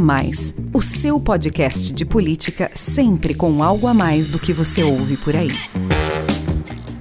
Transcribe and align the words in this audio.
Mais, 0.00 0.54
o 0.72 0.80
seu 0.80 1.20
podcast 1.20 1.92
de 1.92 2.06
política 2.06 2.70
sempre 2.74 3.34
com 3.34 3.62
algo 3.62 3.86
a 3.86 3.92
mais 3.92 4.30
do 4.30 4.38
que 4.38 4.50
você 4.50 4.82
ouve 4.82 5.18
por 5.18 5.36
aí. 5.36 5.50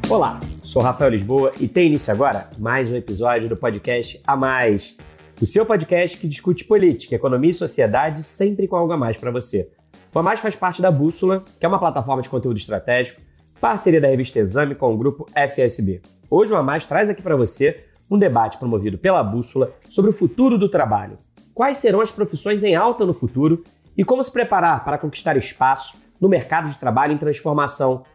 Olá, 0.09 0.37
sou 0.61 0.81
Rafael 0.81 1.11
Lisboa 1.11 1.51
e 1.61 1.67
tem 1.67 1.87
início 1.87 2.11
agora 2.11 2.49
mais 2.57 2.91
um 2.91 2.95
episódio 2.97 3.47
do 3.47 3.55
podcast 3.55 4.19
A 4.27 4.35
Mais, 4.35 4.97
o 5.41 5.45
seu 5.45 5.65
podcast 5.65 6.17
que 6.17 6.27
discute 6.27 6.65
política, 6.65 7.15
economia 7.15 7.51
e 7.51 7.53
sociedade 7.53 8.21
sempre 8.21 8.67
com 8.67 8.75
algo 8.75 8.91
a 8.91 8.97
mais 8.97 9.15
para 9.15 9.31
você. 9.31 9.71
O 10.13 10.19
A 10.19 10.23
Mais 10.23 10.41
faz 10.41 10.57
parte 10.57 10.81
da 10.81 10.91
Bússola, 10.91 11.45
que 11.57 11.65
é 11.65 11.69
uma 11.69 11.79
plataforma 11.79 12.21
de 12.21 12.27
conteúdo 12.27 12.57
estratégico, 12.57 13.21
parceria 13.61 14.01
da 14.01 14.09
revista 14.09 14.39
Exame 14.39 14.75
com 14.75 14.93
o 14.93 14.97
grupo 14.97 15.25
FSB. 15.33 16.01
Hoje 16.29 16.51
o 16.51 16.57
A 16.57 16.63
Mais 16.63 16.85
traz 16.85 17.09
aqui 17.09 17.21
para 17.21 17.37
você 17.37 17.85
um 18.11 18.17
debate 18.17 18.57
promovido 18.57 18.97
pela 18.97 19.23
Bússola 19.23 19.71
sobre 19.89 20.11
o 20.11 20.13
futuro 20.13 20.57
do 20.57 20.67
trabalho. 20.67 21.17
Quais 21.59 21.79
serão 21.79 21.99
as 21.99 22.09
profissões 22.09 22.63
em 22.63 22.73
alta 22.73 23.05
no 23.05 23.13
futuro 23.13 23.65
e 23.97 24.05
como 24.05 24.23
se 24.23 24.31
preparar 24.31 24.81
para 24.85 24.97
conquistar 24.97 25.35
espaço 25.35 25.93
no 26.17 26.29
mercado 26.29 26.69
de 26.69 26.77
trabalho 26.77 27.11
em 27.11 27.17
transformação. 27.17 28.05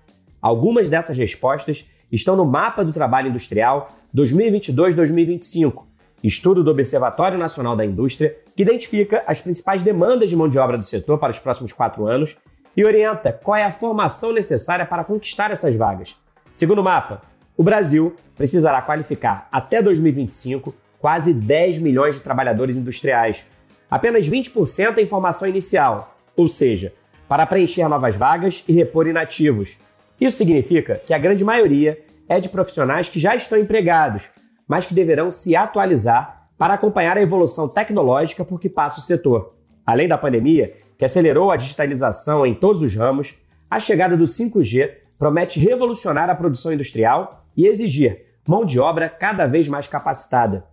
Algumas 0.40 0.88
dessas 0.88 1.18
respostas 1.18 1.84
estão 2.10 2.36
no 2.36 2.46
Mapa 2.46 2.82
do 2.82 2.90
Trabalho 2.90 3.28
Industrial 3.28 3.90
2022-2025, 4.16 5.82
estudo 6.22 6.64
do 6.64 6.70
Observatório 6.70 7.36
Nacional 7.36 7.76
da 7.76 7.84
Indústria, 7.84 8.34
que 8.56 8.62
identifica 8.62 9.22
as 9.26 9.42
principais 9.42 9.82
demandas 9.82 10.30
de 10.30 10.36
mão 10.36 10.48
de 10.48 10.58
obra 10.58 10.78
do 10.78 10.84
setor 10.84 11.18
para 11.18 11.32
os 11.32 11.38
próximos 11.38 11.70
quatro 11.70 12.06
anos 12.06 12.38
e 12.74 12.82
orienta 12.82 13.30
qual 13.30 13.56
é 13.56 13.64
a 13.64 13.70
formação 13.70 14.32
necessária 14.32 14.86
para 14.86 15.04
conquistar 15.04 15.50
essas 15.50 15.76
vagas. 15.76 16.16
Segundo 16.50 16.78
o 16.78 16.84
mapa, 16.84 17.20
o 17.58 17.62
Brasil 17.62 18.16
precisará 18.38 18.80
qualificar 18.80 19.48
até 19.52 19.82
2025 19.82 20.74
quase 21.04 21.34
10 21.34 21.80
milhões 21.80 22.14
de 22.14 22.22
trabalhadores 22.22 22.78
industriais. 22.78 23.44
Apenas 23.90 24.26
20% 24.26 24.96
em 24.96 25.06
formação 25.06 25.46
inicial, 25.46 26.16
ou 26.34 26.48
seja, 26.48 26.94
para 27.28 27.44
preencher 27.44 27.86
novas 27.88 28.16
vagas 28.16 28.64
e 28.66 28.72
repor 28.72 29.06
inativos. 29.06 29.76
Isso 30.18 30.38
significa 30.38 30.94
que 31.04 31.12
a 31.12 31.18
grande 31.18 31.44
maioria 31.44 32.02
é 32.26 32.40
de 32.40 32.48
profissionais 32.48 33.10
que 33.10 33.20
já 33.20 33.36
estão 33.36 33.58
empregados, 33.58 34.22
mas 34.66 34.86
que 34.86 34.94
deverão 34.94 35.30
se 35.30 35.54
atualizar 35.54 36.48
para 36.56 36.72
acompanhar 36.72 37.18
a 37.18 37.22
evolução 37.22 37.68
tecnológica 37.68 38.42
por 38.42 38.58
que 38.58 38.70
passa 38.70 39.00
o 39.00 39.02
setor. 39.02 39.54
Além 39.84 40.08
da 40.08 40.16
pandemia, 40.16 40.74
que 40.96 41.04
acelerou 41.04 41.50
a 41.50 41.58
digitalização 41.58 42.46
em 42.46 42.54
todos 42.54 42.80
os 42.80 42.94
ramos, 42.94 43.34
a 43.70 43.78
chegada 43.78 44.16
do 44.16 44.24
5G 44.24 44.90
promete 45.18 45.60
revolucionar 45.60 46.30
a 46.30 46.34
produção 46.34 46.72
industrial 46.72 47.44
e 47.54 47.66
exigir 47.66 48.24
mão 48.48 48.64
de 48.64 48.80
obra 48.80 49.10
cada 49.10 49.46
vez 49.46 49.68
mais 49.68 49.86
capacitada. 49.86 50.64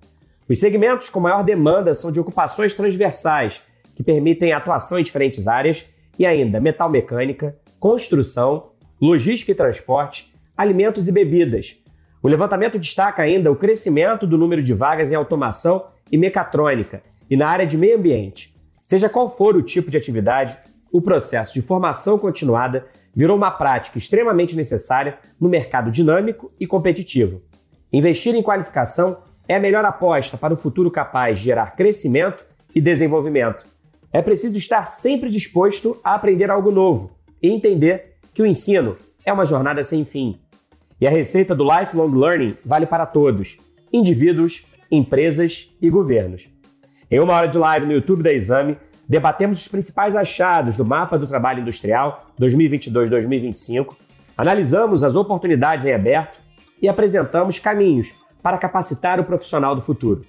Os 0.52 0.60
segmentos 0.60 1.10
com 1.10 1.22
maior 1.22 1.46
demanda 1.46 1.96
são 1.96 2.12
de 2.12 2.20
ocupações 2.20 2.74
transversais, 2.74 3.62
que 3.96 4.04
permitem 4.04 4.52
atuação 4.52 5.00
em 5.00 5.04
diferentes 5.04 5.48
áreas, 5.48 5.88
e 6.20 6.26
ainda 6.26 6.60
metal 6.60 6.90
mecânica, 6.90 7.56
construção, 7.80 8.72
logística 9.02 9.54
e 9.54 9.56
transporte, 9.56 10.36
alimentos 10.58 11.08
e 11.08 11.12
bebidas. 11.14 11.78
O 12.22 12.28
levantamento 12.28 12.78
destaca 12.78 13.22
ainda 13.22 13.50
o 13.50 13.56
crescimento 13.56 14.28
do 14.28 14.38
número 14.38 14.62
de 14.62 14.74
vagas 14.74 15.10
em 15.10 15.16
automação 15.16 15.86
e 16.12 16.18
mecatrônica 16.18 17.02
e 17.30 17.38
na 17.38 17.48
área 17.48 17.66
de 17.66 17.78
meio 17.78 17.98
ambiente. 17.98 18.54
Seja 18.84 19.08
qual 19.08 19.30
for 19.30 19.56
o 19.56 19.64
tipo 19.64 19.90
de 19.90 19.96
atividade, 19.96 20.58
o 20.92 21.02
processo 21.02 21.54
de 21.54 21.62
formação 21.62 22.20
continuada 22.20 22.88
virou 23.16 23.38
uma 23.38 23.52
prática 23.52 23.98
extremamente 23.98 24.54
necessária 24.54 25.18
no 25.40 25.48
mercado 25.48 25.90
dinâmico 25.90 26.52
e 26.60 26.68
competitivo. 26.68 27.42
Investir 27.94 28.36
em 28.36 28.44
qualificação 28.44 29.31
é 29.52 29.56
a 29.56 29.60
melhor 29.60 29.84
aposta 29.84 30.38
para 30.38 30.54
o 30.54 30.58
futuro 30.58 30.90
capaz 30.90 31.38
de 31.38 31.44
gerar 31.44 31.76
crescimento 31.76 32.46
e 32.74 32.80
desenvolvimento. 32.80 33.66
É 34.14 34.22
preciso 34.22 34.58
estar 34.58 34.86
sempre 34.86 35.30
disposto 35.30 36.00
a 36.02 36.16
aprender 36.16 36.50
algo 36.50 36.72
novo 36.72 37.12
e 37.44 37.50
entender 37.50 38.16
que 38.34 38.42
o 38.42 38.46
ensino 38.46 38.96
é 39.26 39.34
uma 39.34 39.46
jornada 39.46 39.84
sem 39.84 40.06
fim. 40.06 40.40
E 41.02 41.06
a 41.06 41.10
receita 41.10 41.54
do 41.54 41.66
lifelong 41.66 42.16
learning 42.18 42.56
vale 42.64 42.86
para 42.86 43.06
todos, 43.06 43.58
indivíduos, 43.92 44.66
empresas 44.90 45.70
e 45.82 45.90
governos. 45.90 46.48
Em 47.10 47.20
uma 47.20 47.34
hora 47.34 47.48
de 47.50 47.58
live 47.58 47.86
no 47.86 47.92
YouTube 47.92 48.24
da 48.24 48.32
Exame, 48.32 48.78
debatemos 49.06 49.60
os 49.60 49.68
principais 49.68 50.16
achados 50.16 50.78
do 50.78 50.86
Mapa 50.86 51.20
do 51.20 51.28
Trabalho 51.28 51.60
Industrial 51.60 52.26
2022-2025, 52.40 53.96
analisamos 54.38 55.04
as 55.04 55.14
oportunidades 55.14 55.86
em 55.86 55.94
aberto 55.94 56.40
e 56.82 56.88
apresentamos 56.88 57.60
caminhos 57.60 58.21
para 58.42 58.58
capacitar 58.58 59.20
o 59.20 59.24
profissional 59.24 59.76
do 59.76 59.82
futuro. 59.82 60.26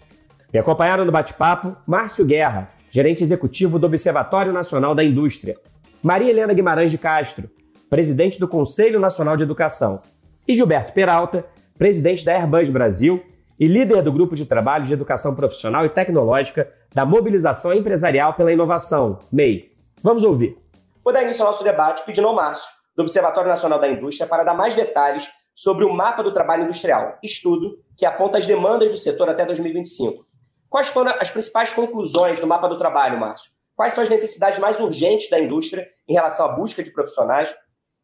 Me 0.52 0.58
acompanharam 0.58 1.04
no 1.04 1.12
bate-papo 1.12 1.76
Márcio 1.86 2.24
Guerra, 2.24 2.70
gerente 2.90 3.22
executivo 3.22 3.78
do 3.78 3.86
Observatório 3.86 4.52
Nacional 4.52 4.94
da 4.94 5.02
Indústria, 5.02 5.56
Maria 6.02 6.30
Helena 6.30 6.52
Guimarães 6.52 6.90
de 6.90 6.98
Castro, 6.98 7.48
presidente 7.88 8.38
do 8.38 8.46
Conselho 8.46 9.00
Nacional 9.00 9.36
de 9.36 9.42
Educação, 9.42 10.02
e 10.46 10.54
Gilberto 10.54 10.92
Peralta, 10.92 11.44
presidente 11.78 12.24
da 12.24 12.32
Airbus 12.32 12.68
Brasil 12.68 13.22
e 13.58 13.66
líder 13.66 14.02
do 14.02 14.12
Grupo 14.12 14.34
de 14.34 14.44
Trabalho 14.44 14.84
de 14.84 14.92
Educação 14.92 15.34
Profissional 15.34 15.86
e 15.86 15.88
Tecnológica 15.88 16.70
da 16.92 17.04
Mobilização 17.04 17.72
Empresarial 17.72 18.34
pela 18.34 18.52
Inovação, 18.52 19.20
MEI. 19.30 19.72
Vamos 20.02 20.24
ouvir. 20.24 20.58
Vou 21.04 21.12
dar 21.12 21.22
início 21.22 21.44
ao 21.44 21.52
nosso 21.52 21.64
debate 21.64 22.04
pedindo 22.04 22.26
ao 22.26 22.34
Márcio, 22.34 22.68
do 22.96 23.02
Observatório 23.02 23.48
Nacional 23.48 23.78
da 23.78 23.88
Indústria, 23.88 24.26
para 24.26 24.44
dar 24.44 24.54
mais 24.54 24.74
detalhes 24.74 25.28
sobre 25.54 25.84
o 25.84 25.92
Mapa 25.92 26.22
do 26.22 26.32
Trabalho 26.32 26.64
Industrial, 26.64 27.18
estudo 27.22 27.78
que 27.96 28.06
aponta 28.06 28.38
as 28.38 28.46
demandas 28.46 28.90
do 28.90 28.96
setor 28.96 29.28
até 29.28 29.44
2025. 29.44 30.26
Quais 30.68 30.88
foram 30.88 31.14
as 31.20 31.30
principais 31.30 31.72
conclusões 31.72 32.40
do 32.40 32.46
Mapa 32.46 32.68
do 32.68 32.78
Trabalho, 32.78 33.20
Márcio? 33.20 33.50
Quais 33.76 33.92
são 33.92 34.02
as 34.02 34.08
necessidades 34.08 34.58
mais 34.58 34.80
urgentes 34.80 35.28
da 35.28 35.40
indústria 35.40 35.86
em 36.08 36.14
relação 36.14 36.46
à 36.46 36.52
busca 36.52 36.82
de 36.82 36.90
profissionais? 36.90 37.54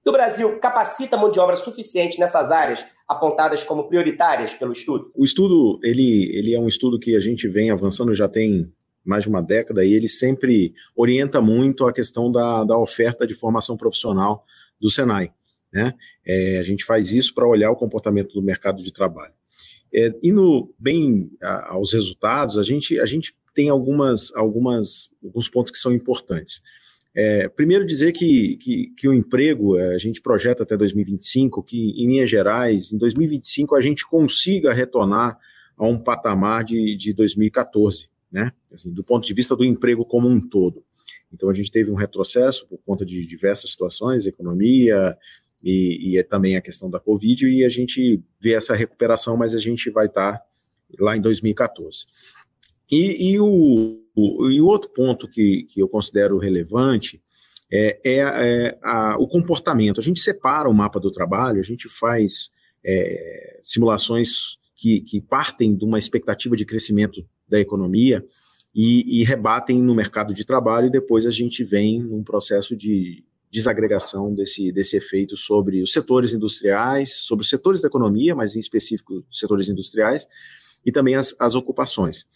E 0.05 0.09
o 0.09 0.13
Brasil 0.13 0.59
capacita 0.59 1.17
mão 1.17 1.31
de 1.31 1.41
obra 1.41 1.57
suficiente 1.57 2.19
nessas 2.19 2.51
áreas 2.51 2.85
apontadas 3.07 3.63
como 3.63 3.89
prioritárias 3.89 4.55
pelo 4.55 4.73
estudo? 4.73 5.11
O 5.15 5.25
estudo, 5.25 5.79
ele, 5.83 6.31
ele 6.37 6.55
é 6.55 6.59
um 6.59 6.69
estudo 6.69 6.99
que 6.99 7.17
a 7.17 7.21
gente 7.21 7.49
vem 7.49 7.71
avançando 7.71 8.15
já 8.15 8.29
tem 8.29 8.73
mais 9.05 9.23
de 9.23 9.29
uma 9.31 9.43
década 9.43 9.85
e 9.85 9.93
ele 9.95 10.09
sempre 10.09 10.75
orienta 10.95 11.41
muito 11.41 11.87
a 11.87 11.93
questão 11.93 12.31
da, 12.31 12.65
da 12.65 12.79
oferta 12.79 13.27
de 13.27 13.33
formação 13.33 13.77
profissional 13.77 14.45
do 14.79 14.91
Senai. 14.91 15.33
Né? 15.73 15.95
É, 16.27 16.59
a 16.59 16.63
gente 16.63 16.85
faz 16.85 17.13
isso 17.13 17.35
para 17.35 17.47
olhar 17.47 17.71
o 17.71 17.77
comportamento 17.77 18.35
do 18.35 18.43
mercado 18.43 18.83
de 18.83 18.93
trabalho. 18.93 19.33
É, 19.95 20.15
indo 20.23 20.75
bem 20.79 21.31
a, 21.43 21.75
aos 21.75 21.93
resultados, 21.93 22.59
a 22.59 22.63
gente, 22.63 22.99
a 23.01 23.07
gente 23.07 23.35
tem 23.55 23.69
algumas, 23.69 24.33
algumas, 24.35 25.11
alguns 25.23 25.49
pontos 25.49 25.73
que 25.73 25.79
são 25.79 25.93
importantes. 25.93 26.63
É, 27.15 27.49
primeiro 27.49 27.85
dizer 27.85 28.13
que, 28.13 28.57
que, 28.59 28.93
que, 28.97 29.09
o 29.09 29.13
emprego, 29.13 29.77
é, 29.77 29.95
a 29.95 29.99
gente 29.99 30.21
projeta 30.21 30.63
até 30.63 30.77
2025, 30.77 31.63
que 31.63 31.91
em 31.91 32.07
linhas 32.07 32.31
gerais, 32.31 32.93
em 32.93 32.99
2025 32.99 33.75
a 33.75 33.81
gente 33.81 34.07
consiga 34.07 34.73
retornar 34.73 35.39
a 35.77 35.87
um 35.87 35.99
patamar 35.99 36.63
de, 36.65 36.97
de 36.97 37.13
2014, 37.13 38.09
né? 38.31 38.53
Assim, 38.73 38.93
do 38.93 39.03
ponto 39.03 39.27
de 39.27 39.35
vista 39.35 39.57
do 39.57 39.65
emprego 39.65 40.05
como 40.05 40.29
um 40.29 40.41
todo. 40.41 40.85
Então 41.33 41.49
a 41.49 41.53
gente 41.53 41.71
teve 41.71 41.91
um 41.91 41.95
retrocesso 41.95 42.67
por 42.67 42.79
conta 42.87 43.05
de 43.05 43.27
diversas 43.27 43.71
situações, 43.71 44.27
economia 44.27 45.17
e, 45.63 46.13
e 46.13 46.19
é 46.19 46.23
também 46.23 46.57
a 46.57 46.61
questão 46.61 46.89
da 46.89 47.01
Covid, 47.01 47.47
e 47.47 47.65
a 47.65 47.69
gente 47.69 48.23
vê 48.41 48.55
essa 48.55 48.75
recuperação, 48.75 49.37
mas 49.37 49.55
a 49.55 49.59
gente 49.59 49.91
vai 49.91 50.07
estar 50.07 50.41
lá 50.99 51.17
em 51.17 51.21
2014. 51.21 52.07
E, 52.91 53.33
e 53.33 53.41
o, 53.41 54.01
o, 54.15 54.51
e 54.51 54.61
o 54.61 54.67
outro 54.67 54.91
ponto 54.91 55.29
que, 55.29 55.65
que 55.65 55.81
eu 55.81 55.89
considero 55.89 56.39
relevante 56.39 57.21
é, 57.71 58.01
é, 58.05 58.19
é 58.19 58.79
a, 58.83 59.17
o 59.19 59.29
comportamento. 59.29 60.01
A 60.01 60.03
gente 60.03 60.21
separa 60.21 60.69
o 60.69 60.75
mapa 60.75 60.99
do 60.99 61.11
trabalho, 61.11 61.61
a 61.61 61.65
gente 61.65 61.89
faz 61.89 62.51
é, 62.85 63.61
simulações 63.63 64.59
que, 64.75 65.01
que, 65.03 65.21
partem 65.21 65.77
de 65.77 65.85
uma 65.85 65.99
expectativa 65.99 66.57
de 66.57 66.65
crescimento 66.65 67.27
da 67.49 67.59
economia 67.59 68.25
e, 68.75 69.21
e, 69.21 69.25
rebatem 69.25 69.83
no 69.83 69.95
mercado 69.95 70.33
de 70.33 70.45
trabalho, 70.45 70.87
e 70.87 70.91
depois 70.91 71.27
a 71.27 71.31
gente 71.31 71.65
vem 71.65 72.01
num 72.01 72.23
processo 72.23 72.77
de 72.77 73.25
desagregação 73.51 74.35
desse, 74.35 74.71
desse 74.73 74.97
efeito 74.97 75.37
sobre 75.37 75.83
os 75.83 75.93
setores 75.93 76.33
industriais, 76.33 77.15
sobre 77.15 77.43
os 77.43 77.49
setores 77.49 77.81
da 77.81 77.89
economia, 77.89 78.35
mas 78.35 78.57
em 78.57 78.59
específico 78.59 79.25
setores 79.33 79.69
industriais, 79.69 80.27
e 80.85 80.93
também 80.93 81.15
as, 81.15 81.35
as 81.39 81.55
ocupações. 81.55 82.27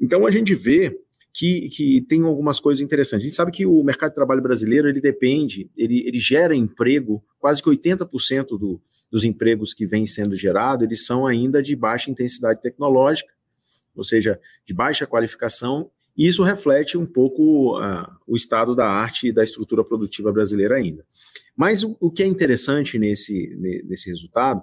Então 0.00 0.26
a 0.26 0.30
gente 0.30 0.54
vê 0.54 0.98
que, 1.32 1.68
que 1.68 2.00
tem 2.00 2.22
algumas 2.22 2.58
coisas 2.58 2.82
interessantes. 2.82 3.24
A 3.24 3.28
gente 3.28 3.36
sabe 3.36 3.52
que 3.52 3.66
o 3.66 3.82
mercado 3.82 4.10
de 4.10 4.14
trabalho 4.14 4.42
brasileiro 4.42 4.88
ele 4.88 5.00
depende, 5.00 5.70
ele, 5.76 6.02
ele 6.06 6.18
gera 6.18 6.56
emprego, 6.56 7.22
quase 7.38 7.62
que 7.62 7.68
80% 7.68 8.58
do, 8.58 8.80
dos 9.10 9.22
empregos 9.22 9.74
que 9.74 9.86
vêm 9.86 10.06
sendo 10.06 10.34
gerados, 10.34 10.84
eles 10.86 11.04
são 11.04 11.26
ainda 11.26 11.62
de 11.62 11.76
baixa 11.76 12.10
intensidade 12.10 12.62
tecnológica, 12.62 13.32
ou 13.94 14.02
seja, 14.02 14.40
de 14.64 14.72
baixa 14.72 15.06
qualificação, 15.06 15.90
e 16.16 16.26
isso 16.26 16.42
reflete 16.42 16.96
um 16.96 17.04
pouco 17.04 17.78
uh, 17.78 18.06
o 18.26 18.36
estado 18.36 18.74
da 18.74 18.88
arte 18.88 19.28
e 19.28 19.32
da 19.32 19.44
estrutura 19.44 19.84
produtiva 19.84 20.32
brasileira 20.32 20.76
ainda. 20.76 21.04
Mas 21.56 21.84
o, 21.84 21.96
o 22.00 22.10
que 22.10 22.22
é 22.22 22.26
interessante 22.26 22.98
nesse, 22.98 23.54
nesse 23.84 24.08
resultado 24.08 24.62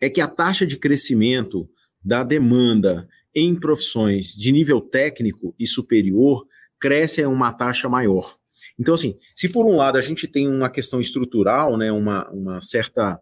é 0.00 0.08
que 0.08 0.20
a 0.20 0.28
taxa 0.28 0.66
de 0.66 0.76
crescimento 0.76 1.68
da 2.02 2.22
demanda 2.22 3.08
em 3.34 3.54
profissões 3.54 4.34
de 4.34 4.52
nível 4.52 4.80
técnico 4.80 5.54
e 5.58 5.66
superior 5.66 6.46
cresce 6.78 7.22
a 7.22 7.28
uma 7.28 7.52
taxa 7.52 7.88
maior. 7.88 8.36
Então, 8.78 8.94
assim, 8.94 9.16
se 9.34 9.48
por 9.48 9.66
um 9.66 9.76
lado 9.76 9.98
a 9.98 10.02
gente 10.02 10.28
tem 10.28 10.48
uma 10.48 10.70
questão 10.70 11.00
estrutural, 11.00 11.76
né, 11.76 11.90
uma, 11.90 12.28
uma 12.30 12.60
certa 12.60 13.20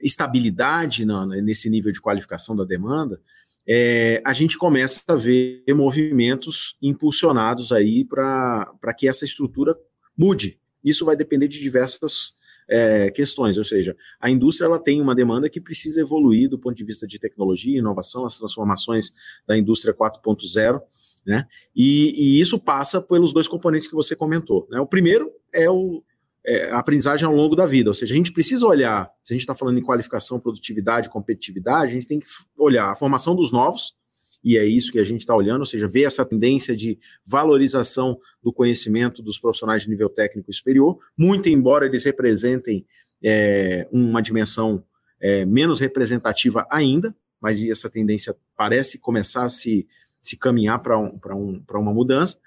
estabilidade 0.00 1.04
na, 1.04 1.24
nesse 1.26 1.70
nível 1.70 1.90
de 1.90 2.00
qualificação 2.00 2.54
da 2.54 2.64
demanda, 2.64 3.20
é, 3.66 4.22
a 4.24 4.32
gente 4.32 4.58
começa 4.58 5.00
a 5.08 5.14
ver 5.14 5.64
movimentos 5.74 6.76
impulsionados 6.82 7.72
aí 7.72 8.04
para 8.04 8.94
que 8.96 9.08
essa 9.08 9.24
estrutura 9.24 9.76
mude. 10.16 10.58
Isso 10.82 11.04
vai 11.04 11.16
depender 11.16 11.48
de 11.48 11.60
diversas 11.60 12.34
é, 12.68 13.10
questões, 13.10 13.58
ou 13.58 13.64
seja, 13.64 13.96
a 14.18 14.30
indústria 14.30 14.66
ela 14.66 14.78
tem 14.78 15.00
uma 15.00 15.14
demanda 15.14 15.50
que 15.50 15.60
precisa 15.60 16.00
evoluir 16.00 16.48
do 16.48 16.58
ponto 16.58 16.74
de 16.74 16.84
vista 16.84 17.06
de 17.06 17.18
tecnologia, 17.18 17.78
inovação, 17.78 18.24
as 18.24 18.38
transformações 18.38 19.12
da 19.46 19.56
indústria 19.56 19.94
4.0, 19.94 20.80
né? 21.26 21.46
E, 21.74 22.36
e, 22.36 22.40
isso 22.40 22.58
passa 22.58 23.00
pelos 23.00 23.32
dois 23.32 23.48
componentes 23.48 23.86
que 23.86 23.94
você 23.94 24.14
comentou. 24.14 24.66
Né? 24.70 24.78
O 24.78 24.86
primeiro 24.86 25.30
é 25.52 25.70
o, 25.70 26.02
é, 26.46 26.70
aprendizagem 26.70 27.26
ao 27.26 27.34
longo 27.34 27.56
da 27.56 27.64
vida, 27.64 27.90
ou 27.90 27.94
seja, 27.94 28.12
a 28.12 28.16
gente 28.16 28.32
precisa 28.32 28.66
olhar, 28.66 29.10
se 29.22 29.32
a 29.32 29.34
gente 29.34 29.42
está 29.42 29.54
falando 29.54 29.78
em 29.78 29.82
qualificação, 29.82 30.38
produtividade, 30.38 31.08
competitividade, 31.08 31.92
a 31.92 31.94
gente 31.94 32.06
tem 32.06 32.20
que 32.20 32.26
olhar 32.58 32.90
a 32.90 32.94
formação 32.94 33.34
dos 33.34 33.50
novos, 33.50 33.94
e 34.42 34.58
é 34.58 34.64
isso 34.66 34.92
que 34.92 34.98
a 34.98 35.04
gente 35.04 35.20
está 35.20 35.34
olhando, 35.34 35.60
ou 35.60 35.66
seja, 35.66 35.88
ver 35.88 36.02
essa 36.02 36.22
tendência 36.22 36.76
de 36.76 36.98
valorização 37.24 38.18
do 38.42 38.52
conhecimento 38.52 39.22
dos 39.22 39.38
profissionais 39.38 39.84
de 39.84 39.88
nível 39.88 40.10
técnico 40.10 40.52
superior, 40.52 40.98
muito 41.16 41.48
embora 41.48 41.86
eles 41.86 42.04
representem 42.04 42.84
é, 43.22 43.88
uma 43.90 44.20
dimensão 44.20 44.84
é, 45.18 45.46
menos 45.46 45.80
representativa 45.80 46.66
ainda, 46.70 47.16
mas 47.40 47.62
essa 47.64 47.88
tendência 47.88 48.36
parece 48.54 48.98
começar 48.98 49.44
a 49.44 49.48
se, 49.48 49.86
se 50.20 50.36
caminhar 50.36 50.82
para 50.82 50.98
um, 50.98 51.18
um, 51.30 51.64
uma 51.70 51.94
mudança, 51.94 52.38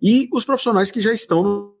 e 0.00 0.30
os 0.32 0.46
profissionais 0.46 0.90
que 0.90 1.02
já 1.02 1.12
estão 1.12 1.73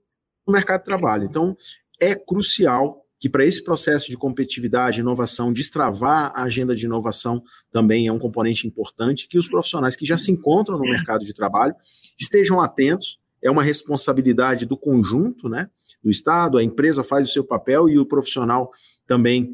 no 0.46 0.52
mercado 0.52 0.80
de 0.80 0.86
trabalho. 0.86 1.24
Então, 1.24 1.56
é 2.00 2.14
crucial 2.14 3.04
que 3.18 3.28
para 3.28 3.44
esse 3.44 3.64
processo 3.64 4.10
de 4.10 4.18
competitividade, 4.18 5.00
inovação, 5.00 5.52
destravar 5.52 6.30
a 6.34 6.42
agenda 6.42 6.76
de 6.76 6.84
inovação 6.84 7.42
também 7.70 8.06
é 8.06 8.12
um 8.12 8.18
componente 8.18 8.66
importante, 8.66 9.26
que 9.26 9.38
os 9.38 9.48
profissionais 9.48 9.96
que 9.96 10.04
já 10.04 10.18
se 10.18 10.30
encontram 10.30 10.76
no 10.76 10.84
mercado 10.84 11.24
de 11.24 11.32
trabalho 11.32 11.74
estejam 12.20 12.60
atentos, 12.60 13.18
é 13.42 13.50
uma 13.50 13.62
responsabilidade 13.62 14.66
do 14.66 14.76
conjunto, 14.76 15.48
né, 15.48 15.70
do 16.02 16.10
Estado, 16.10 16.58
a 16.58 16.62
empresa 16.62 17.02
faz 17.02 17.28
o 17.28 17.32
seu 17.32 17.42
papel 17.42 17.88
e 17.88 17.98
o 17.98 18.04
profissional 18.04 18.70
também 19.06 19.52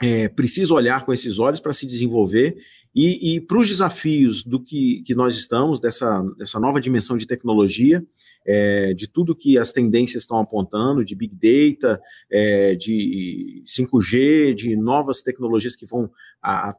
é, 0.00 0.28
precisa 0.28 0.72
olhar 0.72 1.04
com 1.04 1.12
esses 1.12 1.40
olhos 1.40 1.58
para 1.58 1.72
se 1.72 1.86
desenvolver 1.86 2.56
e, 2.94 3.34
e 3.34 3.40
para 3.40 3.58
os 3.58 3.68
desafios 3.68 4.44
do 4.44 4.60
que, 4.60 5.02
que 5.02 5.14
nós 5.14 5.34
estamos, 5.34 5.80
dessa, 5.80 6.22
dessa 6.36 6.60
nova 6.60 6.80
dimensão 6.80 7.16
de 7.16 7.26
tecnologia, 7.26 8.04
é, 8.46 8.92
de 8.92 9.08
tudo 9.08 9.34
que 9.34 9.56
as 9.56 9.72
tendências 9.72 10.24
estão 10.24 10.38
apontando, 10.38 11.04
de 11.04 11.14
Big 11.14 11.34
Data, 11.34 12.00
é, 12.30 12.74
de 12.74 13.62
5G, 13.66 14.54
de 14.54 14.76
novas 14.76 15.22
tecnologias 15.22 15.74
que 15.74 15.86
vão 15.86 16.10
a, 16.42 16.70
a 16.70 16.76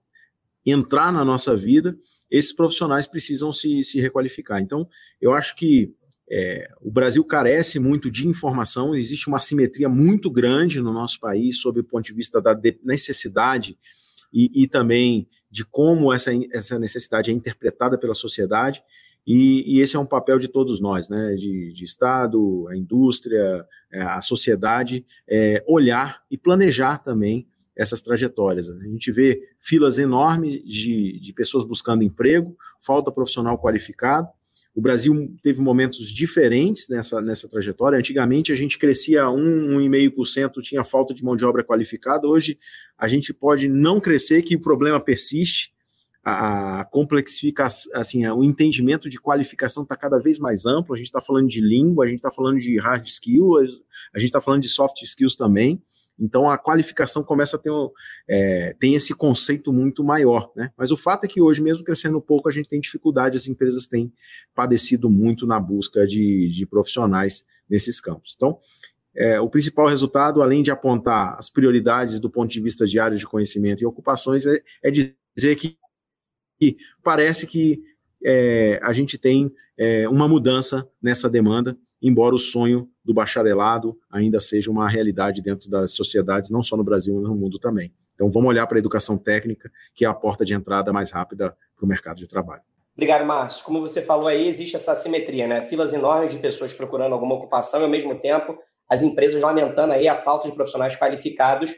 entrar 0.65 1.12
na 1.12 1.25
nossa 1.25 1.56
vida, 1.56 1.98
esses 2.30 2.54
profissionais 2.54 3.07
precisam 3.07 3.51
se, 3.51 3.83
se 3.83 4.00
requalificar. 4.00 4.62
Então, 4.62 4.88
eu 5.19 5.33
acho 5.33 5.56
que 5.56 5.94
é, 6.30 6.68
o 6.81 6.92
Brasil 6.92 7.24
carece 7.24 7.80
muito 7.80 8.10
de 8.10 8.27
informação, 8.27 8.95
existe 8.95 9.27
uma 9.27 9.39
simetria 9.39 9.89
muito 9.89 10.31
grande 10.31 10.80
no 10.80 10.94
nosso 10.94 11.19
país 11.19 11.60
sob 11.60 11.80
o 11.80 11.83
ponto 11.83 12.06
de 12.06 12.13
vista 12.13 12.42
da 12.42 12.60
necessidade 12.83 13.77
e, 14.33 14.63
e 14.63 14.68
também 14.68 15.27
de 15.50 15.63
como 15.63 16.12
essa, 16.12 16.31
essa 16.51 16.80
necessidade 16.80 17.30
é 17.30 17.33
interpretada 17.33 17.97
pela 17.97 18.15
sociedade, 18.15 18.83
e, 19.25 19.77
e, 19.77 19.80
esse 19.80 19.95
é 19.95 20.00
um 20.00 20.06
papel 20.06 20.38
de 20.38 20.50
todos 20.50 20.81
nós, 20.81 21.07
né, 21.07 21.35
de, 21.35 21.71
de 21.71 21.85
Estado, 21.85 22.68
a 22.69 22.75
indústria, 22.75 23.65
é, 23.91 24.01
a 24.01 24.21
sociedade, 24.21 25.06
é, 25.25 25.63
olhar 25.65 26.21
e 26.30 26.38
planejar 26.38 26.97
também 26.97 27.47
essas 27.75 28.01
trajetórias. 28.01 28.69
A 28.69 28.83
gente 28.83 29.12
vê 29.12 29.41
filas 29.59 29.97
enormes 29.97 30.62
de, 30.63 31.19
de 31.19 31.33
pessoas 31.33 31.63
buscando 31.63 32.03
emprego, 32.03 32.57
falta 32.81 33.12
profissional 33.12 33.57
qualificado, 33.57 34.27
o 34.75 34.81
Brasil 34.81 35.35
teve 35.41 35.61
momentos 35.61 36.09
diferentes 36.09 36.87
nessa, 36.89 37.21
nessa 37.21 37.47
trajetória. 37.47 37.97
Antigamente 37.97 38.51
a 38.51 38.55
gente 38.55 38.79
crescia 38.79 39.29
1, 39.29 39.37
1,5%, 39.37 40.61
tinha 40.61 40.83
falta 40.83 41.13
de 41.13 41.23
mão 41.23 41.35
de 41.35 41.45
obra 41.45 41.63
qualificada. 41.63 42.27
Hoje 42.27 42.57
a 42.97 43.07
gente 43.07 43.33
pode 43.33 43.67
não 43.67 43.99
crescer, 43.99 44.41
que 44.41 44.55
o 44.55 44.61
problema 44.61 44.99
persiste. 44.99 45.72
A 46.25 46.85
complexificação, 46.89 47.91
assim, 47.95 48.25
o 48.27 48.43
entendimento 48.45 49.09
de 49.09 49.19
qualificação 49.19 49.83
está 49.83 49.95
cada 49.95 50.19
vez 50.19 50.39
mais 50.39 50.65
amplo. 50.65 50.93
A 50.93 50.97
gente 50.97 51.07
está 51.07 51.19
falando 51.19 51.49
de 51.49 51.59
língua, 51.59 52.05
a 52.05 52.07
gente 52.07 52.19
está 52.19 52.31
falando 52.31 52.59
de 52.59 52.79
hard 52.79 53.05
skills, 53.05 53.83
a 54.15 54.19
gente 54.19 54.29
está 54.29 54.39
falando 54.39 54.61
de 54.61 54.69
soft 54.69 55.01
skills 55.01 55.35
também. 55.35 55.83
Então 56.17 56.49
a 56.49 56.57
qualificação 56.57 57.23
começa 57.23 57.57
a 57.57 57.59
ter 57.59 57.71
é, 58.27 58.75
tem 58.79 58.95
esse 58.95 59.13
conceito 59.13 59.73
muito 59.73 60.03
maior, 60.03 60.51
né? 60.55 60.71
Mas 60.77 60.91
o 60.91 60.97
fato 60.97 61.25
é 61.25 61.27
que 61.27 61.41
hoje, 61.41 61.61
mesmo 61.61 61.83
crescendo 61.83 62.21
pouco, 62.21 62.47
a 62.47 62.51
gente 62.51 62.69
tem 62.69 62.79
dificuldade, 62.79 63.35
as 63.35 63.47
empresas 63.47 63.87
têm 63.87 64.13
padecido 64.55 65.09
muito 65.09 65.45
na 65.45 65.59
busca 65.59 66.05
de, 66.05 66.47
de 66.47 66.65
profissionais 66.65 67.43
nesses 67.69 67.99
campos. 67.99 68.33
Então, 68.35 68.57
é, 69.15 69.39
o 69.39 69.49
principal 69.49 69.87
resultado, 69.87 70.41
além 70.41 70.63
de 70.63 70.71
apontar 70.71 71.35
as 71.37 71.49
prioridades 71.49 72.19
do 72.19 72.29
ponto 72.29 72.49
de 72.49 72.61
vista 72.61 72.85
de 72.85 72.99
áreas 72.99 73.19
de 73.19 73.27
conhecimento 73.27 73.81
e 73.81 73.85
ocupações, 73.85 74.45
é, 74.45 74.61
é 74.83 74.91
dizer 74.91 75.55
que, 75.55 75.77
parece 77.04 77.48
que 77.48 77.81
é, 78.24 78.80
a 78.81 78.94
gente 78.94 79.18
tem 79.18 79.51
é, 79.77 80.07
uma 80.07 80.27
mudança 80.27 80.88
nessa 81.01 81.30
demanda, 81.30 81.77
embora 82.01 82.36
o 82.36 82.39
sonho 82.39 82.89
do 83.04 83.13
bacharelado 83.13 83.98
ainda 84.10 84.39
seja 84.39 84.71
uma 84.71 84.88
realidade 84.88 85.42
dentro 85.42 85.69
das 85.69 85.94
sociedades, 85.94 86.50
não 86.50 86.63
só 86.63 86.77
no 86.77 86.83
Brasil, 86.83 87.13
mas 87.15 87.24
no 87.24 87.36
mundo 87.36 87.60
também. 87.60 87.92
Então 88.15 88.30
vamos 88.30 88.50
olhar 88.50 88.65
para 88.68 88.77
a 88.77 88.80
educação 88.80 89.18
técnica, 89.18 89.71
que 89.94 90.06
é 90.06 90.07
a 90.07 90.13
porta 90.13 90.45
de 90.45 90.54
entrada 90.54 90.94
mais 90.94 91.12
rápida 91.12 91.56
para 91.75 91.86
o 91.86 91.88
mercado 91.88 92.18
de 92.18 92.27
trabalho. 92.27 92.62
Obrigado, 92.95 93.25
Márcio. 93.25 93.65
Como 93.65 93.81
você 93.81 94.01
falou 94.01 94.27
aí, 94.27 94.48
existe 94.48 94.75
essa 94.75 94.94
simetria, 94.94 95.48
né? 95.48 95.63
Filas 95.63 95.94
enormes 95.94 96.31
de 96.31 96.38
pessoas 96.38 96.74
procurando 96.74 97.13
alguma 97.13 97.36
ocupação 97.36 97.81
e, 97.81 97.83
ao 97.83 97.89
mesmo 97.89 98.19
tempo, 98.19 98.56
as 98.88 99.01
empresas 99.01 99.42
lamentando 99.42 99.94
aí 99.94 100.07
a 100.07 100.13
falta 100.13 100.48
de 100.48 100.54
profissionais 100.54 100.95
qualificados. 100.95 101.74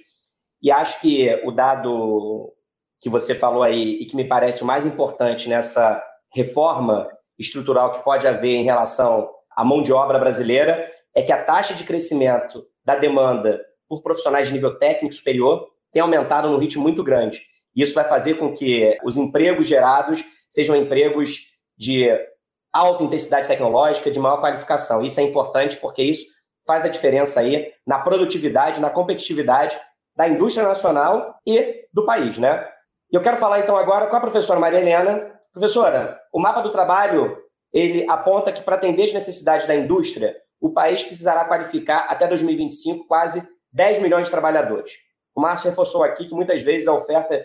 E 0.62 0.70
acho 0.70 1.00
que 1.00 1.42
o 1.46 1.52
dado 1.52 2.54
que 3.00 3.10
você 3.10 3.36
falou 3.36 3.64
aí 3.64 4.02
e 4.02 4.06
que 4.06 4.16
me 4.16 4.26
parece 4.26 4.64
o 4.64 4.66
mais 4.66 4.86
importante 4.86 5.50
nessa 5.50 6.04
reforma 6.34 7.10
estrutural 7.38 7.92
que 7.92 8.04
pode 8.04 8.28
haver 8.28 8.56
em 8.56 8.64
relação 8.64 9.30
à 9.56 9.64
mão 9.64 9.82
de 9.82 9.92
obra 9.94 10.18
brasileira 10.18 10.90
é 11.14 11.22
que 11.22 11.32
a 11.32 11.44
taxa 11.44 11.74
de 11.74 11.84
crescimento 11.84 12.66
da 12.84 12.96
demanda 12.96 13.62
por 13.88 14.02
profissionais 14.02 14.48
de 14.48 14.54
nível 14.54 14.78
técnico 14.78 15.14
superior 15.14 15.68
tem 15.92 16.02
aumentado 16.02 16.50
num 16.50 16.58
ritmo 16.58 16.84
muito 16.84 17.04
grande. 17.04 17.42
E 17.76 17.82
isso 17.82 17.94
vai 17.94 18.06
fazer 18.06 18.36
com 18.36 18.54
que 18.54 18.98
os 19.04 19.18
empregos 19.18 19.68
gerados 19.68 20.24
sejam 20.50 20.76
empregos 20.76 21.54
de 21.78 22.10
alta 22.72 23.04
intensidade 23.04 23.48
tecnológica, 23.48 24.12
de 24.12 24.20
maior 24.20 24.42
qualificação. 24.42 25.06
Isso 25.06 25.20
é 25.20 25.24
importante 25.24 25.78
porque 25.78 26.04
isso 26.04 26.28
faz 26.66 26.84
a 26.84 26.90
diferença 26.90 27.40
aí 27.40 27.72
na 27.86 28.00
produtividade, 28.00 28.82
na 28.82 28.90
competitividade 28.90 29.78
da 30.16 30.28
indústria 30.28 30.68
nacional 30.68 31.40
e 31.46 31.86
do 31.94 32.06
país, 32.06 32.38
né? 32.38 32.68
E 33.16 33.18
eu 33.18 33.22
quero 33.22 33.38
falar 33.38 33.62
então 33.62 33.78
agora 33.78 34.08
com 34.08 34.16
a 34.18 34.20
professora 34.20 34.60
Maria 34.60 34.82
Helena. 34.82 35.40
Professora, 35.54 36.20
o 36.34 36.38
mapa 36.38 36.60
do 36.60 36.70
trabalho, 36.70 37.38
ele 37.72 38.06
aponta 38.10 38.52
que 38.52 38.62
para 38.62 38.76
atender 38.76 39.04
as 39.04 39.14
necessidades 39.14 39.66
da 39.66 39.74
indústria, 39.74 40.36
o 40.60 40.74
país 40.74 41.02
precisará 41.02 41.46
qualificar 41.46 42.08
até 42.10 42.28
2025 42.28 43.08
quase 43.08 43.42
10 43.72 44.02
milhões 44.02 44.26
de 44.26 44.32
trabalhadores. 44.32 44.92
O 45.34 45.40
Márcio 45.40 45.70
reforçou 45.70 46.04
aqui 46.04 46.26
que 46.26 46.36
muitas 46.36 46.62
vezes 46.62 46.90
a 46.90 46.94
oferta 46.94 47.42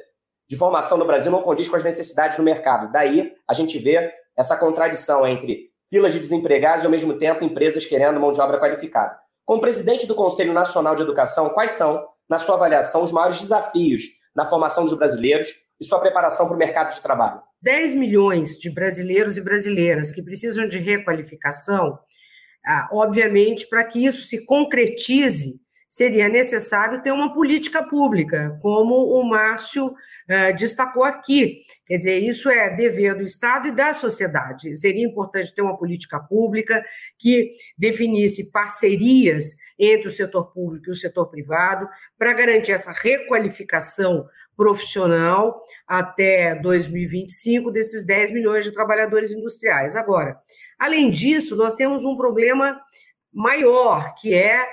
de 0.49 0.57
formação 0.57 0.99
no 0.99 1.05
Brasil 1.05 1.31
não 1.31 1.41
condiz 1.41 1.69
com 1.69 1.77
as 1.77 1.85
necessidades 1.85 2.37
do 2.37 2.43
mercado. 2.43 2.91
Daí 2.91 3.33
a 3.47 3.55
gente 3.55 3.79
vê 3.79 4.13
essa 4.37 4.57
contradição 4.57 5.25
entre 5.25 5.71
filas 5.89 6.13
de 6.13 6.19
desempregados 6.19 6.83
e, 6.83 6.87
ao 6.87 6.91
mesmo 6.91 7.17
tempo, 7.17 7.45
empresas 7.45 7.87
querendo 7.87 8.19
mão 8.19 8.33
de 8.33 8.41
obra 8.41 8.59
qualificada. 8.59 9.17
Como 9.45 9.61
presidente 9.61 10.05
do 10.05 10.17
Conselho 10.17 10.53
Nacional 10.53 10.97
de 10.97 11.03
Educação, 11.03 11.51
quais 11.51 11.71
são, 11.71 12.05
na 12.29 12.39
sua 12.41 12.57
avaliação, 12.57 13.05
os 13.05 13.13
maiores 13.13 13.39
desafios 13.39 14.19
na 14.35 14.47
formação 14.47 14.85
dos 14.85 14.97
brasileiros 14.97 15.49
e 15.81 15.85
sua 15.85 16.01
preparação 16.01 16.47
para 16.47 16.57
o 16.57 16.59
mercado 16.59 16.95
de 16.95 17.01
trabalho? 17.01 17.41
10 17.63 17.95
milhões 17.95 18.59
de 18.59 18.71
brasileiros 18.71 19.37
e 19.37 19.43
brasileiras 19.43 20.13
que 20.13 20.23
precisam 20.23 20.67
de 20.67 20.79
requalificação 20.79 21.99
ah, 22.67 22.89
obviamente, 22.93 23.67
para 23.69 23.85
que 23.85 24.05
isso 24.05 24.27
se 24.27 24.45
concretize, 24.45 25.61
seria 25.91 26.29
necessário 26.29 27.03
ter 27.03 27.11
uma 27.11 27.35
política 27.35 27.83
pública, 27.83 28.57
como 28.63 28.95
o 28.95 29.29
Márcio 29.29 29.93
ah, 30.29 30.53
destacou 30.53 31.03
aqui. 31.03 31.63
Quer 31.85 31.97
dizer, 31.97 32.19
isso 32.21 32.49
é 32.49 32.75
dever 32.77 33.17
do 33.17 33.25
Estado 33.25 33.69
e 33.69 33.75
da 33.75 33.93
sociedade. 33.93 34.77
Seria 34.77 35.05
importante 35.05 35.55
ter 35.55 35.63
uma 35.63 35.77
política 35.77 36.21
pública 36.21 36.83
que 37.19 37.53
definisse 37.77 38.51
parcerias 38.51 39.57
entre 39.79 40.09
o 40.09 40.13
setor 40.13 40.53
público 40.53 40.89
e 40.89 40.93
o 40.93 40.95
setor 40.95 41.27
privado 41.27 41.89
para 42.17 42.33
garantir 42.33 42.73
essa 42.73 42.93
requalificação 42.93 44.25
profissional 44.57 45.61
até 45.87 46.55
2025 46.55 47.71
desses 47.73 48.07
10 48.07 48.33
milhões 48.33 48.65
de 48.65 48.73
trabalhadores 48.73 49.33
industriais. 49.33 49.97
Agora, 49.97 50.39
Além 50.81 51.11
disso, 51.11 51.55
nós 51.57 51.75
temos 51.75 52.07
um 52.07 52.17
problema 52.17 52.81
maior, 53.31 54.15
que 54.15 54.33
é 54.33 54.67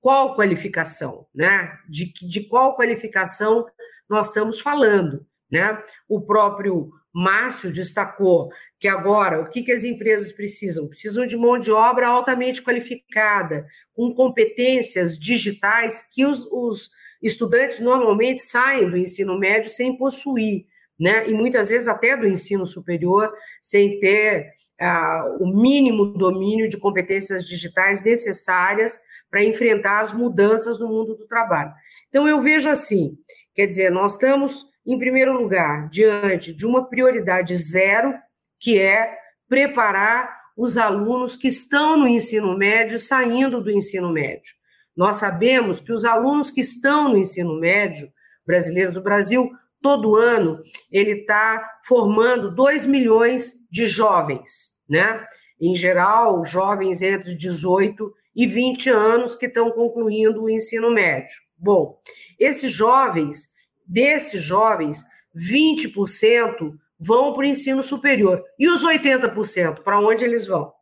qual 0.00 0.34
qualificação, 0.34 1.26
né? 1.34 1.72
De, 1.88 2.12
de 2.12 2.48
qual 2.48 2.76
qualificação 2.76 3.66
nós 4.08 4.28
estamos 4.28 4.60
falando, 4.60 5.26
né? 5.50 5.82
O 6.08 6.20
próprio 6.20 6.90
Márcio 7.12 7.72
destacou 7.72 8.50
que 8.78 8.86
agora 8.86 9.40
o 9.40 9.48
que, 9.48 9.62
que 9.62 9.72
as 9.72 9.82
empresas 9.82 10.30
precisam? 10.32 10.88
Precisam 10.88 11.26
de 11.26 11.36
mão 11.36 11.58
de 11.58 11.72
obra 11.72 12.06
altamente 12.06 12.62
qualificada, 12.62 13.66
com 13.92 14.14
competências 14.14 15.18
digitais 15.18 16.04
que 16.12 16.24
os, 16.24 16.44
os 16.46 16.90
estudantes 17.20 17.80
normalmente 17.80 18.42
saem 18.42 18.88
do 18.88 18.96
ensino 18.96 19.38
médio 19.38 19.68
sem 19.68 19.96
possuir, 19.96 20.66
né? 20.98 21.28
E 21.28 21.34
muitas 21.34 21.68
vezes 21.68 21.88
até 21.88 22.16
do 22.16 22.26
ensino 22.26 22.64
superior 22.64 23.32
sem 23.60 23.98
ter 23.98 24.52
ah, 24.80 25.24
o 25.40 25.46
mínimo 25.48 26.06
domínio 26.06 26.68
de 26.68 26.78
competências 26.78 27.44
digitais 27.44 28.02
necessárias 28.04 29.00
para 29.30 29.44
enfrentar 29.44 30.00
as 30.00 30.12
mudanças 30.12 30.78
no 30.78 30.88
mundo 30.88 31.14
do 31.14 31.26
trabalho. 31.26 31.72
Então, 32.08 32.28
eu 32.28 32.40
vejo 32.40 32.68
assim: 32.68 33.16
quer 33.54 33.66
dizer, 33.66 33.90
nós 33.90 34.12
estamos, 34.12 34.64
em 34.86 34.98
primeiro 34.98 35.32
lugar, 35.32 35.88
diante 35.90 36.52
de 36.52 36.66
uma 36.66 36.88
prioridade 36.88 37.54
zero, 37.56 38.14
que 38.60 38.78
é 38.78 39.16
preparar 39.48 40.38
os 40.56 40.76
alunos 40.76 41.36
que 41.36 41.48
estão 41.48 41.96
no 41.96 42.08
ensino 42.08 42.56
médio 42.56 42.98
saindo 42.98 43.62
do 43.62 43.70
ensino 43.70 44.12
médio. 44.12 44.58
Nós 44.96 45.16
sabemos 45.16 45.80
que 45.80 45.92
os 45.92 46.04
alunos 46.04 46.50
que 46.50 46.60
estão 46.60 47.08
no 47.08 47.16
ensino 47.16 47.60
médio 47.60 48.10
brasileiros 48.44 48.94
do 48.94 49.02
Brasil, 49.02 49.48
todo 49.80 50.16
ano, 50.16 50.60
ele 50.90 51.20
está 51.20 51.64
formando 51.84 52.52
2 52.52 52.86
milhões 52.86 53.54
de 53.70 53.86
jovens, 53.86 54.72
né? 54.90 55.24
Em 55.60 55.76
geral, 55.76 56.44
jovens 56.44 57.02
entre 57.02 57.36
18 57.36 58.12
e 58.38 58.46
20 58.46 58.88
anos 58.88 59.34
que 59.34 59.46
estão 59.46 59.68
concluindo 59.72 60.44
o 60.44 60.48
ensino 60.48 60.92
médio. 60.92 61.34
Bom, 61.58 62.00
esses 62.38 62.72
jovens, 62.72 63.48
desses 63.84 64.40
jovens, 64.40 65.04
20% 65.36 66.72
vão 67.00 67.32
para 67.32 67.40
o 67.42 67.44
ensino 67.44 67.82
superior. 67.82 68.40
E 68.56 68.68
os 68.68 68.84
80%, 68.84 69.82
para 69.82 69.98
onde 69.98 70.24
eles 70.24 70.46
vão? 70.46 70.72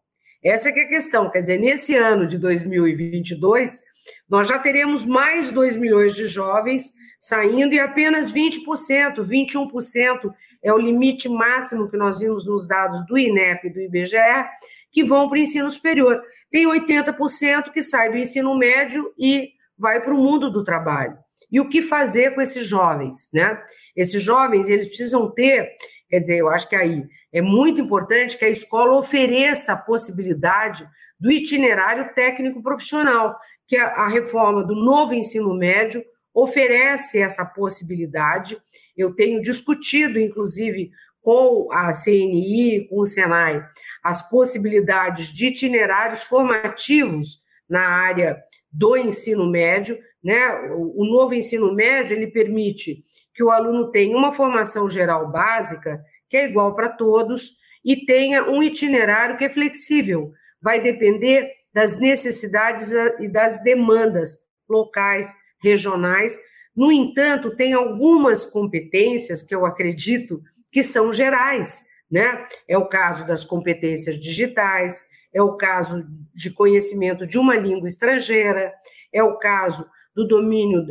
Essa 0.45 0.69
é, 0.69 0.79
é 0.79 0.83
a 0.83 0.89
questão. 0.89 1.31
Quer 1.31 1.41
dizer, 1.41 1.59
nesse 1.59 1.97
ano 1.97 2.27
de 2.27 2.37
2022, 2.37 3.81
nós 4.29 4.47
já 4.49 4.59
teremos 4.59 5.07
mais 5.07 5.51
2 5.51 5.79
milhões 5.79 6.15
de 6.15 6.27
jovens 6.27 6.93
saindo 7.19 7.75
e 7.75 7.81
apenas 7.81 8.31
20%, 8.31 9.25
21% 9.25 10.31
é 10.63 10.71
o 10.71 10.79
limite 10.79 11.27
máximo 11.27 11.89
que 11.89 11.97
nós 11.97 12.19
vimos 12.19 12.47
nos 12.47 12.69
dados 12.69 13.03
do 13.07 13.17
INEP 13.17 13.67
e 13.67 13.73
do 13.73 13.81
IBGE, 13.81 14.45
que 14.93 15.03
vão 15.03 15.27
para 15.27 15.39
o 15.39 15.41
ensino 15.41 15.71
superior 15.71 16.23
tem 16.57 16.67
80% 16.67 17.71
que 17.71 17.83
sai 17.83 18.11
do 18.11 18.17
ensino 18.17 18.57
médio 18.57 19.13
e 19.19 19.51
vai 19.79 20.01
para 20.01 20.15
o 20.15 20.17
mundo 20.17 20.51
do 20.51 20.65
trabalho. 20.65 21.19
E 21.53 21.61
o 21.61 21.69
que 21.69 21.83
fazer 21.83 22.35
com 22.35 22.41
esses 22.41 22.67
jovens, 22.67 23.29
né? 23.31 23.63
Esses 23.95 24.23
jovens, 24.23 24.67
eles 24.71 24.87
precisam 24.87 25.31
ter, 25.31 25.69
quer 26.09 26.21
dizer, 26.21 26.39
eu 26.39 26.49
acho 26.49 26.67
que 26.67 26.75
aí 26.75 27.05
é 27.31 27.43
muito 27.43 27.79
importante 27.79 28.39
que 28.39 28.45
a 28.47 28.49
escola 28.49 28.97
ofereça 28.97 29.75
a 29.75 29.77
possibilidade 29.77 30.89
do 31.21 31.31
itinerário 31.31 32.15
técnico 32.15 32.63
profissional, 32.63 33.37
que 33.69 33.77
a, 33.77 33.89
a 33.89 34.09
reforma 34.09 34.65
do 34.65 34.75
novo 34.75 35.13
ensino 35.13 35.55
médio 35.55 36.03
oferece 36.33 37.19
essa 37.19 37.45
possibilidade. 37.45 38.57
Eu 38.97 39.15
tenho 39.15 39.43
discutido, 39.43 40.19
inclusive, 40.19 40.91
com 41.21 41.69
a 41.71 41.93
CNI, 41.93 42.87
com 42.89 43.01
o 43.01 43.05
Senai, 43.05 43.63
as 44.07 44.29
possibilidades 44.31 45.27
de 45.27 45.47
itinerários 45.47 46.23
formativos 46.23 47.41
na 47.69 47.81
área 47.81 48.41
do 48.71 48.97
ensino 48.97 49.51
médio, 49.51 49.99
né? 50.23 50.47
O 50.71 51.05
novo 51.05 51.35
ensino 51.35 51.75
médio 51.75 52.17
ele 52.17 52.29
permite 52.29 53.03
que 53.35 53.43
o 53.43 53.51
aluno 53.51 53.91
tenha 53.91 54.17
uma 54.17 54.33
formação 54.33 54.89
geral 54.89 55.29
básica 55.33 56.01
que 56.29 56.37
é 56.37 56.45
igual 56.45 56.73
para 56.77 56.89
todos 56.89 57.57
e 57.85 58.07
tenha 58.07 58.49
um 58.49 58.63
itinerário 58.63 59.37
que 59.37 59.45
é 59.45 59.51
flexível, 59.51 60.33
vai 60.63 60.81
depender 60.81 61.51
das 61.75 61.99
necessidades 61.99 62.93
e 63.19 63.27
das 63.27 63.61
demandas 63.65 64.39
locais, 64.69 65.35
regionais. 65.61 66.39
No 66.77 66.93
entanto, 66.93 67.57
tem 67.57 67.73
algumas 67.73 68.45
competências 68.45 69.43
que 69.43 69.55
eu 69.55 69.67
acredito 69.67 70.41
que 70.71 70.83
são 70.83 71.13
gerais, 71.13 71.85
né? 72.11 72.47
É 72.69 72.77
o 72.77 72.89
caso 72.89 73.27
das 73.27 73.45
competências 73.45 74.19
digitais, 74.19 75.03
é 75.33 75.43
o 75.43 75.57
caso 75.57 76.07
de 76.35 76.51
conhecimento 76.51 77.27
de 77.27 77.39
uma 77.39 77.57
língua 77.57 77.89
estrangeira, 77.89 78.73
é 79.13 79.23
o 79.23 79.37
caso 79.39 79.87
do 80.15 80.27
domínio 80.27 80.87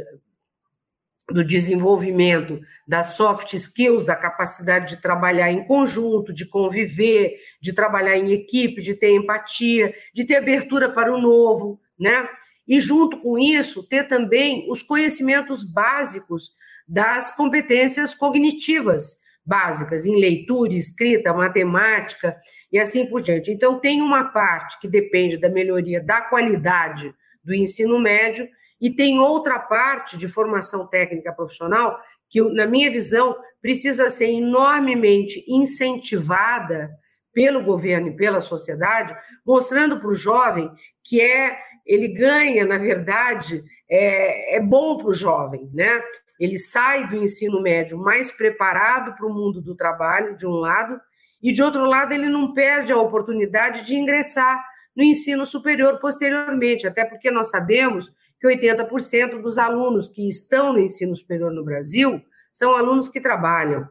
do 1.31 1.43
desenvolvimento 1.43 2.59
das 2.87 3.15
soft 3.15 3.53
skills, 3.53 4.05
da 4.05 4.15
capacidade 4.15 4.95
de 4.95 5.01
trabalhar 5.01 5.51
em 5.51 5.65
conjunto, 5.65 6.31
de 6.31 6.45
conviver, 6.45 7.37
de 7.59 7.73
trabalhar 7.73 8.15
em 8.15 8.31
equipe, 8.31 8.81
de 8.81 8.93
ter 8.93 9.15
empatia, 9.15 9.93
de 10.13 10.23
ter 10.23 10.35
abertura 10.35 10.91
para 10.91 11.11
o 11.13 11.19
novo, 11.19 11.79
né? 11.99 12.29
E 12.67 12.79
junto 12.79 13.19
com 13.21 13.39
isso, 13.39 13.87
ter 13.87 14.07
também 14.07 14.67
os 14.69 14.83
conhecimentos 14.83 15.63
básicos 15.63 16.51
das 16.87 17.35
competências 17.35 18.13
cognitivas, 18.13 19.17
básicas 19.45 20.05
em 20.05 20.19
leitura, 20.19 20.73
escrita, 20.73 21.33
matemática 21.33 22.35
e 22.71 22.79
assim 22.79 23.05
por 23.05 23.21
diante. 23.21 23.51
Então, 23.51 23.79
tem 23.79 24.01
uma 24.01 24.25
parte 24.25 24.79
que 24.79 24.87
depende 24.87 25.37
da 25.37 25.49
melhoria 25.49 26.01
da 26.01 26.21
qualidade 26.21 27.13
do 27.43 27.53
ensino 27.53 27.99
médio 27.99 28.47
e 28.81 28.89
tem 28.89 29.19
outra 29.19 29.59
parte 29.59 30.17
de 30.17 30.27
formação 30.27 30.87
técnica 30.87 31.31
profissional 31.31 31.97
que, 32.29 32.41
na 32.53 32.65
minha 32.65 32.89
visão, 32.89 33.35
precisa 33.61 34.09
ser 34.09 34.29
enormemente 34.29 35.45
incentivada 35.47 36.89
pelo 37.33 37.63
governo 37.63 38.07
e 38.07 38.15
pela 38.15 38.41
sociedade, 38.41 39.15
mostrando 39.45 39.99
para 39.99 40.09
o 40.09 40.15
jovem 40.15 40.71
que 41.03 41.21
é 41.21 41.57
ele 41.85 42.07
ganha, 42.07 42.65
na 42.65 42.79
verdade, 42.79 43.63
é, 43.87 44.55
é 44.55 44.59
bom 44.59 44.97
para 44.97 45.07
o 45.07 45.13
jovem, 45.13 45.69
né? 45.71 46.01
Ele 46.39 46.57
sai 46.57 47.07
do 47.07 47.15
ensino 47.15 47.61
médio 47.61 47.97
mais 47.97 48.31
preparado 48.31 49.15
para 49.15 49.25
o 49.25 49.33
mundo 49.33 49.61
do 49.61 49.75
trabalho, 49.75 50.35
de 50.35 50.45
um 50.45 50.51
lado, 50.51 50.99
e 51.41 51.53
de 51.53 51.61
outro 51.61 51.85
lado, 51.85 52.13
ele 52.13 52.27
não 52.27 52.53
perde 52.53 52.91
a 52.91 52.97
oportunidade 52.97 53.85
de 53.85 53.95
ingressar 53.95 54.63
no 54.95 55.03
ensino 55.03 55.45
superior 55.45 55.99
posteriormente, 55.99 56.87
até 56.87 57.05
porque 57.05 57.29
nós 57.29 57.49
sabemos 57.49 58.11
que 58.39 58.47
80% 58.47 59.41
dos 59.41 59.57
alunos 59.57 60.07
que 60.07 60.27
estão 60.27 60.73
no 60.73 60.79
ensino 60.79 61.13
superior 61.13 61.51
no 61.51 61.63
Brasil 61.63 62.21
são 62.51 62.75
alunos 62.75 63.09
que 63.09 63.19
trabalham, 63.21 63.87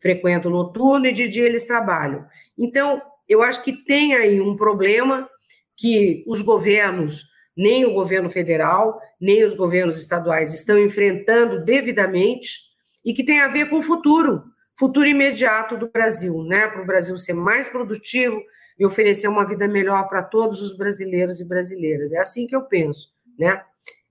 frequentam 0.00 0.50
noturno 0.50 1.06
e 1.06 1.12
de 1.12 1.28
dia 1.28 1.44
eles 1.44 1.66
trabalham. 1.66 2.26
Então, 2.56 3.00
eu 3.28 3.42
acho 3.42 3.62
que 3.62 3.72
tem 3.72 4.14
aí 4.14 4.40
um 4.40 4.56
problema 4.56 5.28
que 5.76 6.24
os 6.26 6.42
governos 6.42 7.24
nem 7.58 7.84
o 7.84 7.92
governo 7.92 8.30
federal, 8.30 9.00
nem 9.20 9.44
os 9.44 9.56
governos 9.56 9.98
estaduais 9.98 10.54
estão 10.54 10.78
enfrentando 10.78 11.64
devidamente 11.64 12.60
e 13.04 13.12
que 13.12 13.24
tem 13.24 13.40
a 13.40 13.48
ver 13.48 13.68
com 13.68 13.78
o 13.78 13.82
futuro, 13.82 14.44
futuro 14.78 15.08
imediato 15.08 15.76
do 15.76 15.90
Brasil, 15.90 16.44
né? 16.44 16.68
Para 16.68 16.82
o 16.82 16.86
Brasil 16.86 17.18
ser 17.18 17.32
mais 17.32 17.66
produtivo 17.66 18.40
e 18.78 18.86
oferecer 18.86 19.26
uma 19.26 19.44
vida 19.44 19.66
melhor 19.66 20.08
para 20.08 20.22
todos 20.22 20.62
os 20.62 20.76
brasileiros 20.76 21.40
e 21.40 21.44
brasileiras. 21.44 22.12
É 22.12 22.18
assim 22.18 22.46
que 22.46 22.54
eu 22.54 22.62
penso, 22.62 23.08
né? 23.36 23.60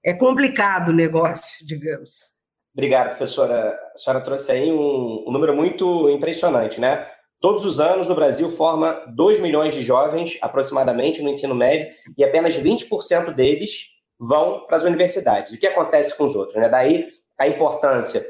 É 0.04 0.14
complicado 0.14 0.90
o 0.90 0.94
negócio, 0.94 1.58
digamos. 1.66 2.36
Obrigado, 2.74 3.10
professora. 3.10 3.80
A 3.96 3.98
senhora 3.98 4.24
trouxe 4.24 4.52
aí 4.52 4.72
um, 4.72 5.24
um 5.26 5.32
número 5.32 5.56
muito 5.56 6.10
impressionante, 6.10 6.82
né? 6.82 7.08
Todos 7.40 7.66
os 7.66 7.80
anos, 7.80 8.10
o 8.10 8.16
Brasil 8.16 8.50
forma 8.50 9.04
2 9.08 9.40
milhões 9.40 9.74
de 9.74 9.84
jovens, 9.84 10.38
aproximadamente, 10.42 11.22
no 11.22 11.30
ensino 11.30 11.54
médio, 11.54 11.88
e 12.18 12.24
apenas 12.24 12.58
20% 12.58 13.32
deles 13.34 13.90
vão 14.20 14.66
para 14.66 14.78
as 14.78 14.84
universidades. 14.84 15.54
O 15.54 15.58
que 15.58 15.68
acontece 15.68 16.18
com 16.18 16.26
os 16.26 16.36
outros? 16.36 16.60
Né? 16.60 16.68
Daí 16.68 17.08
a 17.38 17.48
importância 17.48 18.26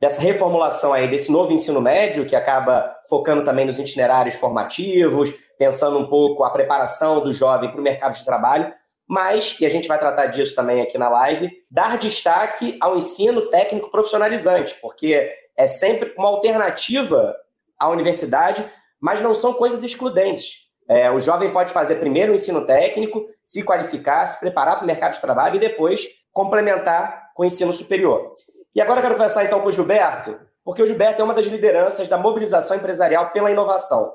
dessa 0.00 0.20
reformulação 0.20 0.92
aí, 0.92 1.08
desse 1.08 1.30
novo 1.30 1.52
ensino 1.52 1.80
médio, 1.80 2.26
que 2.26 2.34
acaba 2.34 2.92
focando 3.08 3.44
também 3.44 3.64
nos 3.64 3.78
itinerários 3.78 4.34
formativos, 4.34 5.32
pensando 5.56 5.96
um 5.96 6.08
pouco 6.08 6.42
a 6.42 6.50
preparação 6.50 7.20
do 7.20 7.32
jovem 7.32 7.70
para 7.70 7.78
o 7.78 7.84
mercado 7.84 8.14
de 8.14 8.24
trabalho, 8.24 8.74
mas, 9.06 9.56
e 9.60 9.66
a 9.66 9.68
gente 9.68 9.86
vai 9.86 10.00
tratar 10.00 10.26
disso 10.26 10.56
também 10.56 10.82
aqui 10.82 10.98
na 10.98 11.08
live, 11.08 11.52
dar 11.70 11.98
destaque 11.98 12.76
ao 12.80 12.96
ensino 12.96 13.42
técnico 13.42 13.90
profissionalizante, 13.90 14.74
porque 14.82 15.30
é 15.56 15.66
sempre 15.68 16.12
uma 16.18 16.28
alternativa 16.28 17.36
à 17.82 17.88
universidade, 17.88 18.64
mas 19.00 19.20
não 19.20 19.34
são 19.34 19.52
coisas 19.52 19.82
excludentes. 19.82 20.62
É, 20.88 21.10
o 21.10 21.18
jovem 21.18 21.52
pode 21.52 21.72
fazer 21.72 21.96
primeiro 21.96 22.32
o 22.32 22.34
ensino 22.34 22.64
técnico, 22.66 23.26
se 23.42 23.64
qualificar, 23.64 24.26
se 24.26 24.38
preparar 24.38 24.76
para 24.76 24.84
o 24.84 24.86
mercado 24.86 25.14
de 25.14 25.20
trabalho 25.20 25.56
e 25.56 25.60
depois 25.60 26.06
complementar 26.30 27.32
com 27.34 27.42
o 27.42 27.46
ensino 27.46 27.72
superior. 27.72 28.34
E 28.74 28.80
agora 28.80 29.00
eu 29.00 29.02
quero 29.02 29.14
conversar 29.14 29.44
então 29.44 29.60
com 29.60 29.68
o 29.68 29.72
Gilberto, 29.72 30.38
porque 30.64 30.82
o 30.82 30.86
Gilberto 30.86 31.20
é 31.20 31.24
uma 31.24 31.34
das 31.34 31.46
lideranças 31.46 32.08
da 32.08 32.16
mobilização 32.16 32.76
empresarial 32.76 33.30
pela 33.30 33.50
inovação. 33.50 34.14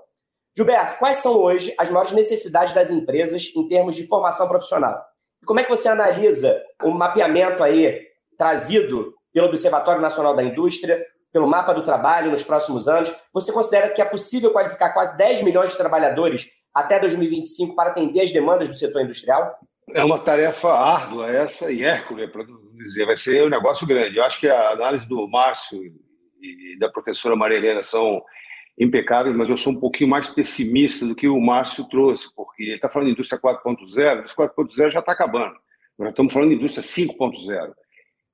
Gilberto, 0.56 0.98
quais 0.98 1.18
são 1.18 1.34
hoje 1.34 1.74
as 1.78 1.90
maiores 1.90 2.14
necessidades 2.14 2.74
das 2.74 2.90
empresas 2.90 3.52
em 3.56 3.68
termos 3.68 3.96
de 3.96 4.08
formação 4.08 4.48
profissional? 4.48 5.00
Como 5.46 5.60
é 5.60 5.64
que 5.64 5.70
você 5.70 5.90
analisa 5.90 6.62
o 6.84 6.92
mapeamento 6.92 7.64
aí 7.64 8.02
trazido 8.38 9.14
pelo 9.34 9.48
Observatório 9.48 10.02
Nacional 10.02 10.36
da 10.36 10.44
Indústria, 10.44 11.06
pelo 11.38 11.48
mapa 11.48 11.72
do 11.72 11.84
trabalho 11.84 12.32
nos 12.32 12.44
próximos 12.44 12.88
anos? 12.88 13.13
Você 13.32 13.53
considera 13.53 13.89
que 13.89 14.01
é 14.01 14.06
possível 14.06 14.51
qualificar 14.51 14.89
quase 14.89 15.15
10 15.15 15.44
milhões 15.44 15.70
de 15.70 15.77
trabalhadores 15.77 16.48
até 16.74 17.00
2025 17.00 17.75
para 17.75 17.91
atender 17.91 18.22
as 18.22 18.32
demandas 18.32 18.67
do 18.67 18.74
setor 18.74 19.03
industrial? 19.03 19.56
É 19.94 20.03
uma 20.03 20.17
tarefa 20.17 20.74
árdua 20.74 21.29
essa 21.29 21.72
e 21.72 21.84
hércule, 21.84 22.27
para 22.27 22.44
dizer, 22.74 23.06
vai 23.06 23.15
ser 23.15 23.46
um 23.46 23.50
negócio 23.50 23.86
grande. 23.86 24.17
Eu 24.17 24.24
acho 24.24 24.39
que 24.39 24.50
a 24.50 24.72
análise 24.72 25.08
do 25.08 25.27
Márcio 25.27 25.79
e 26.41 26.75
da 26.79 26.89
professora 26.89 27.36
Maria 27.36 27.58
Helena 27.58 27.84
são 27.84 28.20
impecáveis, 28.79 29.36
mas 29.36 29.48
eu 29.48 29.58
sou 29.58 29.74
um 29.74 29.79
pouquinho 29.79 30.10
mais 30.10 30.29
pessimista 30.29 31.06
do 31.06 31.15
que 31.15 31.27
o 31.27 31.39
Márcio 31.39 31.88
trouxe, 31.88 32.34
porque 32.36 32.63
ele 32.63 32.75
está 32.75 32.89
falando 32.89 33.10
de 33.10 33.13
indústria 33.13 33.39
4.0, 33.39 34.10
a 34.10 34.15
indústria 34.17 34.50
4.0 34.50 34.89
já 34.89 35.00
está 35.00 35.12
acabando. 35.12 35.56
Nós 36.00 36.10
estamos 36.10 36.34
falando 36.34 36.50
de 36.50 36.56
indústria 36.56 36.84
5.0. 36.84 37.74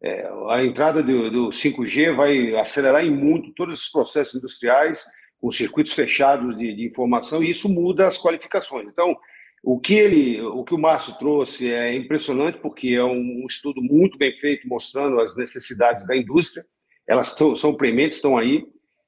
É, 0.03 0.29
a 0.49 0.61
entrada 0.61 1.01
do, 1.01 1.31
do 1.31 1.49
5G 1.49 2.13
vai 2.13 2.53
acelerar 2.55 3.05
em 3.05 3.09
muito 3.09 3.53
todos 3.53 3.79
esses 3.79 3.91
processos 3.91 4.35
industriais, 4.35 5.05
com 5.39 5.49
circuitos 5.49 5.93
fechados 5.93 6.57
de, 6.57 6.75
de, 6.75 6.85
informação, 6.85 7.41
e 7.41 7.49
isso 7.49 7.69
muda 7.69 8.07
as 8.07 8.17
qualificações. 8.17 8.87
Então, 8.89 9.15
o 9.63 9.79
que 9.79 9.93
ele, 9.93 10.41
o 10.41 10.65
que 10.65 10.75
o 10.75 10.77
Márcio 10.77 11.17
trouxe 11.17 11.71
é 11.71 11.95
impressionante, 11.95 12.57
porque 12.57 12.89
é 12.89 13.03
um 13.03 13.45
estudo 13.47 13.81
muito 13.81 14.17
bem 14.17 14.35
feito, 14.35 14.67
mostrando 14.67 15.21
as 15.21 15.37
necessidades 15.37 16.05
da 16.05 16.17
indústria. 16.17 16.65
Elas 17.07 17.29
são, 17.29 17.55
são 17.55 17.73
prementes, 17.73 18.17
estão 18.17 18.37
aí. 18.37 18.65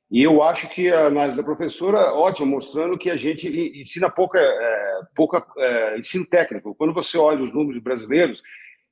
E 0.10 0.24
eu 0.24 0.42
acho 0.44 0.70
que 0.70 0.90
a 0.90 1.08
análise 1.08 1.36
da 1.36 1.44
professora, 1.44 2.14
ótima, 2.14 2.46
mostrando 2.46 2.98
que 2.98 3.10
a 3.10 3.18
gente 3.18 3.50
ensina 3.50 4.10
pouca, 4.10 4.40
é, 4.40 5.00
pouca 5.14 5.46
é, 5.58 6.00
ensino 6.00 6.26
técnico. 6.26 6.74
Quando 6.76 6.94
você 6.94 7.18
olha 7.18 7.42
os 7.42 7.52
números 7.52 7.82
brasileiros, 7.82 8.42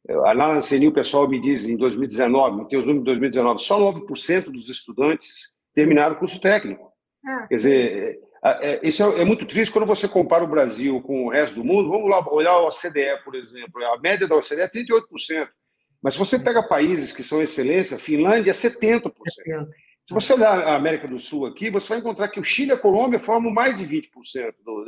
lá 0.09 0.55
na 0.55 0.61
CNI 0.61 0.87
o 0.87 0.93
pessoal 0.93 1.27
me 1.27 1.39
diz, 1.39 1.65
em 1.65 1.77
2019, 1.77 2.67
tem 2.67 2.77
os 2.77 2.85
números 2.85 3.05
de 3.05 3.11
2019, 3.11 3.61
só 3.61 3.79
9% 3.79 4.51
dos 4.51 4.69
estudantes 4.69 5.53
terminaram 5.73 6.15
o 6.15 6.19
curso 6.19 6.39
técnico. 6.39 6.91
Ah. 7.25 7.47
Quer 7.47 7.55
dizer, 7.55 8.19
é, 8.43 8.73
é, 8.73 8.79
isso 8.83 9.03
é, 9.03 9.21
é, 9.21 9.25
muito 9.25 9.45
triste 9.45 9.71
quando 9.71 9.85
você 9.85 10.07
compara 10.07 10.43
o 10.43 10.47
Brasil 10.47 11.01
com 11.01 11.25
o 11.25 11.29
resto 11.29 11.55
do 11.55 11.63
mundo. 11.63 11.89
Vamos 11.89 12.09
lá 12.09 12.27
olhar 12.29 12.51
a 12.51 12.67
OCDE, 12.67 13.23
por 13.23 13.35
exemplo. 13.35 13.83
A 13.85 13.99
média 13.99 14.27
da 14.27 14.35
OCDE 14.35 14.61
é 14.61 14.69
38%. 14.69 15.47
Mas 16.01 16.15
se 16.15 16.19
você 16.19 16.37
pega 16.37 16.61
países 16.61 17.13
que 17.13 17.23
são 17.23 17.41
excelência, 17.41 17.97
Finlândia 17.97 18.51
é 18.51 18.53
70%. 18.53 19.13
Se 20.05 20.13
você 20.13 20.33
olhar 20.33 20.59
a 20.59 20.75
América 20.75 21.07
do 21.07 21.17
Sul 21.17 21.45
aqui, 21.45 21.69
você 21.69 21.87
vai 21.87 21.99
encontrar 21.99 22.27
que 22.27 22.41
o 22.41 22.43
Chile 22.43 22.71
e 22.71 22.73
a 22.73 22.77
Colômbia 22.77 23.17
formam 23.17 23.49
mais 23.49 23.77
de 23.77 23.85
20% 23.85 24.53
do, 24.65 24.85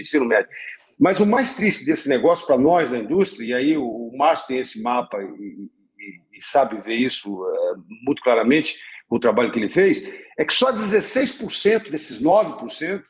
ensino 0.00 0.24
médio. 0.24 0.50
Mas 0.98 1.20
o 1.20 1.26
mais 1.26 1.54
triste 1.54 1.84
desse 1.84 2.08
negócio 2.08 2.46
para 2.46 2.58
nós 2.58 2.90
da 2.90 2.98
indústria, 2.98 3.46
e 3.46 3.54
aí 3.54 3.76
o, 3.76 4.10
Márcio 4.16 4.48
tem 4.48 4.58
esse 4.58 4.82
mapa 4.82 5.16
e, 5.22 5.26
e, 5.26 6.38
e 6.38 6.42
sabe 6.42 6.80
ver 6.82 6.96
isso 6.96 7.28
é, 7.46 7.74
muito 8.04 8.20
claramente 8.20 8.80
o 9.08 9.18
trabalho 9.18 9.52
que 9.52 9.58
ele 9.58 9.70
fez, 9.70 10.02
é 10.36 10.44
que 10.44 10.52
só 10.52 10.72
16% 10.72 11.88
desses 11.88 12.20
9% 12.20 13.02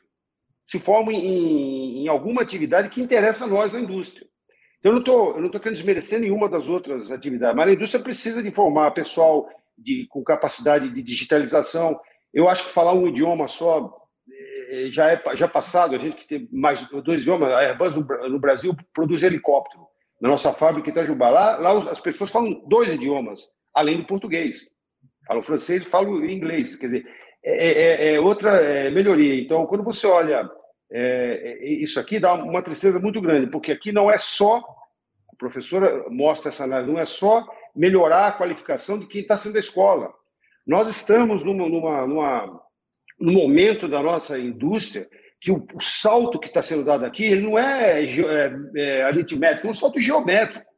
se 0.65 0.77
formam 0.77 1.11
em, 1.11 2.03
em, 2.03 2.07
alguma 2.07 2.41
atividade 2.41 2.89
que 2.89 3.01
interessa 3.01 3.45
a 3.45 3.47
nós 3.47 3.73
na 3.73 3.79
indústria. 3.79 4.27
Então, 4.79 4.91
eu 4.91 5.39
não 5.39 5.47
estou 5.47 5.59
querendo 5.59 5.77
desmerecer 5.77 6.19
nenhuma 6.19 6.47
das 6.47 6.69
outras 6.69 7.11
atividades, 7.11 7.55
mas 7.55 7.67
a 7.67 7.73
indústria 7.73 8.03
precisa 8.03 8.41
de 8.41 8.51
formar 8.51 8.91
pessoal 8.91 9.49
de, 9.77 10.05
com 10.09 10.23
capacidade 10.23 10.89
de 10.89 11.01
digitalização. 11.01 11.99
Eu 12.33 12.47
acho 12.47 12.65
que 12.65 12.71
falar 12.71 12.93
um 12.93 13.07
idioma 13.07 13.47
só 13.47 13.98
já 14.91 15.11
é 15.11 15.21
já 15.35 15.45
é 15.45 15.49
passado. 15.49 15.95
A 15.95 15.99
gente 15.99 16.15
que 16.17 16.27
tem 16.27 16.49
mais 16.51 16.89
dois 16.89 17.21
idiomas, 17.21 17.51
a 17.51 17.59
Airbus 17.59 17.95
no, 17.95 18.29
no 18.29 18.39
Brasil 18.39 18.75
produz 18.93 19.23
helicóptero. 19.23 19.87
Na 20.21 20.29
nossa 20.29 20.51
fábrica 20.51 20.89
em 20.89 20.91
Itajubá, 20.91 21.29
lá, 21.29 21.57
lá 21.57 21.77
as 21.77 21.99
pessoas 22.01 22.29
falam 22.29 22.61
dois 22.67 22.93
idiomas, 22.93 23.53
além 23.73 23.97
do 23.97 24.05
português. 24.05 24.69
Falam 25.25 25.41
francês 25.41 25.85
falam 25.85 26.25
inglês. 26.25 26.75
Quer 26.75 26.87
dizer, 26.87 27.05
é, 27.43 28.11
é, 28.11 28.15
é 28.15 28.19
outra 28.19 28.51
é, 28.55 28.89
melhoria. 28.89 29.41
Então, 29.41 29.65
quando 29.65 29.83
você 29.83 30.05
olha 30.07 30.49
é, 30.91 31.59
é, 31.61 31.67
isso 31.67 31.99
aqui, 31.99 32.19
dá 32.19 32.33
uma 32.33 32.63
tristeza 32.63 32.99
muito 32.99 33.21
grande, 33.21 33.47
porque 33.47 33.71
aqui 33.71 33.91
não 33.91 34.09
é 34.09 34.17
só, 34.17 34.57
a 35.31 35.35
professora 35.37 36.05
mostra 36.09 36.49
essa 36.49 36.63
análise, 36.63 36.91
não 36.91 36.99
é 36.99 37.05
só 37.05 37.47
melhorar 37.75 38.27
a 38.27 38.31
qualificação 38.31 38.99
de 38.99 39.05
quem 39.05 39.21
está 39.21 39.37
sendo 39.37 39.53
da 39.53 39.59
escola. 39.59 40.11
Nós 40.65 40.87
estamos 40.89 41.43
numa, 41.43 41.69
numa, 41.69 42.07
numa, 42.07 42.61
num 43.19 43.33
momento 43.33 43.87
da 43.87 44.01
nossa 44.01 44.37
indústria 44.39 45.07
que 45.41 45.51
o, 45.51 45.65
o 45.73 45.81
salto 45.81 46.39
que 46.39 46.47
está 46.47 46.61
sendo 46.61 46.83
dado 46.83 47.05
aqui 47.05 47.23
ele 47.23 47.41
não 47.41 47.57
é, 47.57 48.03
é, 48.03 48.51
é 48.75 49.03
aritmético, 49.03 49.67
é 49.67 49.69
um 49.69 49.73
salto 49.73 49.99
geométrico. 49.99 50.69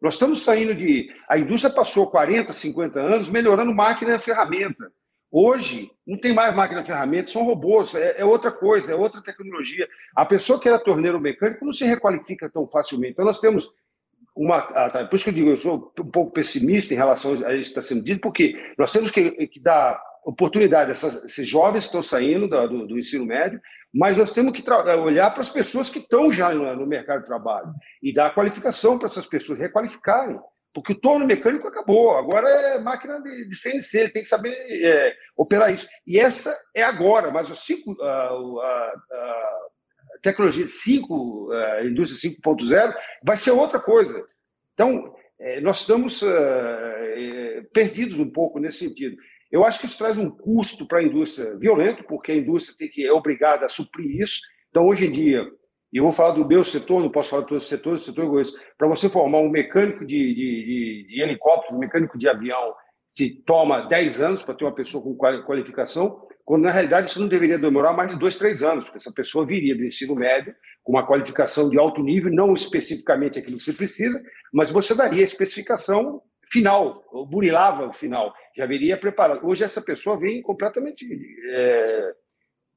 Nós 0.00 0.14
estamos 0.14 0.44
saindo 0.44 0.74
de. 0.74 1.12
A 1.28 1.38
indústria 1.38 1.72
passou 1.72 2.10
40, 2.10 2.52
50 2.52 3.00
anos 3.00 3.30
melhorando 3.30 3.74
máquina 3.74 4.14
e 4.14 4.18
ferramenta. 4.18 4.92
Hoje, 5.30 5.90
não 6.06 6.18
tem 6.18 6.32
mais 6.32 6.54
máquina 6.54 6.80
e 6.80 6.84
ferramenta, 6.84 7.30
são 7.30 7.44
robôs, 7.44 7.94
é, 7.94 8.20
é, 8.20 8.24
outra 8.24 8.50
coisa, 8.50 8.92
é 8.92 8.94
outra 8.94 9.20
tecnologia. 9.20 9.86
A 10.14 10.24
pessoa 10.24 10.58
que 10.58 10.68
era 10.68 10.78
torneiro 10.78 11.20
mecânico 11.20 11.64
não 11.64 11.72
se 11.72 11.84
requalifica 11.84 12.48
tão 12.48 12.66
facilmente. 12.66 13.12
Então, 13.12 13.24
nós 13.24 13.40
temos 13.40 13.70
uma. 14.34 14.62
Tá, 14.62 15.04
por 15.04 15.16
isso 15.16 15.24
que 15.24 15.30
eu 15.30 15.34
digo, 15.34 15.50
eu 15.50 15.56
sou 15.56 15.92
um 15.98 16.10
pouco 16.10 16.32
pessimista 16.32 16.94
em 16.94 16.96
relação 16.96 17.32
a 17.32 17.54
isso 17.54 17.74
que 17.74 17.78
está 17.78 17.82
sendo 17.82 18.02
dito, 18.02 18.20
porque 18.20 18.56
nós 18.78 18.92
temos 18.92 19.10
que, 19.10 19.30
que 19.48 19.60
dar 19.60 20.00
oportunidade 20.24 20.90
essas, 20.90 21.24
esses 21.24 21.46
jovens 21.46 21.84
estão 21.84 22.02
saindo 22.02 22.48
do, 22.48 22.86
do, 22.86 22.98
ensino 22.98 23.24
médio, 23.24 23.60
mas 23.92 24.16
nós 24.16 24.32
temos 24.32 24.52
que 24.52 24.70
olhar 24.70 25.30
para 25.30 25.40
as 25.40 25.50
pessoas 25.50 25.90
que 25.90 25.98
estão 25.98 26.32
já 26.32 26.52
no, 26.52 26.76
no 26.76 26.86
mercado 26.86 27.20
de 27.20 27.26
trabalho 27.26 27.72
e 28.02 28.12
dar 28.12 28.34
qualificação 28.34 28.98
para 28.98 29.06
essas 29.06 29.26
pessoas 29.26 29.58
requalificarem. 29.58 30.38
Porque 30.74 30.92
o 30.92 31.00
torno 31.00 31.26
mecânico 31.26 31.66
acabou, 31.66 32.16
agora 32.16 32.48
é 32.48 32.78
máquina 32.78 33.20
de, 33.20 33.48
de 33.48 33.56
CNC, 33.56 33.98
ele 33.98 34.10
tem 34.10 34.22
que 34.22 34.28
saber 34.28 34.54
é, 34.84 35.14
operar 35.36 35.72
isso. 35.72 35.88
E 36.06 36.18
essa 36.18 36.56
é 36.74 36.82
agora, 36.82 37.30
mas 37.30 37.50
o 37.50 37.56
cinco, 37.56 38.00
a, 38.02 38.06
a, 38.06 38.94
a 39.12 40.18
tecnologia 40.22 40.68
5, 40.68 41.50
a 41.52 41.84
indústria 41.84 42.32
5.0, 42.32 42.94
vai 43.24 43.36
ser 43.36 43.52
outra 43.52 43.80
coisa. 43.80 44.22
Então, 44.74 45.14
é, 45.40 45.60
nós 45.60 45.80
estamos 45.80 46.22
é, 46.22 47.62
perdidos 47.72 48.18
um 48.18 48.30
pouco 48.30 48.58
nesse 48.58 48.86
sentido. 48.86 49.16
Eu 49.50 49.64
acho 49.64 49.80
que 49.80 49.86
isso 49.86 49.98
traz 49.98 50.18
um 50.18 50.30
custo 50.30 50.86
para 50.86 50.98
a 50.98 51.02
indústria 51.02 51.56
violento, 51.56 52.04
porque 52.04 52.32
a 52.32 52.36
indústria 52.36 52.76
tem 52.78 52.88
que, 52.88 53.06
é 53.06 53.12
obrigada 53.12 53.64
a 53.64 53.68
suprir 53.68 54.20
isso. 54.20 54.40
Então, 54.70 54.86
hoje 54.86 55.06
em 55.06 55.10
dia, 55.10 55.46
e 55.92 55.96
eu 55.96 56.04
vou 56.04 56.12
falar 56.12 56.32
do 56.32 56.46
meu 56.46 56.62
setor, 56.62 57.00
não 57.00 57.10
posso 57.10 57.30
falar 57.30 57.42
de 57.42 57.48
todos 57.48 57.64
os 57.64 57.68
setores, 57.68 58.02
setor 58.02 58.26
egoísta. 58.26 58.60
Para 58.76 58.88
você 58.88 59.08
formar 59.08 59.38
um 59.38 59.48
mecânico 59.48 60.04
de, 60.04 60.34
de, 60.34 60.34
de, 60.34 61.06
de 61.08 61.22
helicóptero, 61.22 61.76
um 61.76 61.78
mecânico 61.78 62.18
de 62.18 62.28
avião, 62.28 62.74
se 63.16 63.30
toma 63.46 63.80
10 63.80 64.20
anos 64.20 64.42
para 64.42 64.54
ter 64.54 64.64
uma 64.64 64.74
pessoa 64.74 65.02
com 65.02 65.16
qualificação, 65.16 66.26
quando 66.44 66.64
na 66.64 66.70
realidade 66.70 67.08
isso 67.08 67.20
não 67.20 67.28
deveria 67.28 67.58
demorar 67.58 67.92
mais 67.92 68.12
de 68.12 68.18
dois, 68.18 68.36
três 68.38 68.62
anos, 68.62 68.84
porque 68.84 68.98
essa 68.98 69.12
pessoa 69.12 69.46
viria 69.46 69.76
do 69.76 69.84
ensino 69.84 70.14
médio 70.14 70.54
com 70.84 70.92
uma 70.92 71.06
qualificação 71.06 71.68
de 71.68 71.78
alto 71.78 72.02
nível, 72.02 72.32
não 72.32 72.54
especificamente 72.54 73.38
aquilo 73.38 73.58
que 73.58 73.64
você 73.64 73.72
precisa, 73.72 74.22
mas 74.52 74.70
você 74.70 74.94
daria 74.94 75.22
a 75.22 75.24
especificação 75.24 76.22
final, 76.50 77.04
burilava 77.28 77.86
o 77.86 77.92
final, 77.92 78.32
já 78.56 78.66
viria 78.66 78.96
preparado. 78.96 79.46
Hoje 79.46 79.64
essa 79.64 79.82
pessoa 79.82 80.18
vem 80.18 80.42
completamente 80.42 81.06
é, 81.50 82.12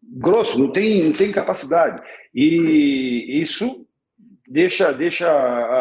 grosso, 0.02 0.60
não 0.60 0.72
tem, 0.72 1.04
não 1.04 1.12
tem 1.12 1.32
capacidade. 1.32 2.02
E 2.34 3.42
isso 3.42 3.88
deixa, 4.48 4.92
deixa 4.92 5.30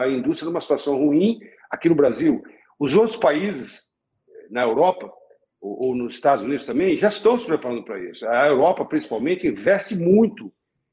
a 0.01 0.09
indústria 0.09 0.49
numa 0.49 0.61
situação 0.61 0.97
ruim 0.97 1.41
aqui 1.71 1.89
no 1.89 1.95
Brasil. 1.95 2.43
Os 2.79 2.95
outros 2.95 3.17
países, 3.17 3.91
na 4.51 4.63
Europa, 4.63 5.13
ou, 5.61 5.89
ou 5.89 5.95
nos 5.95 6.15
Estados 6.15 6.45
Unidos 6.45 6.65
também, 6.65 6.97
já 6.97 7.09
estão 7.09 7.39
se 7.39 7.47
preparando 7.47 7.85
para 7.85 7.99
isso. 7.99 8.27
A 8.27 8.47
Europa, 8.47 8.85
principalmente, 8.85 9.47
investe 9.47 9.97
muito 9.97 10.53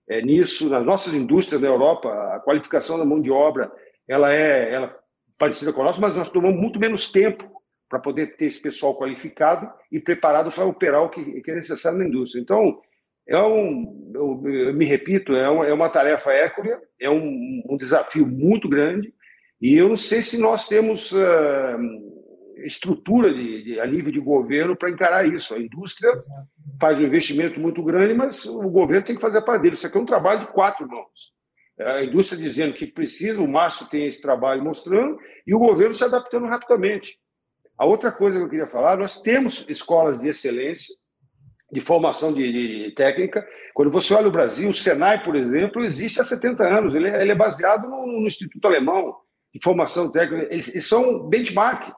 é, 0.09 0.21
nisso, 0.21 0.69
nas 0.69 0.85
nossas 0.85 1.13
indústrias 1.13 1.61
da 1.61 1.67
Europa, 1.67 2.09
a 2.35 2.39
qualificação 2.39 2.97
da 2.97 3.05
mão 3.05 3.21
de 3.21 3.31
obra 3.31 3.71
ela 4.07 4.33
é 4.33 4.73
ela 4.73 4.97
parecida 5.37 5.71
com 5.71 5.81
a 5.81 5.85
nossa, 5.85 6.01
mas 6.01 6.15
nós 6.15 6.29
tomamos 6.29 6.59
muito 6.59 6.79
menos 6.79 7.11
tempo 7.11 7.49
para 7.89 7.99
poder 7.99 8.35
ter 8.35 8.45
esse 8.45 8.61
pessoal 8.61 8.97
qualificado 8.97 9.69
e 9.91 9.99
preparado 9.99 10.51
para 10.51 10.65
operar 10.65 11.03
o 11.03 11.09
que, 11.09 11.41
que 11.41 11.51
é 11.51 11.55
necessário 11.55 11.97
na 11.97 12.07
indústria. 12.07 12.41
Então, 12.41 12.81
é 13.27 13.37
um, 13.39 14.11
eu, 14.13 14.43
eu 14.49 14.73
me 14.73 14.85
repito, 14.85 15.33
é 15.35 15.49
uma, 15.49 15.67
é 15.67 15.73
uma 15.73 15.89
tarefa 15.89 16.31
équia, 16.31 16.79
é 16.99 17.09
um, 17.09 17.63
um, 17.69 17.77
desafio 17.77 18.25
muito 18.25 18.67
grande, 18.69 19.13
e 19.61 19.75
eu 19.75 19.89
não 19.89 19.97
sei 19.97 20.21
se 20.21 20.37
nós 20.37 20.67
temos 20.67 21.11
uh, 21.11 21.17
estrutura 22.65 23.33
de, 23.33 23.63
de, 23.63 23.79
a 23.79 23.85
nível 23.85 24.11
de 24.11 24.19
governo 24.19 24.75
para 24.75 24.89
encarar 24.89 25.27
isso. 25.27 25.53
A 25.53 25.59
indústria 25.59 26.11
faz 26.79 26.99
um 26.99 27.05
investimento 27.05 27.59
muito 27.59 27.83
grande, 27.83 28.13
mas 28.13 28.45
o 28.45 28.69
governo 28.69 29.05
tem 29.05 29.15
que 29.15 29.21
fazer 29.21 29.39
a 29.39 29.41
parte 29.41 29.63
dele. 29.63 29.73
Isso 29.73 29.87
aqui 29.87 29.97
é 29.97 30.01
um 30.01 30.05
trabalho 30.05 30.41
de 30.41 30.47
quatro 30.47 30.87
mãos. 30.87 31.36
É 31.79 31.91
a 31.91 32.03
indústria 32.03 32.41
dizendo 32.41 32.73
que 32.73 32.87
precisa, 32.87 33.41
o 33.41 33.47
Márcio 33.47 33.87
tem 33.87 34.07
esse 34.07 34.21
trabalho 34.21 34.63
mostrando, 34.63 35.19
e 35.45 35.53
o 35.53 35.59
governo 35.59 35.93
se 35.93 36.03
adaptando 36.03 36.47
rapidamente. 36.47 37.19
A 37.77 37.85
outra 37.85 38.11
coisa 38.11 38.37
que 38.37 38.43
eu 38.43 38.49
queria 38.49 38.67
falar, 38.67 38.97
nós 38.97 39.21
temos 39.21 39.69
escolas 39.69 40.17
de 40.17 40.27
excelência, 40.27 40.95
de 41.71 41.81
formação 41.81 42.33
de, 42.33 42.51
de, 42.51 42.91
técnica. 42.95 43.47
Quando 43.73 43.91
você 43.91 44.13
olha 44.13 44.27
o 44.27 44.31
Brasil, 44.31 44.69
o 44.69 44.73
Senai, 44.73 45.21
por 45.21 45.35
exemplo, 45.35 45.83
existe 45.83 46.19
há 46.19 46.23
70 46.23 46.63
anos. 46.63 46.95
Ele 46.95 47.09
é, 47.09 47.21
ele 47.21 47.31
é 47.31 47.35
baseado 47.35 47.87
no, 47.87 48.07
no, 48.07 48.27
Instituto 48.27 48.65
Alemão 48.65 49.15
de 49.53 49.59
Formação 49.61 50.09
Técnica. 50.09 50.47
Eles, 50.51 50.73
eles, 50.73 50.87
são 50.87 51.27
benchmark. 51.27 51.93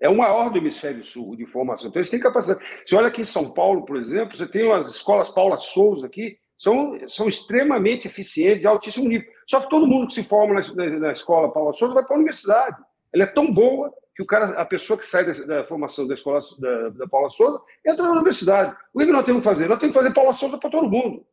É 0.00 0.08
o 0.08 0.16
maior 0.16 0.50
do 0.50 0.58
hemisfério 0.58 1.02
sul 1.02 1.34
de 1.34 1.46
formação. 1.46 1.88
Então, 1.88 2.00
eles 2.00 2.10
têm 2.10 2.20
capacidade. 2.20 2.64
Você 2.84 2.94
olha 2.94 3.08
aqui 3.08 3.22
em 3.22 3.26
São 3.26 3.50
Paulo, 3.50 3.84
por 3.84 3.96
exemplo, 3.96 4.36
você 4.36 4.46
tem 4.46 4.70
as 4.70 4.88
escolas 4.88 5.30
Paula 5.30 5.56
Souza 5.56 6.06
aqui, 6.06 6.36
são, 6.64 6.98
são 7.06 7.28
extremamente 7.28 8.08
eficientes, 8.08 8.60
de 8.60 8.66
altíssimo 8.66 9.06
nível. 9.06 9.28
Só 9.46 9.60
que 9.60 9.68
todo 9.68 9.86
mundo 9.86 10.08
que 10.08 10.14
se 10.14 10.24
forma 10.24 10.54
na, 10.54 10.74
na, 10.74 10.98
na 10.98 11.12
escola 11.12 11.52
Paula 11.52 11.74
Souza 11.74 11.92
vai 11.92 12.04
para 12.04 12.16
a 12.16 12.18
universidade. 12.18 12.76
Ela 13.12 13.24
é 13.24 13.26
tão 13.26 13.52
boa 13.52 13.92
que 14.16 14.22
o 14.22 14.26
cara, 14.26 14.58
a 14.58 14.64
pessoa 14.64 14.98
que 14.98 15.06
sai 15.06 15.24
da, 15.24 15.32
da 15.44 15.64
formação 15.64 16.06
da 16.06 16.14
escola 16.14 16.40
da, 16.58 16.88
da, 16.88 17.06
Paula 17.06 17.28
Souza 17.28 17.60
entra 17.86 18.02
na 18.02 18.12
universidade. 18.12 18.74
O 18.94 18.98
que 18.98 19.06
nós 19.06 19.26
temos 19.26 19.42
que 19.42 19.48
fazer? 19.48 19.68
Nós 19.68 19.78
temos 19.78 19.94
que 19.94 20.02
fazer 20.02 20.14
Paula 20.14 20.32
Souza 20.32 20.56
para 20.56 20.70
todo 20.70 20.88
mundo. 20.88 21.26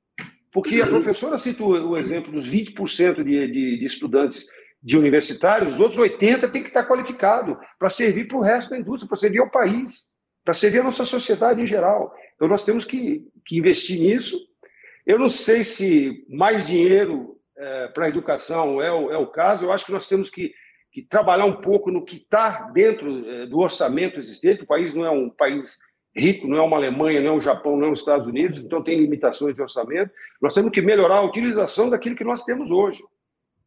Porque 0.52 0.82
a 0.82 0.88
professora 0.88 1.38
cita 1.38 1.64
o, 1.64 1.98
exemplo 1.98 2.32
dos 2.32 2.50
20% 2.52 3.24
de, 3.24 3.24
de, 3.24 3.80
de 3.80 3.86
estudantes 3.86 4.48
de 4.84 4.98
universitários, 4.98 5.76
os 5.76 5.80
outros 5.80 6.00
80 6.00 6.50
têm 6.50 6.62
que 6.62 6.70
estar 6.70 6.86
qualificados 6.86 7.56
para 7.80 7.90
servir 7.90 8.28
para 8.28 8.38
o 8.38 8.42
resto 8.42 8.72
da 8.72 8.80
indústria, 8.80 9.08
para 9.08 9.18
servir 9.18 9.40
ao 9.40 9.50
país, 9.50 10.10
para 10.44 10.54
servir 10.54 10.80
a 10.80 10.84
nossa 10.84 11.06
sociedade 11.06 11.62
em 11.62 11.68
geral. 11.68 12.14
Então 12.36 12.48
nós 12.50 12.66
temos 12.66 12.84
que, 12.84 13.26
que 13.46 13.58
investir 13.58 14.02
nisso. 14.02 14.38
Eu 15.06 15.20
não 15.20 15.30
sei 15.30 15.64
se 15.64 16.26
mais 16.30 16.68
dinheiro 16.68 17.38
é, 17.58 17.88
para 17.88 18.06
a 18.06 18.10
educação 18.10 18.82
é 18.82 18.92
o, 18.92 19.12
é 19.12 19.18
o 19.18 19.28
caso, 19.28 19.66
eu 19.66 19.72
acho 19.72 19.86
que 19.86 19.92
nós 19.92 20.08
temos 20.08 20.30
que 20.30 20.54
que 20.92 21.02
trabalhar 21.02 21.46
um 21.46 21.56
pouco 21.62 21.90
no 21.90 22.04
que 22.04 22.18
está 22.18 22.70
dentro 22.74 23.26
eh, 23.28 23.46
do 23.46 23.60
orçamento 23.60 24.20
existente. 24.20 24.64
O 24.64 24.68
país 24.68 24.94
não 24.94 25.06
é 25.06 25.10
um 25.10 25.30
país 25.30 25.80
rico, 26.14 26.48
não 26.48 26.58
é 26.58 26.62
uma 26.62 26.76
Alemanha, 26.76 27.22
não 27.22 27.30
é 27.30 27.34
um 27.34 27.42
Japão, 27.42 27.78
não 27.78 27.88
é 27.88 27.92
os 27.92 28.00
Estados 28.00 28.28
Unidos, 28.28 28.60
então 28.60 28.84
tem 28.84 29.00
limitações 29.00 29.56
de 29.56 29.62
orçamento. 29.62 30.12
Nós 30.42 30.54
temos 30.54 30.72
que 30.72 30.82
melhorar 30.82 31.18
a 31.18 31.24
utilização 31.24 31.90
daquilo 31.90 32.18
que 32.18 32.26
nós 32.26 32.44
temos 32.44 32.70
hoje. 32.70 33.02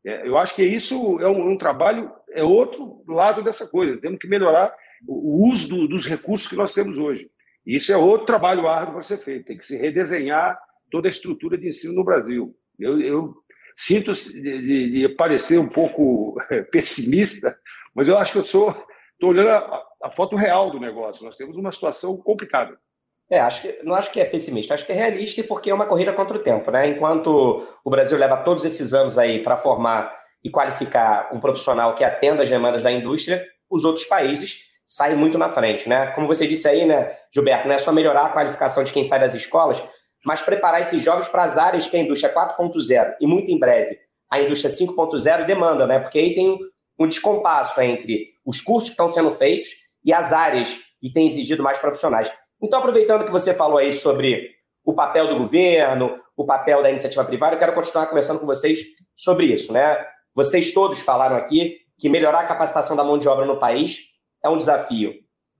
É, 0.04 0.28
eu 0.28 0.36
acho 0.36 0.54
que 0.54 0.62
isso 0.62 1.18
é 1.20 1.26
um, 1.26 1.52
um, 1.52 1.56
trabalho, 1.56 2.12
é 2.30 2.44
outro 2.44 3.02
lado 3.08 3.42
dessa 3.42 3.66
coisa. 3.66 3.98
Temos 3.98 4.18
que 4.18 4.28
melhorar 4.28 4.74
o 5.08 5.48
uso 5.48 5.68
do, 5.68 5.88
dos 5.88 6.06
recursos 6.06 6.46
que 6.46 6.56
nós 6.56 6.74
temos 6.74 6.98
hoje. 6.98 7.30
E 7.66 7.76
isso 7.76 7.90
é 7.90 7.96
outro 7.96 8.26
trabalho 8.26 8.68
árduo 8.68 8.94
para 8.94 9.02
ser 9.02 9.16
feito. 9.16 9.46
Tem 9.46 9.56
que 9.56 9.66
se 9.66 9.78
redesenhar 9.78 10.60
toda 10.94 11.08
a 11.08 11.10
estrutura 11.10 11.58
de 11.58 11.66
ensino 11.66 11.92
no 11.92 12.04
Brasil. 12.04 12.54
Eu, 12.78 13.00
eu 13.00 13.34
Sinto 13.76 14.12
de, 14.12 14.90
de, 14.90 15.08
parecer 15.16 15.58
um 15.58 15.68
pouco 15.68 16.36
pessimista, 16.70 17.56
mas 17.92 18.06
eu 18.06 18.16
acho 18.16 18.32
que 18.32 18.38
eu 18.38 18.44
sou. 18.44 18.70
Estou 19.14 19.30
olhando 19.30 19.48
a, 19.48 19.82
a, 20.04 20.10
foto 20.12 20.36
real 20.36 20.70
do 20.70 20.78
negócio. 20.78 21.24
Nós 21.24 21.36
temos 21.36 21.56
uma 21.56 21.72
situação 21.72 22.16
complicada. 22.16 22.78
É, 23.28 23.40
acho 23.40 23.62
que, 23.62 23.82
não 23.82 23.94
acho 23.94 24.12
que 24.12 24.20
é 24.20 24.24
pessimista, 24.24 24.74
acho 24.74 24.86
que 24.86 24.92
é 24.92 24.94
realista 24.94 25.42
porque 25.42 25.70
é 25.70 25.74
uma 25.74 25.86
corrida 25.86 26.12
contra 26.12 26.36
o 26.36 26.42
tempo, 26.42 26.70
né? 26.70 26.86
Enquanto 26.86 27.66
o 27.84 27.90
Brasil 27.90 28.16
leva 28.16 28.36
todos 28.36 28.64
esses 28.64 28.94
anos 28.94 29.18
aí 29.18 29.42
para 29.42 29.56
formar 29.56 30.14
e 30.44 30.50
qualificar 30.50 31.34
um 31.34 31.40
profissional 31.40 31.96
que 31.96 32.04
atenda 32.04 32.44
às 32.44 32.50
demandas 32.50 32.82
da 32.82 32.92
indústria, 32.92 33.44
os 33.68 33.84
outros 33.84 34.04
países 34.06 34.60
saem 34.86 35.16
muito 35.16 35.36
na 35.36 35.48
frente, 35.48 35.88
né? 35.88 36.12
Como 36.12 36.28
você 36.28 36.46
disse 36.46 36.68
aí, 36.68 36.84
né, 36.84 37.16
Gilberto, 37.32 37.66
não 37.66 37.74
é 37.74 37.78
só 37.78 37.90
melhorar 37.90 38.26
a 38.26 38.32
qualificação 38.32 38.84
de 38.84 38.92
quem 38.92 39.02
sai 39.02 39.18
das 39.18 39.34
escolas, 39.34 39.82
mas 40.24 40.40
preparar 40.40 40.80
esses 40.80 41.02
jovens 41.02 41.28
para 41.28 41.42
as 41.42 41.58
áreas 41.58 41.86
que 41.86 41.96
a 41.96 42.00
indústria 42.00 42.32
4.0 42.32 43.16
e 43.20 43.26
muito 43.26 43.50
em 43.50 43.58
breve 43.58 43.98
a 44.34 44.40
indústria 44.40 44.72
5.0 44.72 45.46
demanda, 45.46 45.86
né? 45.86 46.00
Porque 46.00 46.18
aí 46.18 46.34
tem 46.34 46.58
um 46.98 47.06
descompasso 47.06 47.80
entre 47.80 48.32
os 48.44 48.60
cursos 48.60 48.88
que 48.88 48.94
estão 48.94 49.08
sendo 49.08 49.30
feitos 49.30 49.68
e 50.04 50.12
as 50.12 50.32
áreas 50.32 50.80
que 51.00 51.12
têm 51.12 51.26
exigido 51.26 51.62
mais 51.62 51.78
profissionais. 51.78 52.32
Então, 52.60 52.80
aproveitando 52.80 53.24
que 53.24 53.30
você 53.30 53.54
falou 53.54 53.78
aí 53.78 53.92
sobre 53.92 54.50
o 54.84 54.92
papel 54.92 55.28
do 55.28 55.38
governo, 55.38 56.18
o 56.36 56.44
papel 56.44 56.82
da 56.82 56.90
iniciativa 56.90 57.24
privada, 57.24 57.54
eu 57.54 57.58
quero 57.58 57.74
continuar 57.74 58.06
conversando 58.06 58.40
com 58.40 58.46
vocês 58.46 58.80
sobre 59.16 59.46
isso, 59.46 59.72
né? 59.72 60.04
Vocês 60.34 60.72
todos 60.72 60.98
falaram 61.00 61.36
aqui 61.36 61.78
que 61.96 62.08
melhorar 62.08 62.40
a 62.40 62.46
capacitação 62.46 62.96
da 62.96 63.04
mão 63.04 63.18
de 63.18 63.28
obra 63.28 63.46
no 63.46 63.58
país 63.60 64.00
é 64.42 64.48
um 64.48 64.58
desafio 64.58 65.14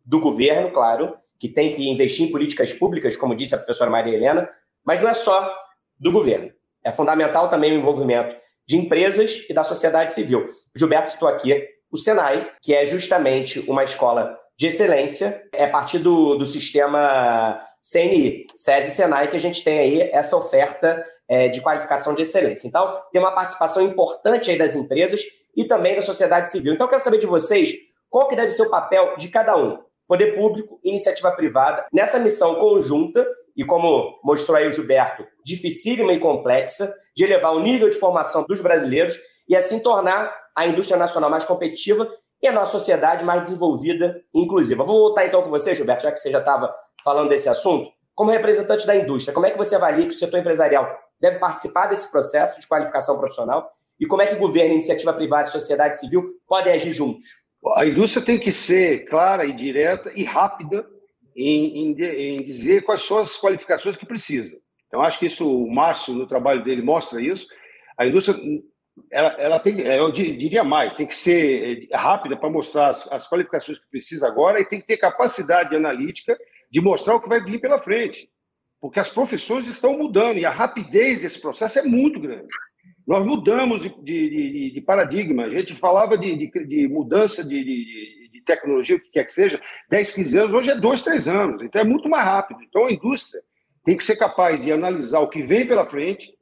do 0.05 0.19
governo, 0.21 0.73
claro, 0.73 1.17
que 1.39 1.49
tem 1.49 1.71
que 1.73 1.89
investir 1.89 2.27
em 2.27 2.33
políticas 2.33 2.73
públicas, 2.73 3.17
como 3.17 3.35
disse 3.35 3.55
a 3.55 3.59
professora 3.59 3.91
Maria 3.91 4.15
Helena, 4.15 4.49
mas 4.85 5.01
não 5.01 5.09
é 5.09 5.15
só 5.15 5.55
do 5.99 6.13
governo. 6.13 6.51
É 6.83 6.93
fundamental 6.93 7.49
também 7.49 7.73
o 7.73 7.79
envolvimento 7.79 8.37
de 8.67 8.77
empresas 8.77 9.45
e 9.49 9.55
da 9.55 9.65
sociedade 9.65 10.13
civil. 10.13 10.49
O 10.75 10.79
Gilberto 10.79 11.11
citou 11.11 11.29
aqui 11.29 11.67
o 11.91 11.97
Senai, 11.97 12.51
que 12.61 12.75
é 12.75 12.85
justamente 12.87 13.61
uma 13.69 13.85
escola 13.85 14.39
de 14.57 14.69
excelência, 14.69 15.49
é 15.53 15.65
a 15.65 15.71
partir 15.71 15.99
do, 15.99 16.37
do 16.37 16.47
sistema 16.47 17.61
CNI, 17.83 18.47
SESI 18.55 18.91
Senai, 18.91 19.29
que 19.29 19.37
a 19.37 19.41
gente 19.41 19.63
tem 19.63 19.79
aí 19.79 20.01
essa 20.13 20.37
oferta 20.37 21.05
é, 21.29 21.49
de 21.49 21.61
qualificação 21.61 22.15
de 22.15 22.23
excelência. 22.23 22.67
Então, 22.67 23.01
tem 23.13 23.21
uma 23.21 23.33
participação 23.33 23.83
importante 23.83 24.51
aí 24.51 24.59
das 24.59 24.75
empresas 24.75 25.23
e 25.57 25.65
também 25.65 25.97
da 25.97 26.03
sociedade 26.03 26.51
civil. 26.51 26.73
Então, 26.73 26.87
eu 26.87 26.91
quero 26.91 27.03
saber 27.03 27.19
de 27.19 27.27
vocês 27.27 27.73
qual 28.09 28.29
que 28.29 28.37
deve 28.37 28.51
ser 28.51 28.63
o 28.63 28.71
papel 28.71 29.17
de 29.17 29.29
cada 29.29 29.57
um 29.57 29.79
poder 30.07 30.35
público, 30.35 30.79
iniciativa 30.83 31.31
privada, 31.33 31.87
nessa 31.93 32.19
missão 32.19 32.57
conjunta, 32.57 33.27
e 33.57 33.65
como 33.65 34.19
mostrou 34.23 34.57
aí 34.57 34.67
o 34.67 34.73
Gilberto, 34.73 35.25
dificílima 35.45 36.13
e 36.13 36.19
complexa, 36.19 36.93
de 37.15 37.25
elevar 37.25 37.55
o 37.55 37.61
nível 37.61 37.89
de 37.89 37.99
formação 37.99 38.45
dos 38.45 38.61
brasileiros 38.61 39.19
e 39.49 39.55
assim 39.55 39.79
tornar 39.79 40.35
a 40.57 40.67
indústria 40.67 40.99
nacional 40.99 41.31
mais 41.31 41.45
competitiva 41.45 42.11
e 42.43 42.49
a 42.49 42.53
nossa 42.53 42.73
sociedade 42.73 43.25
mais 43.25 43.43
desenvolvida 43.43 44.21
e 44.35 44.43
inclusiva. 44.43 44.85
Vou 44.85 44.99
voltar 44.99 45.27
então 45.27 45.43
com 45.43 45.51
você, 45.51 45.75
Gilberto, 45.75 46.03
já 46.03 46.13
que 46.13 46.19
você 46.19 46.31
já 46.31 46.41
estava 46.41 46.75
falando 47.03 47.29
desse 47.29 47.49
assunto. 47.49 47.91
Como 48.15 48.31
representante 48.31 48.87
da 48.87 48.95
indústria, 48.95 49.35
como 49.35 49.47
é 49.47 49.51
que 49.51 49.59
você 49.59 49.75
avalia 49.75 50.07
que 50.07 50.15
o 50.15 50.19
setor 50.19 50.39
empresarial 50.39 50.89
deve 51.21 51.39
participar 51.39 51.87
desse 51.87 52.11
processo 52.11 52.61
de 52.61 52.67
qualificação 52.67 53.19
profissional 53.19 53.73
e 53.99 54.07
como 54.07 54.23
é 54.23 54.27
que 54.27 54.35
governo, 54.37 54.75
iniciativa 54.75 55.13
privada 55.13 55.49
e 55.49 55.53
sociedade 55.53 55.99
civil 55.99 56.35
podem 56.47 56.73
agir 56.73 56.93
juntos? 56.93 57.44
A 57.77 57.87
indústria 57.87 58.25
tem 58.25 58.39
que 58.39 58.53
ser 58.53 59.07
clara 59.07 59.47
e 59.47 59.53
direta 59.53 60.13
e 60.15 60.23
rápida 60.23 60.87
em, 61.35 61.93
em, 61.93 62.03
em, 62.03 62.43
dizer 62.43 62.83
quais 62.83 63.03
são 63.03 63.19
as 63.19 63.39
qualificações 63.39 63.97
que 63.97 64.07
precisa. 64.07 64.57
Então, 64.87 65.03
acho 65.03 65.19
que 65.19 65.27
isso, 65.27 65.51
o 65.51 65.73
Márcio, 65.73 66.15
no 66.15 66.27
trabalho 66.27 66.63
dele, 66.63 66.83
mostra 66.83 67.21
isso. 67.21 67.49
A 67.99 68.07
indústria, 68.07 68.39
ela, 69.11 69.29
ela 69.41 69.59
tem, 69.59 69.81
eu 69.81 70.13
diria 70.13 70.63
mais, 70.63 70.95
tem 70.95 71.07
que 71.07 71.17
ser 71.17 71.89
eh, 71.91 71.97
rápida 71.97 72.37
para 72.37 72.51
mostrar 72.51 72.89
as, 72.89 73.11
as 73.11 73.29
qualificações 73.29 73.79
que 73.79 73.91
precisa 73.91 74.29
agora 74.29 74.61
e 74.61 74.65
tem 74.65 74.81
que 74.81 74.87
ter 74.87 74.99
capacidade 74.99 75.75
analítica 75.75 76.39
de 76.71 76.81
mostrar 76.81 77.17
o 77.17 77.21
que 77.21 77.29
vai 77.29 77.43
vir 77.43 77.61
pela 77.61 77.79
frente. 77.79 78.29
Porque 78.81 79.01
as 79.01 79.11
profissões 79.11 79.67
estão 79.67 79.97
mudando 79.97 80.39
e 80.39 80.45
a 80.45 80.51
rapidez 80.51 81.23
desse 81.23 81.41
processo 81.41 81.79
é 81.79 81.83
muito 81.83 82.21
grande. 82.21 82.47
Nós 83.07 83.25
mudamos 83.25 83.83
de, 83.83 83.91
de, 84.03 84.71
de 84.73 84.81
paradigma. 84.81 85.45
A 85.45 85.51
gente 85.51 85.75
falava 85.75 86.17
de, 86.17 86.51
de 86.67 86.89
mudança 86.89 87.47
de, 87.47 88.25
tecnologia, 88.45 88.97
o 88.97 89.01
que 89.01 89.11
quer 89.11 89.25
que 89.25 89.33
seja, 89.33 89.61
10, 89.91 90.15
15 90.15 90.39
anos, 90.39 90.55
hoje 90.55 90.71
é 90.71 90.77
2, 90.77 91.03
3 91.03 91.29
anos. 91.29 91.63
Então 91.63 91.81
é 91.81 91.85
muito 91.85 92.09
mais 92.09 92.25
rápido. 92.25 92.63
Então 92.63 92.87
a 92.87 92.93
indústria 92.93 93.43
tem 93.83 93.97
que 93.97 94.05
ser 94.05 94.17
capaz 94.17 94.63
de 94.63 94.73
analisar 94.73 95.21
o 95.21 95.29
que 95.29 95.43
vem 95.43 95.67
pela 95.67 95.87
frente, 95.87 96.33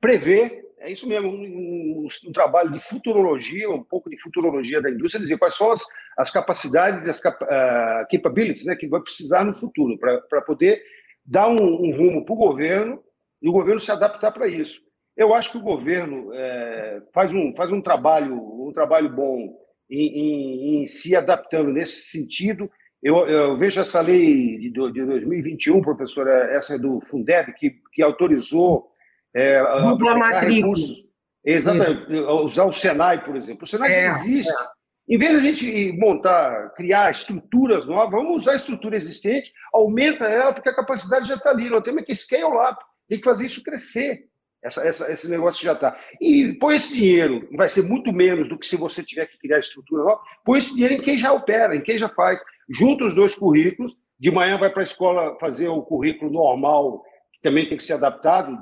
prever, 0.00 0.62
é 0.78 0.90
isso 0.90 1.08
mesmo, 1.08 1.28
um, 1.28 1.42
um, 1.42 2.06
um 2.26 2.32
trabalho 2.32 2.72
de 2.72 2.80
futurologia, 2.80 3.70
um 3.70 3.84
pouco 3.84 4.10
de 4.10 4.20
futurologia 4.20 4.82
da 4.82 4.90
indústria, 4.90 5.22
dizer 5.22 5.38
quais 5.38 5.56
são 5.56 5.70
as, 5.70 5.86
as 6.18 6.30
capacidades 6.30 7.06
e 7.06 7.10
as 7.10 7.20
cap, 7.20 7.42
uh, 7.42 8.06
capabilities 8.10 8.66
né, 8.66 8.74
que 8.74 8.88
vai 8.88 9.00
precisar 9.00 9.44
no 9.44 9.54
futuro, 9.54 9.96
para 9.98 10.42
poder 10.42 10.82
dar 11.24 11.48
um, 11.48 11.54
um 11.54 11.96
rumo 11.96 12.24
para 12.24 12.34
o 12.34 12.36
governo 12.38 13.02
e 13.40 13.48
o 13.48 13.52
governo 13.52 13.80
se 13.80 13.92
adaptar 13.92 14.32
para 14.32 14.48
isso. 14.48 14.80
Eu 15.16 15.34
acho 15.34 15.52
que 15.52 15.58
o 15.58 15.62
governo 15.62 16.32
é, 16.32 17.02
faz, 17.12 17.32
um, 17.32 17.54
faz 17.54 17.70
um 17.70 17.80
trabalho 17.80 18.52
um 18.66 18.72
trabalho 18.72 19.10
bom 19.14 19.54
em, 19.90 20.06
em, 20.06 20.82
em 20.82 20.86
se 20.86 21.14
adaptando 21.14 21.70
nesse 21.70 22.10
sentido. 22.10 22.70
Eu, 23.02 23.16
eu, 23.28 23.58
vejo 23.58 23.80
essa 23.80 24.00
lei 24.00 24.58
de, 24.58 24.70
de 24.70 25.04
2021, 25.04 25.82
professora, 25.82 26.54
essa 26.54 26.76
é 26.76 26.78
do 26.78 27.00
Fundeb, 27.00 27.52
que, 27.54 27.74
que 27.92 28.02
autorizou 28.02 28.88
é, 29.34 29.60
Dupla 29.82 30.40
recursos. 30.40 31.04
Exatamente, 31.44 32.12
Isso. 32.12 32.30
usar 32.44 32.64
o 32.64 32.72
Senai, 32.72 33.24
por 33.24 33.36
exemplo. 33.36 33.64
O 33.64 33.66
Senai 33.66 33.92
é, 33.92 34.08
existe. 34.08 34.52
É. 34.52 35.14
Em 35.14 35.18
vez 35.18 35.32
de 35.32 35.36
a 35.36 35.52
gente 35.52 35.92
montar, 35.98 36.70
criar 36.76 37.10
estruturas 37.10 37.84
novas, 37.84 38.10
vamos 38.12 38.42
usar 38.42 38.52
a 38.52 38.56
estrutura 38.56 38.96
existente, 38.96 39.52
aumenta 39.74 40.26
ela, 40.26 40.52
porque 40.52 40.68
a 40.68 40.76
capacidade 40.76 41.26
já 41.26 41.34
está 41.34 41.50
ali. 41.50 41.68
Nós 41.68 41.82
temos 41.82 42.04
que 42.04 42.14
scale 42.14 42.44
up, 42.44 42.78
tem 43.08 43.18
que 43.18 43.24
fazer 43.24 43.46
isso 43.46 43.64
crescer. 43.64 44.28
Essa, 44.62 44.86
essa, 44.86 45.12
esse 45.12 45.28
negócio 45.28 45.62
já 45.62 45.72
está. 45.72 45.98
E 46.20 46.52
põe 46.60 46.76
esse 46.76 46.94
dinheiro, 46.94 47.48
vai 47.56 47.68
ser 47.68 47.82
muito 47.82 48.12
menos 48.12 48.48
do 48.48 48.56
que 48.56 48.66
se 48.66 48.76
você 48.76 49.02
tiver 49.02 49.26
que 49.26 49.38
criar 49.38 49.58
estrutura 49.58 50.04
nova, 50.04 50.20
põe 50.44 50.58
esse 50.58 50.74
dinheiro 50.74 50.94
em 50.94 51.00
quem 51.00 51.18
já 51.18 51.32
opera, 51.32 51.74
em 51.74 51.82
quem 51.82 51.98
já 51.98 52.08
faz. 52.08 52.42
Junta 52.70 53.04
os 53.04 53.14
dois 53.14 53.34
currículos, 53.34 53.96
de 54.18 54.30
manhã 54.30 54.56
vai 54.56 54.70
para 54.70 54.82
a 54.82 54.84
escola 54.84 55.36
fazer 55.40 55.66
o 55.66 55.82
currículo 55.82 56.30
normal, 56.30 57.02
que 57.32 57.40
também 57.42 57.68
tem 57.68 57.76
que 57.76 57.82
ser 57.82 57.94
adaptado, 57.94 58.56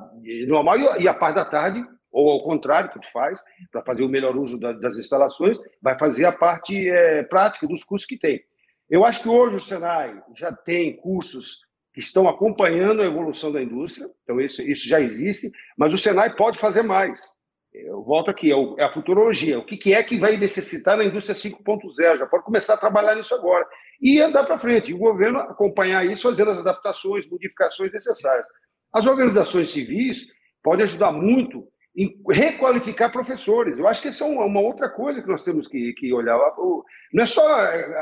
normal, 0.49 0.79
e 0.99 1.07
a 1.07 1.13
parte 1.13 1.35
da 1.35 1.45
tarde, 1.45 1.85
ou 2.11 2.31
ao 2.31 2.43
contrário, 2.43 2.91
que 2.91 2.99
tu 2.99 3.13
faz, 3.13 3.43
para 3.71 3.83
fazer 3.83 4.03
o 4.03 4.09
melhor 4.09 4.37
uso 4.37 4.59
da, 4.59 4.73
das 4.73 4.97
instalações, 4.97 5.59
vai 5.83 5.99
fazer 5.99 6.25
a 6.25 6.33
parte 6.33 6.89
é, 6.89 7.23
prática 7.25 7.67
dos 7.67 7.85
cursos 7.85 8.09
que 8.09 8.19
tem. 8.19 8.41
Eu 8.89 9.05
acho 9.05 9.23
que 9.23 9.29
hoje 9.29 9.57
o 9.57 9.61
Senai 9.61 10.19
já 10.35 10.51
tem 10.51 10.97
cursos 10.97 11.61
que 11.93 12.01
estão 12.01 12.29
acompanhando 12.29 13.03
a 13.03 13.07
evolução 13.07 13.53
da 13.53 13.63
indústria, 13.63 14.09
então 14.23 14.41
isso, 14.41 14.63
isso 14.63 14.89
já 14.89 15.01
existe, 15.01 15.51
mas 15.81 15.95
o 15.95 15.99
Senai 15.99 16.37
pode 16.37 16.59
fazer 16.59 16.83
mais. 16.83 17.33
Eu 17.73 18.03
volto 18.03 18.31
aqui, 18.31 18.53
é, 18.53 18.83
é 18.83 18.85
a 18.85 18.93
futurologia. 18.93 19.59
O 19.59 19.65
que 19.65 19.95
é 19.95 20.03
que 20.03 20.19
vai 20.19 20.37
necessitar 20.37 20.95
na 20.95 21.05
indústria 21.05 21.35
5.0? 21.35 22.19
Já 22.19 22.27
pode 22.27 22.45
começar 22.45 22.75
a 22.75 22.77
trabalhar 22.77 23.15
nisso 23.15 23.35
agora. 23.35 23.67
E 23.99 24.21
andar 24.21 24.45
para 24.45 24.59
frente. 24.59 24.91
E 24.91 24.95
o 24.95 24.99
governo 24.99 25.39
acompanhar 25.39 26.05
isso, 26.05 26.29
fazendo 26.29 26.51
as 26.51 26.59
adaptações, 26.59 27.27
modificações 27.31 27.91
necessárias. 27.95 28.47
As 28.93 29.07
organizações 29.07 29.71
civis 29.71 30.31
podem 30.63 30.85
ajudar 30.85 31.13
muito 31.13 31.67
em 31.97 32.15
requalificar 32.29 33.11
professores. 33.11 33.79
Eu 33.79 33.89
acho 33.89 34.03
que 34.03 34.09
essa 34.09 34.23
é 34.23 34.27
uma 34.27 34.61
outra 34.61 34.91
coisa 34.91 35.23
que 35.23 35.29
nós 35.29 35.43
temos 35.43 35.67
que, 35.67 35.95
que 35.95 36.13
olhar. 36.13 36.39
Não 37.11 37.23
é 37.23 37.27
só 37.27 37.43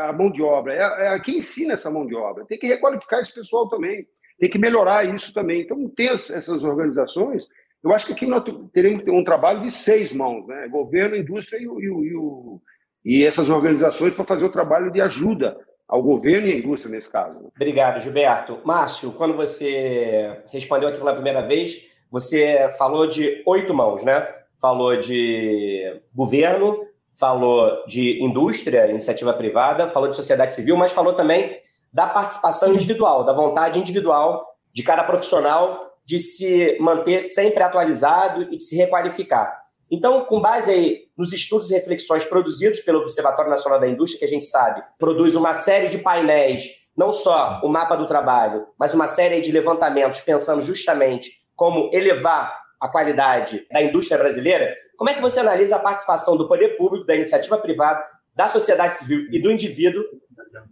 a 0.08 0.12
mão 0.12 0.32
de 0.32 0.42
obra, 0.42 0.74
é, 0.74 1.14
é 1.14 1.20
quem 1.20 1.36
ensina 1.36 1.74
essa 1.74 1.92
mão 1.92 2.04
de 2.04 2.16
obra. 2.16 2.44
Tem 2.46 2.58
que 2.58 2.66
requalificar 2.66 3.20
esse 3.20 3.32
pessoal 3.32 3.68
também, 3.68 4.04
tem 4.38 4.50
que 4.50 4.58
melhorar 4.58 5.04
isso 5.04 5.32
também. 5.32 5.62
Então, 5.62 5.88
ter 5.90 6.12
essas 6.12 6.62
organizações, 6.64 7.48
eu 7.90 7.94
acho 7.94 8.06
que 8.06 8.12
aqui 8.12 8.26
nós 8.26 8.42
teremos 8.72 9.02
um 9.08 9.24
trabalho 9.24 9.62
de 9.62 9.70
seis 9.70 10.12
mãos, 10.12 10.46
né? 10.46 10.68
governo, 10.68 11.16
indústria 11.16 11.58
e, 11.58 11.64
e, 11.64 11.86
e, 11.86 13.20
e 13.20 13.24
essas 13.24 13.48
organizações 13.48 14.14
para 14.14 14.24
fazer 14.24 14.44
o 14.44 14.52
trabalho 14.52 14.90
de 14.90 15.00
ajuda 15.00 15.56
ao 15.88 16.02
governo 16.02 16.46
e 16.46 16.52
à 16.52 16.56
indústria 16.56 16.94
nesse 16.94 17.10
caso. 17.10 17.50
Obrigado, 17.56 18.00
Gilberto. 18.00 18.60
Márcio, 18.64 19.12
quando 19.12 19.34
você 19.34 20.42
respondeu 20.52 20.90
aqui 20.90 20.98
pela 20.98 21.14
primeira 21.14 21.40
vez, 21.42 21.82
você 22.10 22.68
falou 22.76 23.06
de 23.06 23.42
oito 23.46 23.72
mãos, 23.72 24.04
né? 24.04 24.28
Falou 24.60 24.98
de 24.98 26.00
governo, 26.14 26.84
falou 27.18 27.84
de 27.86 28.22
indústria, 28.22 28.86
iniciativa 28.86 29.32
privada, 29.32 29.88
falou 29.88 30.10
de 30.10 30.16
sociedade 30.16 30.52
civil, 30.52 30.76
mas 30.76 30.92
falou 30.92 31.14
também 31.14 31.58
da 31.92 32.06
participação 32.06 32.74
individual, 32.74 33.24
da 33.24 33.32
vontade 33.32 33.78
individual 33.78 34.44
de 34.74 34.82
cada 34.82 35.04
profissional 35.04 35.87
de 36.08 36.18
se 36.18 36.74
manter 36.80 37.20
sempre 37.20 37.62
atualizado 37.62 38.44
e 38.44 38.56
de 38.56 38.64
se 38.64 38.74
requalificar. 38.74 39.62
Então, 39.90 40.24
com 40.24 40.40
base 40.40 40.70
aí 40.70 41.00
nos 41.14 41.34
estudos 41.34 41.70
e 41.70 41.74
reflexões 41.74 42.24
produzidos 42.24 42.80
pelo 42.80 43.00
Observatório 43.00 43.50
Nacional 43.50 43.78
da 43.78 43.86
Indústria, 43.86 44.20
que 44.20 44.24
a 44.24 44.28
gente 44.28 44.46
sabe, 44.46 44.82
produz 44.98 45.36
uma 45.36 45.52
série 45.52 45.88
de 45.88 45.98
painéis, 45.98 46.86
não 46.96 47.12
só 47.12 47.60
o 47.62 47.68
mapa 47.68 47.94
do 47.94 48.06
trabalho, 48.06 48.66
mas 48.78 48.94
uma 48.94 49.06
série 49.06 49.42
de 49.42 49.52
levantamentos 49.52 50.22
pensando 50.22 50.62
justamente 50.62 51.30
como 51.54 51.90
elevar 51.92 52.58
a 52.80 52.88
qualidade 52.88 53.66
da 53.70 53.82
indústria 53.82 54.16
brasileira, 54.16 54.74
como 54.96 55.10
é 55.10 55.14
que 55.14 55.20
você 55.20 55.40
analisa 55.40 55.76
a 55.76 55.80
participação 55.80 56.38
do 56.38 56.48
poder 56.48 56.78
público, 56.78 57.06
da 57.06 57.14
iniciativa 57.14 57.58
privada, 57.58 58.02
da 58.34 58.48
sociedade 58.48 58.96
civil 58.96 59.26
e 59.30 59.42
do 59.42 59.50
indivíduo 59.50 60.02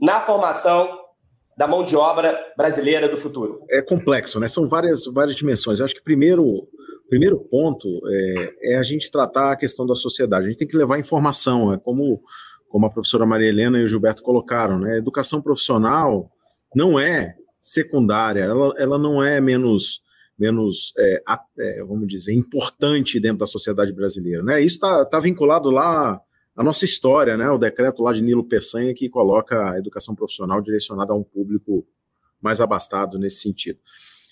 na 0.00 0.18
formação 0.18 1.05
da 1.56 1.66
mão 1.66 1.84
de 1.84 1.96
obra 1.96 2.38
brasileira 2.56 3.08
do 3.08 3.16
futuro? 3.16 3.60
É 3.70 3.80
complexo, 3.82 4.38
né? 4.38 4.48
São 4.48 4.68
várias, 4.68 5.06
várias 5.06 5.36
dimensões. 5.36 5.78
Eu 5.78 5.84
acho 5.84 5.94
que 5.94 6.02
primeiro 6.02 6.68
primeiro 7.08 7.38
ponto 7.38 7.88
é, 8.08 8.72
é, 8.72 8.76
a 8.78 8.82
gente 8.82 9.10
tratar 9.10 9.52
a 9.52 9.56
questão 9.56 9.86
da 9.86 9.94
sociedade. 9.94 10.46
A 10.46 10.48
gente 10.48 10.58
tem 10.58 10.68
que 10.68 10.76
levar 10.76 10.98
informação, 10.98 11.72
é 11.72 11.78
como, 11.78 12.20
como 12.68 12.86
a 12.86 12.90
professora 12.90 13.24
Maria 13.24 13.48
Helena 13.48 13.78
e 13.78 13.84
o 13.84 13.88
Gilberto 13.88 14.24
colocaram, 14.24 14.78
né? 14.78 14.98
Educação 14.98 15.40
profissional 15.40 16.28
não 16.74 16.98
é 16.98 17.36
secundária, 17.60 18.42
ela, 18.42 18.74
ela 18.76 18.98
não 18.98 19.22
é 19.22 19.40
menos 19.40 20.04
menos, 20.38 20.92
é, 20.98 21.22
é, 21.58 21.84
vamos 21.84 22.06
dizer, 22.06 22.34
importante 22.34 23.18
dentro 23.18 23.38
da 23.38 23.46
sociedade 23.46 23.92
brasileira. 23.92 24.42
Né? 24.42 24.60
Isso 24.60 24.74
está 24.74 25.04
tá 25.06 25.18
vinculado 25.18 25.70
lá 25.70 26.20
à 26.56 26.64
nossa 26.64 26.84
história, 26.84 27.36
né? 27.36 27.50
o 27.50 27.58
decreto 27.58 28.02
lá 28.02 28.12
de 28.12 28.22
Nilo 28.22 28.44
Peçanha 28.44 28.94
que 28.94 29.08
coloca 29.08 29.70
a 29.70 29.78
educação 29.78 30.14
profissional 30.14 30.60
direcionada 30.62 31.12
a 31.12 31.16
um 31.16 31.22
público 31.22 31.86
mais 32.40 32.60
abastado 32.60 33.18
nesse 33.18 33.42
sentido. 33.42 33.78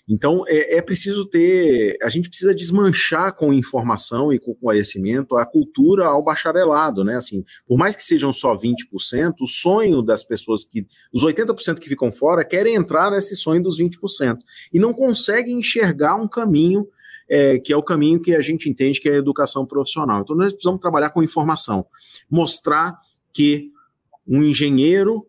Então, 0.07 0.45
é, 0.47 0.77
é, 0.77 0.83
preciso 0.83 1.25
ter, 1.25 1.97
a 2.03 2.11
gente 2.11 2.29
precisa 2.29 2.55
desmanchar 2.55 3.35
com 3.35 3.55
informação 3.55 4.33
e 4.33 4.39
com 4.39 4.55
conhecimento 4.55 5.35
a 5.35 5.47
cultura 5.47 6.07
ao 6.07 6.23
bacharelado, 6.23 7.03
né? 7.03 7.17
Assim, 7.17 7.43
por 7.67 7.79
mais 7.79 7.97
que 7.97 8.03
sejam 8.03 8.31
só 8.31 8.55
20%, 8.55 9.35
o 9.41 9.47
sonho 9.47 10.03
das 10.03 10.23
pessoas 10.23 10.63
que, 10.63 10.87
os 11.13 11.25
80% 11.25 11.79
que 11.79 11.89
ficam 11.89 12.13
fora, 12.13 12.45
querem 12.45 12.75
entrar 12.75 13.11
nesse 13.11 13.35
sonho 13.35 13.63
dos 13.63 13.81
20% 13.81 14.39
e 14.73 14.79
não 14.79 14.93
conseguem 14.93 15.59
enxergar 15.59 16.17
um 16.17 16.29
caminho 16.29 16.87
é, 17.29 17.59
que 17.59 17.73
é 17.73 17.77
o 17.77 17.83
caminho 17.83 18.21
que 18.21 18.35
a 18.35 18.41
gente 18.41 18.69
entende 18.69 19.01
que 19.01 19.09
é 19.09 19.13
a 19.13 19.19
educação 19.19 19.65
profissional. 19.67 20.21
Então, 20.21 20.37
nós 20.37 20.53
precisamos 20.53 20.81
trabalhar 20.81 21.11
com 21.11 21.23
informação, 21.23 21.87
mostrar 22.31 22.97
que 23.33 23.71
um 24.27 24.43
engenheiro 24.43 25.27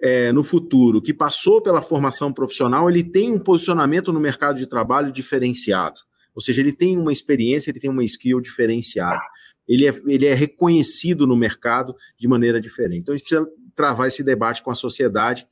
é, 0.00 0.32
no 0.32 0.42
futuro 0.42 1.02
que 1.02 1.12
passou 1.12 1.60
pela 1.60 1.82
formação 1.82 2.32
profissional, 2.32 2.88
ele 2.88 3.02
tem 3.02 3.32
um 3.32 3.38
posicionamento 3.38 4.12
no 4.12 4.20
mercado 4.20 4.58
de 4.58 4.66
trabalho 4.66 5.12
diferenciado. 5.12 6.00
Ou 6.34 6.40
seja, 6.40 6.60
ele 6.60 6.72
tem 6.72 6.96
uma 6.96 7.12
experiência, 7.12 7.70
ele 7.70 7.80
tem 7.80 7.90
uma 7.90 8.04
skill 8.04 8.40
diferenciada. 8.40 9.20
Ele 9.68 9.86
é, 9.86 9.94
ele 10.06 10.26
é 10.26 10.34
reconhecido 10.34 11.26
no 11.26 11.36
mercado 11.36 11.94
de 12.18 12.26
maneira 12.26 12.60
diferente. 12.60 13.02
Então, 13.02 13.14
a 13.14 13.18
gente 13.18 13.28
precisa 13.28 13.50
travar 13.74 14.08
esse 14.08 14.22
debate 14.22 14.62
com 14.62 14.70
a 14.70 14.74
sociedade 14.74 15.46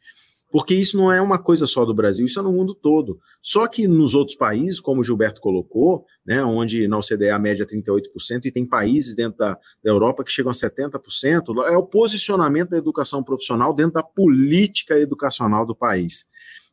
porque 0.50 0.74
isso 0.74 0.96
não 0.96 1.12
é 1.12 1.20
uma 1.20 1.38
coisa 1.38 1.66
só 1.66 1.84
do 1.84 1.94
Brasil, 1.94 2.26
isso 2.26 2.38
é 2.38 2.42
no 2.42 2.52
mundo 2.52 2.74
todo. 2.74 3.18
Só 3.42 3.66
que 3.66 3.86
nos 3.86 4.14
outros 4.14 4.36
países, 4.36 4.80
como 4.80 5.00
o 5.00 5.04
Gilberto 5.04 5.40
colocou, 5.40 6.04
né, 6.24 6.42
onde 6.42 6.88
na 6.88 6.98
OCDE 6.98 7.30
a 7.30 7.38
média 7.38 7.64
é 7.64 7.66
38%, 7.66 8.46
e 8.46 8.52
tem 8.52 8.66
países 8.66 9.14
dentro 9.14 9.38
da, 9.38 9.54
da 9.82 9.90
Europa 9.90 10.24
que 10.24 10.32
chegam 10.32 10.50
a 10.50 10.54
70%, 10.54 11.64
é 11.66 11.76
o 11.76 11.86
posicionamento 11.86 12.70
da 12.70 12.78
educação 12.78 13.22
profissional 13.22 13.74
dentro 13.74 13.94
da 13.94 14.02
política 14.02 14.98
educacional 14.98 15.66
do 15.66 15.76
país. 15.76 16.26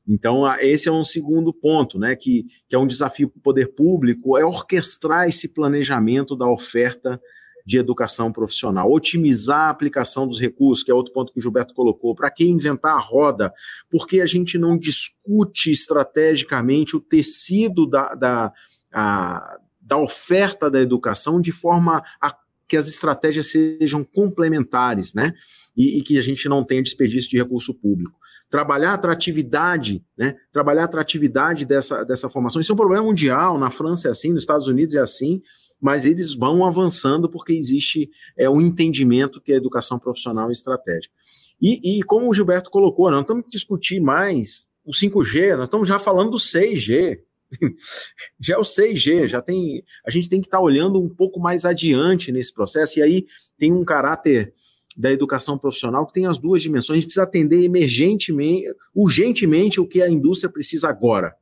Então, 0.07 0.45
esse 0.59 0.87
é 0.87 0.91
um 0.91 1.03
segundo 1.03 1.51
ponto, 1.51 1.97
né, 1.97 2.15
que, 2.15 2.45
que 2.69 2.75
é 2.75 2.79
um 2.79 2.85
desafio 2.85 3.27
para 3.27 3.39
o 3.39 3.41
poder 3.41 3.73
público, 3.73 4.37
é 4.37 4.45
orquestrar 4.45 5.27
esse 5.27 5.47
planejamento 5.47 6.35
da 6.35 6.47
oferta 6.47 7.19
de 7.65 7.77
educação 7.77 8.31
profissional, 8.31 8.91
otimizar 8.91 9.61
a 9.61 9.69
aplicação 9.69 10.27
dos 10.27 10.39
recursos, 10.39 10.83
que 10.83 10.91
é 10.91 10.93
outro 10.93 11.11
ponto 11.11 11.33
que 11.33 11.39
o 11.39 11.41
Gilberto 11.41 11.73
colocou. 11.73 12.13
Para 12.13 12.29
que 12.29 12.45
inventar 12.45 12.95
a 12.95 12.99
roda? 12.99 13.51
Porque 13.89 14.21
a 14.21 14.25
gente 14.25 14.57
não 14.57 14.77
discute 14.77 15.71
estrategicamente 15.71 16.95
o 16.95 17.01
tecido 17.01 17.87
da, 17.87 18.13
da, 18.13 18.53
a, 18.93 19.59
da 19.81 19.97
oferta 19.97 20.69
da 20.69 20.79
educação 20.79 21.41
de 21.41 21.51
forma 21.51 22.03
a 22.21 22.35
que 22.67 22.77
as 22.77 22.87
estratégias 22.87 23.51
sejam 23.51 24.03
complementares, 24.03 25.13
né? 25.13 25.33
E, 25.77 25.99
e, 25.99 26.01
que 26.01 26.17
a 26.17 26.21
gente 26.21 26.49
não 26.49 26.63
tenha 26.63 26.81
desperdício 26.81 27.29
de 27.29 27.37
recurso 27.37 27.75
público. 27.75 28.17
Trabalhar 28.49 28.91
a 28.91 28.93
atratividade, 28.95 30.03
né? 30.17 30.35
Trabalhar 30.51 30.81
a 30.81 30.85
atratividade 30.85 31.63
dessa, 31.63 32.03
dessa 32.03 32.27
formação. 32.27 32.59
Isso 32.59 32.71
é 32.71 32.73
um 32.73 32.77
problema 32.77 33.03
mundial. 33.03 33.59
Na 33.59 33.69
França 33.69 34.07
é 34.07 34.11
assim, 34.11 34.31
nos 34.31 34.41
Estados 34.41 34.67
Unidos 34.67 34.95
é 34.95 34.99
assim 34.99 35.43
mas 35.79 36.05
eles 36.05 36.33
vão 36.33 36.65
avançando 36.65 37.29
porque 37.29 37.53
existe 37.53 38.09
é, 38.37 38.49
um 38.49 38.61
entendimento 38.61 39.41
que 39.41 39.53
a 39.53 39.57
educação 39.57 39.99
profissional 39.99 40.49
é 40.49 40.51
estratégica. 40.51 41.13
E, 41.61 41.99
e 41.99 42.03
como 42.03 42.29
o 42.29 42.33
Gilberto 42.33 42.69
colocou, 42.69 43.09
nós 43.09 43.21
estamos 43.21 43.45
discutir 43.49 43.99
mais 43.99 44.67
o 44.83 44.91
5G, 44.91 45.55
nós 45.55 45.65
estamos 45.65 45.87
já 45.87 45.99
falando 45.99 46.31
do 46.31 46.37
6G. 46.37 47.19
já 48.39 48.55
é 48.55 48.57
o 48.57 48.63
6G, 48.63 49.27
já 49.27 49.41
tem. 49.41 49.83
A 50.05 50.11
gente 50.11 50.29
tem 50.29 50.41
que 50.41 50.47
estar 50.47 50.57
tá 50.57 50.63
olhando 50.63 50.99
um 50.99 51.09
pouco 51.09 51.39
mais 51.39 51.65
adiante 51.65 52.31
nesse 52.31 52.53
processo, 52.53 52.99
e 52.99 53.01
aí 53.01 53.25
tem 53.57 53.71
um 53.71 53.83
caráter 53.83 54.51
da 54.97 55.11
educação 55.11 55.57
profissional 55.57 56.05
que 56.05 56.13
tem 56.13 56.25
as 56.25 56.37
duas 56.37 56.61
dimensões. 56.61 56.97
A 56.97 56.99
gente 56.99 57.07
precisa 57.07 57.23
atender 57.23 57.63
emergentemente, 57.63 58.67
urgentemente 58.93 59.79
o 59.79 59.87
que 59.87 60.01
a 60.01 60.09
indústria 60.09 60.49
precisa 60.49 60.87
agora 60.87 61.35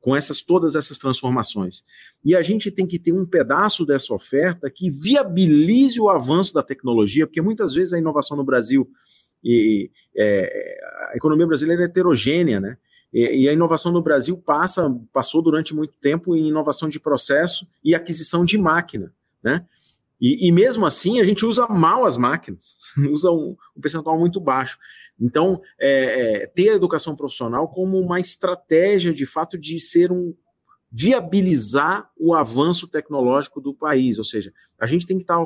com 0.00 0.14
essas 0.14 0.42
todas 0.42 0.74
essas 0.74 0.98
transformações. 0.98 1.82
E 2.24 2.34
a 2.34 2.42
gente 2.42 2.70
tem 2.70 2.86
que 2.86 2.98
ter 2.98 3.12
um 3.12 3.26
pedaço 3.26 3.84
dessa 3.84 4.14
oferta 4.14 4.70
que 4.70 4.90
viabilize 4.90 6.00
o 6.00 6.08
avanço 6.08 6.54
da 6.54 6.62
tecnologia, 6.62 7.26
porque 7.26 7.40
muitas 7.40 7.74
vezes 7.74 7.92
a 7.92 7.98
inovação 7.98 8.36
no 8.36 8.44
Brasil 8.44 8.88
e 9.42 9.90
é, 10.16 10.78
a 11.10 11.16
economia 11.16 11.46
brasileira 11.46 11.82
é 11.82 11.84
heterogênea, 11.86 12.60
né? 12.60 12.76
E, 13.12 13.44
e, 13.44 13.48
a 13.48 13.52
inovação 13.52 13.90
no 13.90 14.02
Brasil 14.02 14.36
passa, 14.36 14.94
passou 15.12 15.40
durante 15.40 15.74
muito 15.74 15.94
tempo 15.94 16.36
em 16.36 16.48
inovação 16.48 16.88
de 16.88 17.00
processo 17.00 17.66
e 17.82 17.94
aquisição 17.94 18.44
de 18.44 18.58
máquina, 18.58 19.14
né? 19.42 19.64
E, 20.20 20.48
e, 20.48 20.52
mesmo 20.52 20.84
assim, 20.84 21.20
a 21.20 21.24
gente 21.24 21.46
usa 21.46 21.66
mal 21.68 22.04
as 22.04 22.16
máquinas, 22.16 22.76
usa 23.10 23.30
um, 23.30 23.56
um 23.76 23.80
percentual 23.80 24.18
muito 24.18 24.40
baixo. 24.40 24.78
Então, 25.20 25.60
é, 25.78 26.42
é, 26.42 26.46
ter 26.46 26.70
a 26.70 26.74
educação 26.74 27.16
profissional 27.16 27.68
como 27.68 27.98
uma 27.98 28.20
estratégia, 28.20 29.12
de 29.12 29.26
fato, 29.26 29.58
de 29.58 29.80
ser 29.80 30.12
um. 30.12 30.34
viabilizar 30.90 32.10
o 32.16 32.32
avanço 32.32 32.88
tecnológico 32.88 33.60
do 33.60 33.74
país. 33.74 34.16
Ou 34.18 34.24
seja, 34.24 34.52
a 34.78 34.86
gente 34.86 35.06
tem 35.06 35.18
que 35.18 35.24
estar 35.24 35.38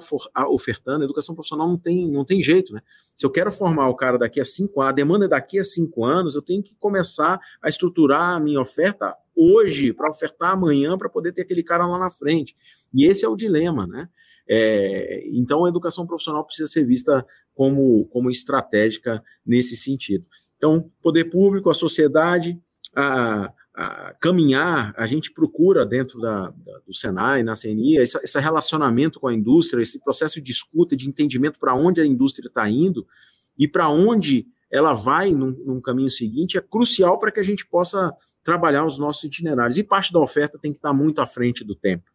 ofertando, 0.49 1.03
a 1.03 1.05
educação 1.05 1.35
profissional 1.35 1.67
não 1.67 1.79
tem, 1.79 2.11
não 2.11 2.25
tem 2.25 2.41
jeito, 2.43 2.73
né? 2.73 2.81
Se 3.17 3.27
eu 3.27 3.31
quero 3.31 3.51
formar 3.51 3.89
o 3.89 3.97
cara 3.97 4.19
daqui 4.19 4.41
a 4.41 4.45
cinco 4.45 4.81
anos, 4.81 4.93
a 4.93 4.95
demanda 4.95 5.25
é 5.25 5.29
daqui 5.29 5.59
a 5.59 5.65
cinco 5.65 6.05
anos, 6.05 6.35
eu 6.35 6.43
tenho 6.43 6.63
que 6.63 6.77
começar 6.77 7.41
a 7.61 7.69
estruturar 7.69 8.37
a 8.37 8.41
minha 8.41 8.61
oferta 8.61 9.17
hoje, 9.35 9.93
para 9.93 10.11
ofertar 10.11 10.51
amanhã, 10.51 10.97
para 10.99 11.09
poder 11.09 11.33
ter 11.33 11.43
aquele 11.43 11.63
cara 11.63 11.87
lá 11.87 11.99
na 11.99 12.11
frente. 12.11 12.55
E 12.95 13.07
esse 13.07 13.25
é 13.25 13.29
o 13.29 13.35
dilema, 13.35 13.87
né? 13.87 14.09
É, 14.49 15.25
então, 15.33 15.65
a 15.65 15.69
educação 15.69 16.07
profissional 16.07 16.45
precisa 16.45 16.69
ser 16.69 16.85
vista 16.85 17.25
como, 17.55 18.07
como 18.07 18.31
estratégica 18.31 19.23
nesse 19.45 19.77
sentido. 19.77 20.27
Então, 20.57 20.91
poder 21.03 21.25
público, 21.25 21.71
a 21.71 21.75
sociedade, 21.75 22.59
a, 22.95 23.53
a 23.75 24.15
caminhar, 24.21 24.95
a 24.97 25.07
gente 25.07 25.33
procura 25.33 25.87
dentro 25.87 26.21
da, 26.21 26.51
da, 26.51 26.79
do 26.87 26.95
Senai, 26.95 27.43
na 27.43 27.55
CNI, 27.55 27.99
esse, 27.99 28.19
esse, 28.23 28.39
relacionamento 28.39 29.19
com 29.19 29.29
a 29.29 29.35
indústria, 29.35 29.83
esse 29.83 29.99
processo 30.03 30.41
de 30.41 30.53
escuta, 30.53 30.95
de 30.95 31.09
entendimento 31.09 31.59
para 31.59 31.75
onde 31.75 32.01
a 32.01 32.07
indústria 32.07 32.49
está 32.49 32.69
indo 32.69 33.07
e 33.59 33.67
para 33.67 33.89
onde 33.89 34.47
ela 34.71 34.93
vai 34.93 35.33
num, 35.33 35.51
num, 35.51 35.81
caminho 35.81 36.11
seguinte, 36.11 36.57
é 36.57 36.61
crucial 36.61 37.19
para 37.19 37.31
que 37.31 37.41
a 37.41 37.43
gente 37.43 37.67
possa 37.67 38.15
trabalhar 38.43 38.87
os 38.87 38.99
nossos 38.99 39.25
itinerários. 39.25 39.77
E 39.77 39.85
parte 39.85 40.13
da 40.13 40.19
oferta 40.19 40.59
tem 40.59 40.73
que 40.73 40.79
estar 40.79 40.89
tá 40.89 40.95
muito 40.95 41.21
à 41.21 41.27
frente 41.27 41.63
do 41.63 41.75
tempo. 41.75 42.12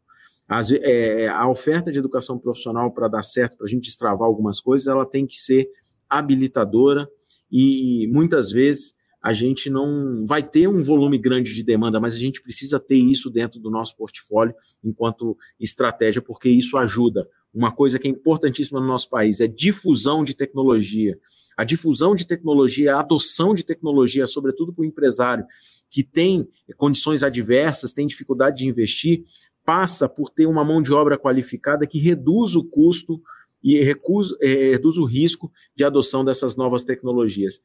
As, 0.48 0.72
é, 0.72 1.28
a 1.28 1.48
oferta 1.48 1.92
de 1.92 2.00
educação 2.00 2.40
profissional 2.40 2.92
para 2.92 3.08
dar 3.08 3.24
certo, 3.24 3.58
para 3.58 3.66
a 3.66 3.70
gente 3.70 3.84
destravar 3.84 4.28
algumas 4.28 4.60
coisas, 4.60 4.88
ela 4.88 5.06
tem 5.06 5.26
que 5.26 5.36
ser 5.36 5.70
habilitadora 6.10 7.08
e 7.52 8.08
muitas 8.12 8.52
vezes 8.52 8.96
a 9.22 9.34
gente 9.34 9.70
não 9.70 10.26
vai 10.26 10.42
ter 10.42 10.70
um 10.70 10.82
volume 10.82 11.18
grande 11.18 11.54
de 11.54 11.64
demanda, 11.64 12.00
mas 12.00 12.16
a 12.16 12.18
gente 12.18 12.42
precisa 12.42 12.80
ter 12.80 12.96
isso 12.96 13.30
dentro 13.30 13.60
do 13.60 13.70
nosso 13.70 13.96
portfólio 13.98 14.56
enquanto 14.84 15.38
estratégia, 15.60 16.22
porque 16.22 16.48
isso 16.48 16.78
ajuda. 16.78 17.28
Uma 17.54 17.72
coisa 17.72 17.98
que 17.98 18.08
é 18.08 18.12
importantíssima 18.12 18.80
no 18.80 18.88
nosso 18.88 19.10
país 19.10 19.42
é 19.42 19.48
difusão 19.48 20.24
de 20.24 20.36
tecnologia. 20.36 21.18
A 21.58 21.64
difusão 21.64 22.14
de 22.14 22.26
tecnologia, 22.26 22.96
a 22.96 23.00
adoção 23.00 23.54
de 23.54 23.66
tecnologia, 23.66 24.28
sobretudo 24.28 24.72
para 24.72 24.84
o 24.84 24.86
empresário 24.86 25.46
que 25.90 26.04
tem 26.04 26.48
condições 26.78 27.24
adversas, 27.24 27.94
tem 27.94 28.06
dificuldade 28.06 28.58
de 28.58 28.68
investir, 28.68 29.24
passa 29.68 30.08
por 30.08 30.30
ter 30.30 30.46
uma 30.46 30.64
mão 30.64 30.82
de 30.82 30.94
obra 30.94 31.18
qualificada 31.18 31.86
que 31.86 32.00
reduz 32.00 32.56
o 32.56 32.64
custo 32.64 33.22
e 33.62 33.84
recusa, 33.84 34.38
é, 34.42 34.72
reduz 34.72 34.98
o 34.98 35.04
risco 35.04 35.52
de 35.76 35.84
adoção 35.84 36.24
dessas 36.24 36.56
novas 36.56 36.86
tecnologias 36.86 37.60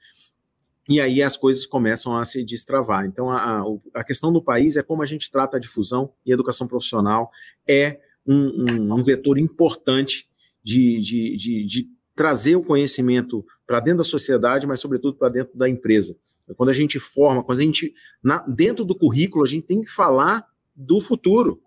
e 0.88 1.00
aí 1.00 1.22
as 1.22 1.36
coisas 1.36 1.64
começam 1.64 2.16
a 2.16 2.24
se 2.24 2.44
destravar. 2.44 3.06
Então, 3.06 3.30
a, 3.30 3.62
a 3.94 4.02
questão 4.02 4.32
do 4.32 4.42
país 4.42 4.76
é 4.76 4.82
como 4.82 5.00
a 5.00 5.06
gente 5.06 5.30
trata 5.30 5.56
a 5.56 5.60
difusão 5.60 6.12
e 6.26 6.32
a 6.32 6.34
educação 6.34 6.66
profissional 6.66 7.30
é 7.68 8.00
um, 8.26 8.34
um, 8.34 8.94
um 8.94 9.04
vetor 9.04 9.38
importante 9.38 10.28
de, 10.62 10.98
de, 10.98 11.36
de, 11.36 11.66
de, 11.66 11.88
trazer 12.14 12.56
o 12.56 12.62
conhecimento 12.62 13.44
para 13.66 13.80
dentro 13.80 13.98
da 13.98 14.04
sociedade, 14.04 14.66
mas 14.66 14.80
sobretudo 14.80 15.16
para 15.16 15.28
dentro 15.28 15.56
da 15.56 15.68
empresa. 15.68 16.16
Quando 16.56 16.68
a 16.68 16.74
gente 16.74 16.98
forma, 16.98 17.42
quando 17.42 17.60
a 17.60 17.62
gente, 17.62 17.94
na, 18.22 18.44
dentro 18.46 18.84
do 18.84 18.94
currículo, 18.94 19.44
a 19.44 19.48
gente 19.48 19.66
tem 19.66 19.82
que 19.82 19.90
falar 19.90 20.44
do 20.74 21.00
futuro. 21.00 21.62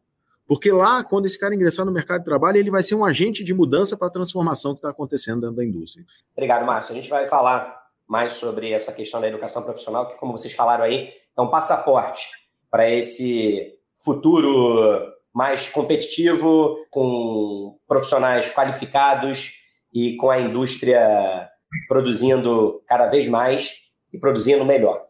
Porque 0.48 0.72
lá, 0.72 1.04
quando 1.04 1.26
esse 1.26 1.40
cara 1.40 1.56
ingressar 1.56 1.86
no 1.86 1.92
mercado 1.92 2.20
de 2.20 2.26
trabalho, 2.26 2.58
ele 2.58 2.70
vai 2.70 2.84
ser 2.84 2.96
um 2.96 3.04
agente 3.04 3.44
de 3.44 3.54
mudança 3.54 3.98
para 3.98 4.08
a 4.08 4.12
transformação 4.12 4.74
que 4.74 4.80
está 4.80 4.90
acontecendo 4.90 5.42
dentro 5.42 5.56
da 5.56 5.66
indústria. 5.66 6.06
Obrigado, 6.34 6.66
Márcio. 6.66 6.94
A 6.94 6.96
gente 6.96 7.10
vai 7.10 7.28
falar 7.28 7.84
mais 8.08 8.34
sobre 8.34 8.72
essa 8.72 8.94
questão 8.94 9.20
da 9.20 9.28
educação 9.28 9.64
profissional, 9.64 10.08
que, 10.08 10.16
como 10.18 10.32
vocês 10.32 10.54
falaram 10.54 10.84
aí, 10.84 11.10
é 11.36 11.42
um 11.42 11.50
passaporte 11.50 12.28
para 12.70 12.90
esse 12.90 13.74
futuro 13.98 15.12
mais 15.34 15.68
competitivo, 15.68 16.78
com 16.90 17.78
profissionais 17.88 18.50
qualificados 18.54 19.52
e 19.92 20.16
com 20.18 20.30
a 20.30 20.40
indústria 20.40 21.50
produzindo 21.88 22.82
cada 22.88 23.08
vez 23.08 23.28
mais 23.28 23.74
e 24.14 24.20
produzindo 24.20 24.64
melhor. 24.64 25.04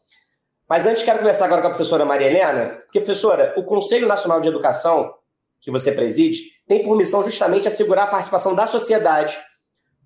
Mas 0.67 0.87
antes, 0.87 1.03
quero 1.03 1.19
conversar 1.19 1.45
agora 1.45 1.61
com 1.61 1.67
a 1.67 1.71
professora 1.71 2.05
Maria 2.05 2.27
Helena, 2.27 2.69
porque, 2.85 2.99
professora, 2.99 3.53
o 3.55 3.63
Conselho 3.63 4.07
Nacional 4.07 4.41
de 4.41 4.47
Educação, 4.47 5.13
que 5.65 5.71
você 5.71 5.91
preside, 5.91 6.43
tem 6.67 6.83
por 6.83 6.95
missão 6.95 7.23
justamente 7.23 7.67
assegurar 7.67 8.05
a 8.05 8.11
participação 8.11 8.53
da 8.53 8.67
sociedade 8.67 9.35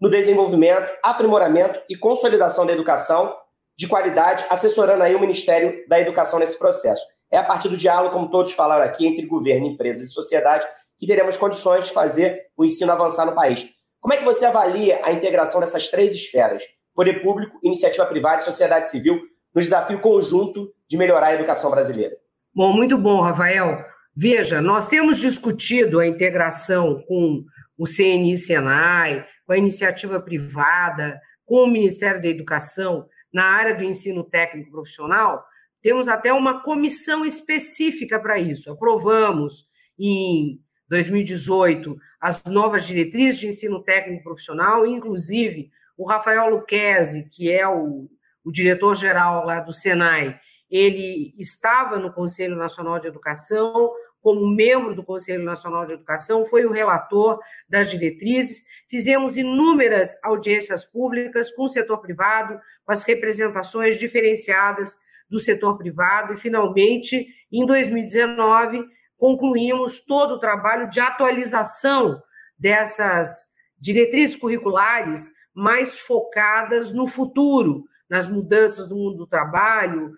no 0.02 0.10
desenvolvimento, 0.10 0.89
aprimoramento 1.04 1.82
e 1.89 1.98
consolidação 1.98 2.65
da 2.65 2.72
educação 2.72 3.36
de 3.78 3.86
qualidade, 3.86 4.45
assessorando 4.50 5.04
aí 5.04 5.13
o 5.13 5.19
Ministério 5.19 5.84
da 5.89 6.00
Educação 6.00 6.39
nesse 6.39 6.58
processo. 6.58 7.02
É 7.30 7.38
a 7.38 7.43
partir 7.43 7.67
do 7.67 7.76
diálogo, 7.76 8.13
como 8.13 8.30
todos 8.30 8.54
falaram 8.54 8.86
aqui, 8.86 9.06
entre 9.06 9.26
governo, 9.26 9.67
empresas 9.67 10.08
e 10.08 10.13
sociedade, 10.13 10.65
que 10.98 11.06
teremos 11.06 11.36
condições 11.36 11.88
de 11.88 11.93
fazer 11.93 12.48
o 12.56 12.63
ensino 12.63 12.93
avançar 12.93 13.26
no 13.26 13.36
país. 13.36 13.67
Como 14.00 14.13
é 14.13 14.17
que 14.17 14.24
você 14.24 14.45
avalia 14.45 15.02
a 15.04 15.12
integração 15.12 15.60
dessas 15.60 15.89
três 15.89 16.13
esferas, 16.13 16.63
poder 16.95 17.22
público, 17.22 17.60
iniciativa 17.62 18.06
privada 18.06 18.41
e 18.41 18.45
sociedade 18.45 18.89
civil, 18.89 19.19
no 19.54 19.62
desafio 19.62 20.00
conjunto 20.00 20.72
de 20.88 20.98
melhorar 20.98 21.28
a 21.28 21.36
educação 21.36 21.69
brasileira? 21.69 22.15
Bom, 22.56 22.72
muito 22.72 22.98
bom, 22.98 23.22
Rafael. 23.22 23.88
Veja, 24.21 24.62
nós 24.62 24.86
temos 24.86 25.17
discutido 25.17 25.97
a 25.97 26.05
integração 26.05 27.01
com 27.08 27.45
o 27.77 27.86
CNI 27.86 28.36
Senai, 28.36 29.25
com 29.45 29.53
a 29.53 29.58
iniciativa 29.58 30.19
privada, 30.19 31.17
com 31.45 31.63
o 31.63 31.67
Ministério 31.67 32.21
da 32.21 32.27
Educação, 32.27 33.08
na 33.34 33.45
área 33.45 33.73
do 33.73 33.82
ensino 33.82 34.21
técnico 34.25 34.71
profissional, 34.71 35.41
temos 35.82 36.10
até 36.10 36.34
uma 36.34 36.62
comissão 36.62 37.25
específica 37.25 38.19
para 38.19 38.38
isso. 38.38 38.69
Aprovamos 38.69 39.69
em 39.97 40.60
2018 40.89 41.95
as 42.19 42.43
novas 42.43 42.86
diretrizes 42.86 43.39
de 43.39 43.47
ensino 43.47 43.82
técnico 43.82 44.25
profissional, 44.25 44.86
inclusive 44.86 45.71
o 45.97 46.05
Rafael 46.05 46.49
Luquezzi, 46.49 47.29
que 47.32 47.49
é 47.49 47.65
o, 47.65 48.10
o 48.43 48.51
diretor-geral 48.51 49.45
lá 49.45 49.62
do 49.62 49.71
Senai, 49.71 50.38
ele 50.69 51.34
estava 51.38 51.97
no 51.97 52.13
Conselho 52.13 52.55
Nacional 52.55 52.99
de 52.99 53.08
Educação, 53.08 53.91
como 54.21 54.47
membro 54.47 54.93
do 54.93 55.03
Conselho 55.03 55.43
Nacional 55.43 55.86
de 55.86 55.93
Educação, 55.93 56.45
foi 56.45 56.65
o 56.65 56.71
relator 56.71 57.39
das 57.67 57.89
diretrizes. 57.89 58.63
Fizemos 58.89 59.38
inúmeras 59.38 60.17
audiências 60.23 60.86
públicas 60.86 61.51
com 61.51 61.63
o 61.63 61.69
setor 61.69 61.99
privado, 61.99 62.60
com 62.84 62.91
as 62.91 63.03
representações 63.03 63.97
diferenciadas 63.97 64.97
do 65.29 65.39
setor 65.39 65.77
privado, 65.77 66.34
e, 66.34 66.38
finalmente, 66.38 67.27
em 67.51 67.65
2019, 67.65 68.84
concluímos 69.17 70.01
todo 70.01 70.36
o 70.36 70.39
trabalho 70.39 70.89
de 70.89 70.99
atualização 70.99 72.21
dessas 72.58 73.47
diretrizes 73.79 74.36
curriculares 74.36 75.32
mais 75.53 75.99
focadas 75.99 76.91
no 76.91 77.05
futuro, 77.08 77.86
nas 78.10 78.27
mudanças 78.27 78.88
do 78.88 78.95
mundo 78.95 79.17
do 79.17 79.27
trabalho, 79.27 80.13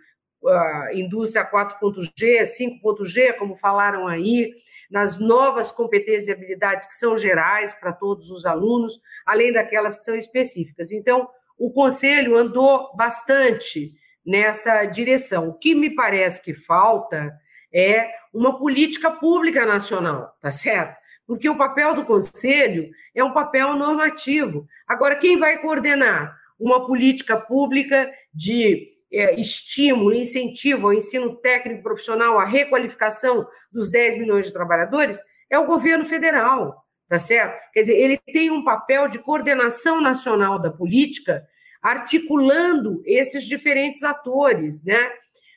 a 0.48 0.90
indústria 0.94 1.50
4.G, 1.50 2.42
5.G, 2.44 3.34
como 3.34 3.56
falaram 3.56 4.08
aí, 4.08 4.54
nas 4.90 5.20
novas 5.20 5.72
competências 5.72 6.28
e 6.28 6.32
habilidades 6.32 6.86
que 6.86 6.96
são 6.96 7.16
gerais 7.16 7.74
para 7.74 7.94
todos 7.94 8.30
os 8.30 8.46
alunos, 8.46 9.00
além 9.26 9.54
daquelas 9.54 9.96
que 9.96 10.04
são 10.04 10.16
específicas. 10.16 10.92
Então, 10.92 11.30
o 11.58 11.72
conselho 11.72 12.36
andou 12.36 12.94
bastante 12.96 13.94
nessa 14.26 14.84
direção. 14.86 15.50
O 15.50 15.54
que 15.54 15.74
me 15.76 15.94
parece 15.94 16.42
que 16.42 16.54
falta 16.54 17.34
é 17.74 18.10
uma 18.34 18.58
política 18.58 19.12
pública 19.12 19.66
nacional, 19.66 20.36
tá 20.42 20.52
certo? 20.52 21.00
Porque 21.26 21.48
o 21.48 21.58
papel 21.58 21.96
do 21.96 22.06
conselho 22.06 22.90
é 23.16 23.24
um 23.24 23.32
papel 23.32 23.76
normativo. 23.76 24.68
Agora, 24.88 25.16
quem 25.16 25.38
vai 25.38 25.58
coordenar 25.60 26.36
uma 26.60 26.86
política 26.86 27.38
pública 27.38 28.12
de 28.34 28.90
é, 29.12 29.40
estímulo, 29.40 30.14
incentivo 30.14 30.88
ao 30.88 30.94
ensino 30.94 31.36
técnico 31.36 31.84
profissional, 31.84 32.40
à 32.40 32.46
requalificação 32.46 33.46
dos 33.72 33.90
10 33.90 34.20
milhões 34.20 34.48
de 34.48 34.54
trabalhadores, 34.54 35.20
é 35.50 35.60
o 35.60 35.66
governo 35.66 36.06
federal, 36.06 36.86
tá 37.10 37.20
certo? 37.20 37.60
Quer 37.74 37.82
dizer, 37.82 37.98
ele 37.98 38.18
tem 38.32 38.50
um 38.50 38.64
papel 38.64 39.08
de 39.08 39.20
coordenação 39.20 40.00
nacional 40.00 40.58
da 40.58 40.72
política, 40.72 41.46
articulando 41.82 43.02
esses 43.06 43.44
diferentes 43.44 44.04
atores, 44.04 44.84
né? 44.84 45.10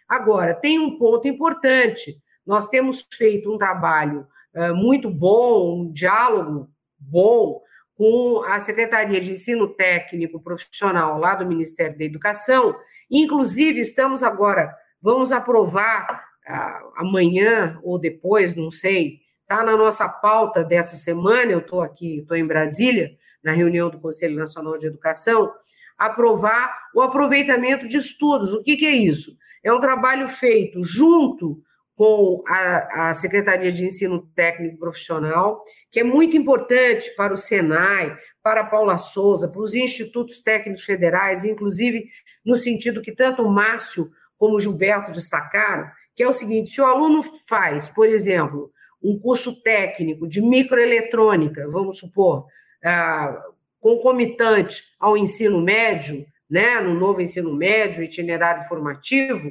Agora, 0.09 0.55
tem 0.55 0.79
um 0.79 0.99
ponto 0.99 1.29
importante. 1.29 2.19
Nós 2.47 2.67
temos 2.67 3.07
feito 3.17 3.53
um 3.53 3.59
trabalho 3.59 4.27
muito 4.75 5.11
bom, 5.11 5.83
um 5.83 5.93
diálogo 5.93 6.69
bom 6.99 7.61
com 7.97 8.43
a 8.45 8.59
Secretaria 8.59 9.21
de 9.21 9.33
Ensino 9.33 9.69
Técnico 9.69 10.41
Profissional 10.41 11.19
lá 11.19 11.35
do 11.35 11.47
Ministério 11.47 11.97
da 11.97 12.05
Educação, 12.05 12.75
Inclusive, 13.17 13.79
estamos 13.79 14.25
agora, 14.25 14.75
vamos 15.01 15.31
aprovar 15.31 16.25
ah, 16.45 16.83
amanhã 16.97 17.79
ou 17.85 17.97
depois, 17.97 18.57
não 18.57 18.73
sei, 18.73 19.21
está 19.43 19.63
na 19.63 19.77
nossa 19.77 20.09
pauta 20.09 20.65
dessa 20.65 20.97
semana, 20.97 21.53
eu 21.53 21.61
estou 21.61 21.81
aqui, 21.81 22.19
estou 22.19 22.37
em 22.37 22.45
Brasília, 22.45 23.17
na 23.41 23.53
reunião 23.53 23.89
do 23.89 24.01
Conselho 24.01 24.35
Nacional 24.35 24.77
de 24.77 24.89
Educação, 24.89 25.53
aprovar 25.97 26.77
o 26.93 27.01
aproveitamento 27.01 27.87
de 27.87 27.99
estudos. 27.99 28.53
O 28.53 28.65
que, 28.65 28.77
que 28.77 28.87
é 28.87 28.97
isso? 28.97 29.37
É 29.63 29.73
um 29.73 29.79
trabalho 29.79 30.29
feito 30.29 30.83
junto 30.83 31.63
com 31.95 32.43
a, 32.49 33.11
a, 33.11 33.15
Secretaria 33.15 33.71
de 33.71 33.85
Ensino 33.85 34.29
Técnico 34.35 34.77
Profissional, 34.77 35.63
que 35.89 36.01
é 36.01 36.05
muito 36.05 36.37
importante 36.37 37.15
para 37.15 37.33
o 37.33 37.37
Senai, 37.37 38.17
para 38.45 38.61
a 38.61 38.67
Paula 38.67 38.99
Souza, 38.99 39.49
para 39.49 39.63
os 39.63 39.75
institutos 39.75 40.43
técnicos 40.43 40.85
federais, 40.85 41.47
inclusive 41.47 42.11
no 42.45 42.55
sentido 42.55 43.01
que 43.01 43.11
tanto 43.11 43.43
o 43.43 43.51
Márcio 43.51 44.13
como 44.37 44.57
o 44.57 44.61
Gilberto 44.61 45.11
destacaram, 45.11 45.91
que 46.15 46.23
é 46.23 46.29
o 46.29 46.33
seguinte: 46.33 46.69
se 46.69 46.81
o 46.83 46.85
aluno 46.85 47.23
faz, 47.49 47.89
por 47.89 48.07
exemplo, 48.07 48.71
um 49.03 49.19
curso 49.19 49.63
técnico 49.63 50.29
de 50.29 50.43
microeletrônica, 50.43 51.67
vamos 51.71 51.99
supor, 51.99 52.47
ah, 52.85 53.43
concomitante 53.81 54.83
ao 55.01 55.17
ensino 55.17 55.63
médio, 55.63 56.27
né, 56.49 56.81
no 56.81 56.93
novo 56.93 57.23
ensino 57.23 57.55
médio, 57.55 58.05
itinerário 58.05 58.65
formativo, 58.65 59.51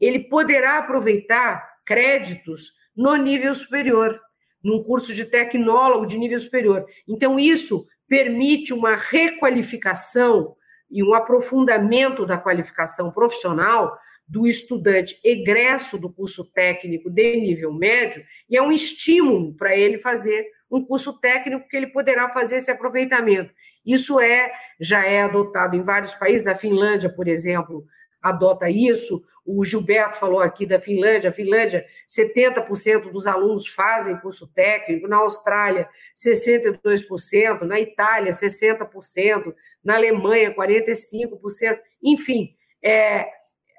ele 0.00 0.20
poderá 0.20 0.78
aproveitar 0.78 1.76
créditos 1.84 2.72
no 2.96 3.16
nível 3.16 3.52
superior, 3.52 4.20
num 4.62 4.82
curso 4.82 5.12
de 5.12 5.24
tecnólogo 5.24 6.06
de 6.06 6.18
nível 6.18 6.38
superior. 6.38 6.86
Então, 7.06 7.38
isso 7.38 7.84
permite 8.08 8.72
uma 8.72 8.96
requalificação 8.96 10.56
e 10.90 11.02
um 11.02 11.14
aprofundamento 11.14 12.24
da 12.24 12.38
qualificação 12.38 13.10
profissional 13.10 13.98
do 14.26 14.46
estudante 14.46 15.18
egresso 15.24 15.98
do 15.98 16.10
curso 16.10 16.44
técnico 16.44 17.10
de 17.10 17.36
nível 17.36 17.72
médio 17.72 18.24
e 18.48 18.56
é 18.56 18.62
um 18.62 18.72
estímulo 18.72 19.54
para 19.54 19.76
ele 19.76 19.98
fazer 19.98 20.46
um 20.70 20.84
curso 20.84 21.18
técnico 21.18 21.66
que 21.68 21.76
ele 21.76 21.86
poderá 21.86 22.28
fazer 22.30 22.56
esse 22.56 22.70
aproveitamento. 22.70 23.52
Isso 23.84 24.20
é 24.20 24.52
já 24.78 25.04
é 25.06 25.22
adotado 25.22 25.76
em 25.76 25.82
vários 25.82 26.12
países, 26.12 26.46
a 26.46 26.54
Finlândia, 26.54 27.08
por 27.08 27.26
exemplo, 27.26 27.86
adota 28.22 28.68
isso. 28.68 29.22
O 29.50 29.64
Gilberto 29.64 30.18
falou 30.18 30.40
aqui 30.40 30.66
da 30.66 30.78
Finlândia. 30.78 31.30
A 31.30 31.32
Finlândia, 31.32 31.86
70% 32.06 33.10
dos 33.10 33.26
alunos 33.26 33.66
fazem 33.66 34.18
curso 34.18 34.46
técnico. 34.46 35.08
Na 35.08 35.16
Austrália, 35.16 35.88
62%. 36.14 37.62
Na 37.62 37.80
Itália, 37.80 38.30
60%. 38.30 39.54
Na 39.82 39.94
Alemanha, 39.94 40.54
45%. 40.54 41.78
Enfim, 42.02 42.50
é, 42.84 43.26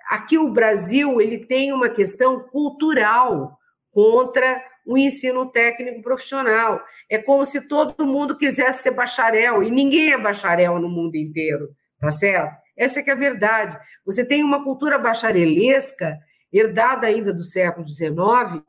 aqui 0.09 0.39
o 0.39 0.51
Brasil 0.51 1.21
ele 1.21 1.45
tem 1.45 1.71
uma 1.71 1.87
questão 1.87 2.39
cultural 2.39 3.55
contra 3.91 4.63
o 4.87 4.97
ensino 4.97 5.51
técnico 5.51 6.01
profissional. 6.01 6.81
É 7.07 7.19
como 7.19 7.45
se 7.45 7.61
todo 7.61 8.07
mundo 8.07 8.35
quisesse 8.35 8.81
ser 8.81 8.91
bacharel, 8.91 9.61
e 9.61 9.69
ninguém 9.69 10.13
é 10.13 10.17
bacharel 10.17 10.79
no 10.79 10.89
mundo 10.89 11.15
inteiro, 11.15 11.69
tá 11.99 12.09
certo? 12.09 12.57
Essa 12.79 13.01
é 13.01 13.03
que 13.03 13.09
é 13.09 13.13
a 13.13 13.17
verdade. 13.17 13.77
Você 14.05 14.23
tem 14.25 14.41
uma 14.41 14.63
cultura 14.63 14.97
bacharelesca, 14.97 16.17
herdada 16.51 17.05
ainda 17.07 17.33
do 17.33 17.43
século 17.43 17.85
XIX, 17.87 18.63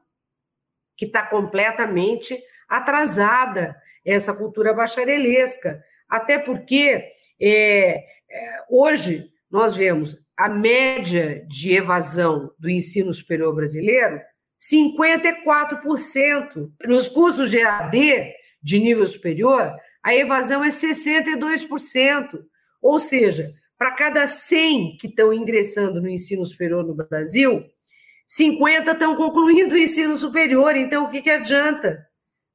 que 0.96 1.06
está 1.06 1.24
completamente 1.24 2.38
atrasada, 2.68 3.74
essa 4.04 4.34
cultura 4.34 4.74
bacharelesca. 4.74 5.80
Até 6.08 6.38
porque 6.38 7.04
é, 7.40 8.04
é, 8.28 8.64
hoje 8.68 9.30
nós 9.48 9.76
vemos 9.76 10.16
a 10.36 10.48
média 10.48 11.46
de 11.46 11.72
evasão 11.72 12.52
do 12.58 12.68
ensino 12.68 13.12
superior 13.12 13.54
brasileiro 13.54 14.20
54%. 14.60 16.68
Nos 16.84 17.08
cursos 17.08 17.48
de 17.48 17.62
AD 17.62 18.32
de 18.60 18.80
nível 18.80 19.06
superior, 19.06 19.72
a 20.02 20.12
evasão 20.14 20.64
é 20.64 20.68
62%. 20.68 22.40
Ou 22.82 22.98
seja, 22.98 23.54
para 23.80 23.92
cada 23.92 24.28
100 24.28 24.98
que 24.98 25.06
estão 25.06 25.32
ingressando 25.32 26.02
no 26.02 26.08
ensino 26.10 26.44
superior 26.44 26.84
no 26.84 26.94
Brasil, 26.94 27.64
50 28.26 28.90
estão 28.90 29.16
concluindo 29.16 29.74
o 29.74 29.78
ensino 29.78 30.14
superior. 30.18 30.76
Então, 30.76 31.06
o 31.06 31.10
que, 31.10 31.22
que 31.22 31.30
adianta? 31.30 32.06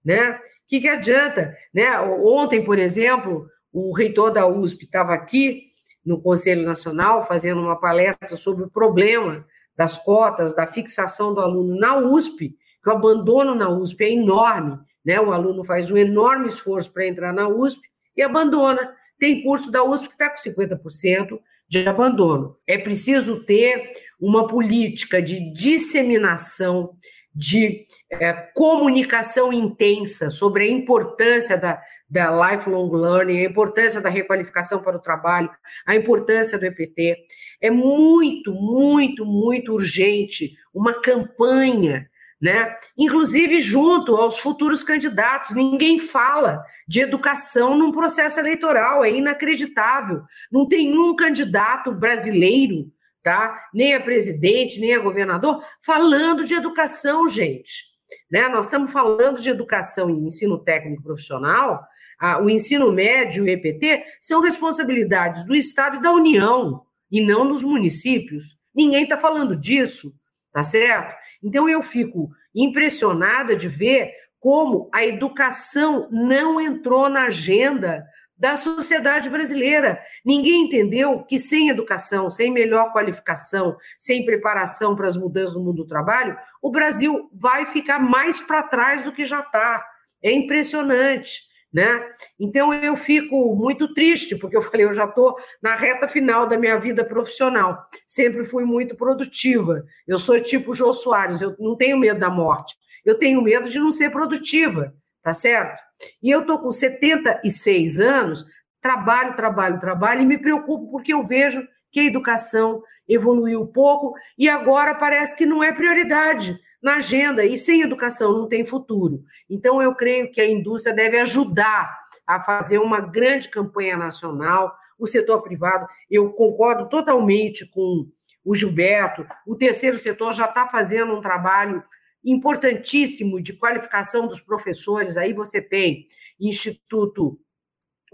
Né? 0.05 0.33
O 0.33 0.39
que, 0.67 0.81
que 0.81 0.87
adianta? 0.87 1.57
Né? 1.73 1.99
Ontem, 1.99 2.63
por 2.63 2.77
exemplo, 2.77 3.49
o 3.73 3.91
reitor 3.91 4.29
da 4.29 4.45
USP 4.45 4.85
estava 4.85 5.15
aqui 5.15 5.63
no 6.05 6.21
Conselho 6.21 6.63
Nacional 6.63 7.25
fazendo 7.25 7.59
uma 7.59 7.79
palestra 7.79 8.37
sobre 8.37 8.63
o 8.63 8.69
problema 8.69 9.43
das 9.75 9.97
cotas, 9.97 10.55
da 10.55 10.67
fixação 10.67 11.33
do 11.33 11.41
aluno 11.41 11.75
na 11.75 11.97
USP, 11.97 12.55
que 12.83 12.89
o 12.91 12.93
abandono 12.93 13.55
na 13.55 13.67
USP 13.67 14.03
é 14.03 14.11
enorme, 14.11 14.77
né? 15.03 15.19
O 15.19 15.33
aluno 15.33 15.63
faz 15.63 15.89
um 15.89 15.97
enorme 15.97 16.49
esforço 16.49 16.93
para 16.93 17.07
entrar 17.07 17.33
na 17.33 17.47
USP 17.47 17.81
e 18.15 18.21
abandona. 18.21 18.95
Tem 19.19 19.43
curso 19.43 19.71
da 19.71 19.83
USP 19.83 20.07
que 20.07 20.13
está 20.13 20.29
com 20.29 20.37
50% 20.37 21.39
de 21.67 21.87
abandono. 21.87 22.57
É 22.67 22.77
preciso 22.77 23.43
ter 23.43 23.91
uma 24.19 24.47
política 24.47 25.21
de 25.21 25.51
disseminação, 25.53 26.95
de 27.33 27.85
é, 28.11 28.33
comunicação 28.53 29.51
intensa 29.51 30.29
sobre 30.29 30.63
a 30.63 30.67
importância 30.67 31.57
da, 31.57 31.81
da 32.09 32.31
lifelong 32.31 32.91
learning, 32.91 33.39
a 33.39 33.49
importância 33.49 33.99
da 33.99 34.09
requalificação 34.09 34.81
para 34.81 34.97
o 34.97 35.01
trabalho, 35.01 35.49
a 35.85 35.95
importância 35.95 36.57
do 36.57 36.65
EPT. 36.65 37.17
É 37.61 37.71
muito, 37.71 38.53
muito, 38.53 39.25
muito 39.25 39.73
urgente 39.73 40.55
uma 40.73 41.01
campanha, 41.01 42.09
né? 42.41 42.75
Inclusive 42.97 43.59
junto 43.59 44.15
aos 44.15 44.39
futuros 44.39 44.83
candidatos. 44.83 45.51
Ninguém 45.51 45.99
fala 45.99 46.63
de 46.87 47.01
educação 47.01 47.77
num 47.77 47.91
processo 47.91 48.39
eleitoral, 48.39 49.03
é 49.03 49.11
inacreditável. 49.11 50.23
Não 50.51 50.67
tem 50.67 50.97
um 50.97 51.15
candidato 51.15 51.91
brasileiro, 51.91 52.91
tá? 53.23 53.67
Nem 53.73 53.95
a 53.95 53.99
presidente, 53.99 54.79
nem 54.79 54.93
a 54.93 54.99
governador, 54.99 55.63
falando 55.83 56.45
de 56.45 56.53
educação, 56.53 57.27
gente. 57.27 57.85
Né? 58.29 58.47
Nós 58.49 58.65
estamos 58.65 58.91
falando 58.91 59.41
de 59.41 59.49
educação 59.49 60.09
e 60.09 60.13
ensino 60.13 60.57
técnico 60.57 61.03
profissional 61.03 61.87
a, 62.19 62.41
o 62.41 62.49
ensino 62.49 62.91
médio 62.91 63.45
e 63.45 63.49
o 63.49 63.51
EPT 63.51 64.03
são 64.21 64.41
responsabilidades 64.41 65.43
do 65.43 65.55
Estado 65.55 65.97
e 65.97 66.01
da 66.01 66.11
União, 66.11 66.83
e 67.11 67.21
não 67.21 67.47
dos 67.47 67.63
municípios. 67.63 68.57
Ninguém 68.73 69.03
está 69.03 69.17
falando 69.17 69.55
disso, 69.55 70.13
tá 70.51 70.63
certo? 70.63 71.15
Então 71.45 71.69
eu 71.69 71.83
fico 71.83 72.31
impressionada 72.55 73.55
de 73.55 73.67
ver 73.67 74.11
como 74.39 74.89
a 74.91 75.05
educação 75.05 76.09
não 76.11 76.59
entrou 76.59 77.07
na 77.07 77.25
agenda 77.25 78.03
da 78.37 78.57
sociedade 78.57 79.29
brasileira. 79.29 79.99
Ninguém 80.25 80.63
entendeu 80.63 81.23
que 81.23 81.37
sem 81.37 81.69
educação, 81.69 82.29
sem 82.31 82.51
melhor 82.51 82.91
qualificação, 82.91 83.77
sem 83.97 84.25
preparação 84.25 84.95
para 84.95 85.07
as 85.07 85.15
mudanças 85.15 85.55
no 85.55 85.63
mundo 85.63 85.83
do 85.83 85.87
trabalho, 85.87 86.35
o 86.61 86.71
Brasil 86.71 87.29
vai 87.31 87.67
ficar 87.67 87.99
mais 87.99 88.41
para 88.41 88.63
trás 88.63 89.03
do 89.03 89.11
que 89.11 89.25
já 89.25 89.39
está. 89.39 89.85
É 90.21 90.31
impressionante 90.31 91.43
né? 91.75 92.09
Então 92.39 92.73
eu 92.73 92.95
fico 92.95 93.53
muito 93.53 93.93
triste, 93.93 94.37
porque 94.37 94.55
eu 94.55 94.61
falei, 94.61 94.85
eu 94.85 94.93
já 94.93 95.03
estou 95.03 95.35
na 95.61 95.75
reta 95.75 96.07
final 96.07 96.47
da 96.47 96.57
minha 96.57 96.79
vida 96.79 97.03
profissional. 97.03 97.85
Sempre 98.07 98.45
fui 98.45 98.63
muito 98.63 98.95
produtiva. 98.95 99.83
Eu 100.07 100.17
sou 100.17 100.39
tipo 100.39 100.73
Jô 100.73 100.93
Soares, 100.93 101.41
eu 101.41 101.53
não 101.59 101.75
tenho 101.75 101.97
medo 101.97 102.17
da 102.17 102.29
morte. 102.29 102.77
Eu 103.03 103.19
tenho 103.19 103.41
medo 103.41 103.69
de 103.69 103.77
não 103.77 103.91
ser 103.91 104.09
produtiva, 104.09 104.95
tá 105.21 105.33
certo? 105.33 105.81
E 106.23 106.31
eu 106.31 106.41
estou 106.41 106.59
com 106.59 106.71
76 106.71 107.99
anos, 107.99 108.45
trabalho, 108.81 109.35
trabalho, 109.35 109.77
trabalho, 109.77 110.21
e 110.21 110.25
me 110.25 110.37
preocupo 110.37 110.89
porque 110.89 111.13
eu 111.13 111.23
vejo 111.23 111.61
que 111.91 111.99
a 111.99 112.05
educação 112.05 112.81
evoluiu 113.05 113.67
pouco 113.67 114.13
e 114.37 114.47
agora 114.47 114.95
parece 114.95 115.35
que 115.35 115.45
não 115.45 115.61
é 115.61 115.73
prioridade 115.73 116.57
na 116.85 116.97
agenda, 116.97 117.43
e 117.43 117.57
sem 117.57 117.81
educação 117.81 118.31
não 118.31 118.47
tem 118.47 118.63
futuro. 118.63 119.23
Então, 119.49 119.81
eu 119.81 119.95
creio 119.95 120.31
que 120.31 120.39
a 120.39 120.47
indústria 120.47 120.95
deve 120.95 121.17
ajudar 121.19 121.99
a 122.27 122.39
fazer 122.39 122.77
uma 122.77 123.01
grande 123.01 123.49
campanha 123.49 123.97
nacional, 123.97 124.71
o 124.99 125.07
setor 125.07 125.41
privado, 125.41 125.87
eu 126.11 126.31
concordo 126.33 126.87
totalmente 126.87 127.67
com 127.71 128.07
o 128.43 128.53
Gilberto, 128.53 129.25
o 129.47 129.55
terceiro 129.55 129.97
setor 129.97 130.31
já 130.31 130.45
está 130.45 130.67
fazendo 130.67 131.15
um 131.15 131.21
trabalho 131.21 131.83
importantíssimo 132.23 133.41
de 133.41 133.53
qualificação 133.53 134.27
dos 134.27 134.39
professores, 134.39 135.17
aí 135.17 135.33
você 135.33 135.59
tem 135.59 136.05
Instituto 136.39 137.39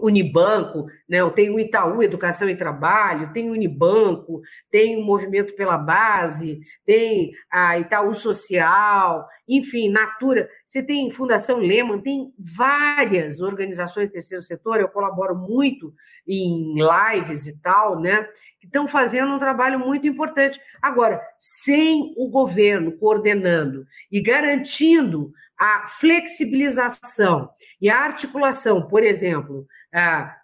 Unibanco, 0.02 0.86
né? 1.08 1.18
tenho 1.30 1.54
o 1.54 1.60
Itaú 1.60 2.02
Educação 2.02 2.48
e 2.48 2.56
Trabalho, 2.56 3.32
tem 3.32 3.48
o 3.48 3.52
Unibanco, 3.52 4.42
tem 4.70 4.96
o 4.96 5.04
Movimento 5.04 5.54
pela 5.54 5.78
Base, 5.78 6.60
tem 6.84 7.32
a 7.50 7.78
Itaú 7.78 8.12
Social, 8.12 9.28
enfim, 9.48 9.88
Natura, 9.88 10.48
você 10.66 10.82
tem 10.82 11.10
Fundação 11.10 11.58
Lehman, 11.58 12.00
tem 12.00 12.32
várias 12.38 13.40
organizações 13.40 14.08
do 14.08 14.12
terceiro 14.12 14.42
setor, 14.42 14.80
eu 14.80 14.88
colaboro 14.88 15.36
muito 15.36 15.92
em 16.26 16.74
lives 16.74 17.46
e 17.46 17.60
tal, 17.60 18.00
né? 18.00 18.26
Que 18.60 18.66
estão 18.66 18.88
fazendo 18.88 19.32
um 19.32 19.38
trabalho 19.38 19.78
muito 19.78 20.06
importante. 20.06 20.60
Agora, 20.80 21.20
sem 21.38 22.14
o 22.16 22.28
governo 22.28 22.92
coordenando 22.92 23.84
e 24.10 24.20
garantindo 24.20 25.32
a 25.62 25.86
flexibilização 25.86 27.48
e 27.80 27.88
a 27.88 28.00
articulação, 28.00 28.88
por 28.88 29.04
exemplo, 29.04 29.64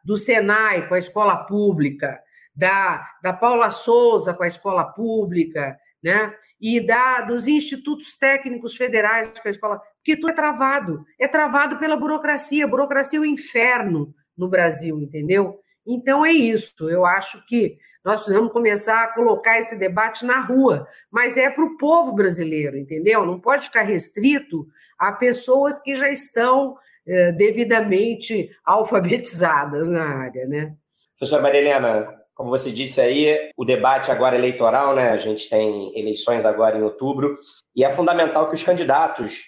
do 0.04 0.16
Senai 0.16 0.86
com 0.86 0.94
a 0.94 0.98
escola 0.98 1.38
pública, 1.38 2.20
da, 2.54 3.04
da 3.20 3.32
Paula 3.32 3.68
Souza 3.68 4.32
com 4.32 4.44
a 4.44 4.46
escola 4.46 4.84
pública, 4.84 5.76
né? 6.00 6.32
e 6.60 6.80
da, 6.80 7.22
dos 7.22 7.48
institutos 7.48 8.16
técnicos 8.16 8.76
federais 8.76 9.32
com 9.40 9.48
a 9.48 9.50
escola, 9.50 9.82
porque 9.96 10.14
tudo 10.14 10.30
é 10.30 10.34
travado, 10.34 11.04
é 11.18 11.26
travado 11.26 11.80
pela 11.80 11.96
burocracia, 11.96 12.64
a 12.64 12.68
burocracia 12.68 13.18
é 13.18 13.22
o 13.22 13.26
inferno 13.26 14.14
no 14.36 14.48
Brasil, 14.48 15.00
entendeu? 15.00 15.58
Então 15.84 16.24
é 16.24 16.30
isso, 16.30 16.88
eu 16.88 17.04
acho 17.04 17.44
que 17.46 17.76
nós 18.04 18.20
precisamos 18.20 18.52
começar 18.52 19.02
a 19.02 19.14
colocar 19.14 19.58
esse 19.58 19.76
debate 19.76 20.24
na 20.24 20.38
rua, 20.38 20.86
mas 21.10 21.36
é 21.36 21.50
para 21.50 21.64
o 21.64 21.76
povo 21.76 22.12
brasileiro, 22.12 22.76
entendeu? 22.76 23.26
Não 23.26 23.40
pode 23.40 23.64
ficar 23.64 23.82
restrito 23.82 24.64
a 24.98 25.12
pessoas 25.12 25.80
que 25.80 25.94
já 25.94 26.10
estão 26.10 26.76
eh, 27.06 27.32
devidamente 27.32 28.50
alfabetizadas 28.64 29.88
na 29.88 30.04
área, 30.04 30.46
né? 30.46 30.74
Professora 31.16 31.42
Maria 31.42 31.60
Helena, 31.60 32.18
como 32.34 32.50
você 32.50 32.70
disse 32.70 33.00
aí, 33.00 33.50
o 33.56 33.64
debate 33.64 34.10
agora 34.10 34.36
é 34.36 34.38
eleitoral, 34.38 34.94
né? 34.94 35.10
A 35.10 35.16
gente 35.16 35.48
tem 35.48 35.98
eleições 35.98 36.44
agora 36.44 36.76
em 36.76 36.82
outubro, 36.82 37.36
e 37.74 37.82
é 37.82 37.90
fundamental 37.90 38.48
que 38.48 38.54
os 38.54 38.62
candidatos, 38.62 39.42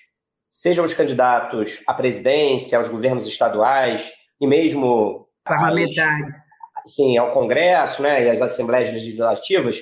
sejam 0.50 0.84
os 0.84 0.94
candidatos 0.94 1.80
à 1.86 1.94
presidência, 1.94 2.78
aos 2.78 2.88
governos 2.88 3.26
estaduais 3.26 4.10
e 4.40 4.46
mesmo 4.46 5.28
parlamentares, 5.44 6.34
aos, 6.82 6.92
sim, 6.92 7.16
ao 7.16 7.32
Congresso, 7.32 8.02
né, 8.02 8.24
e 8.24 8.30
às 8.30 8.40
assembleias 8.40 8.92
legislativas, 8.92 9.80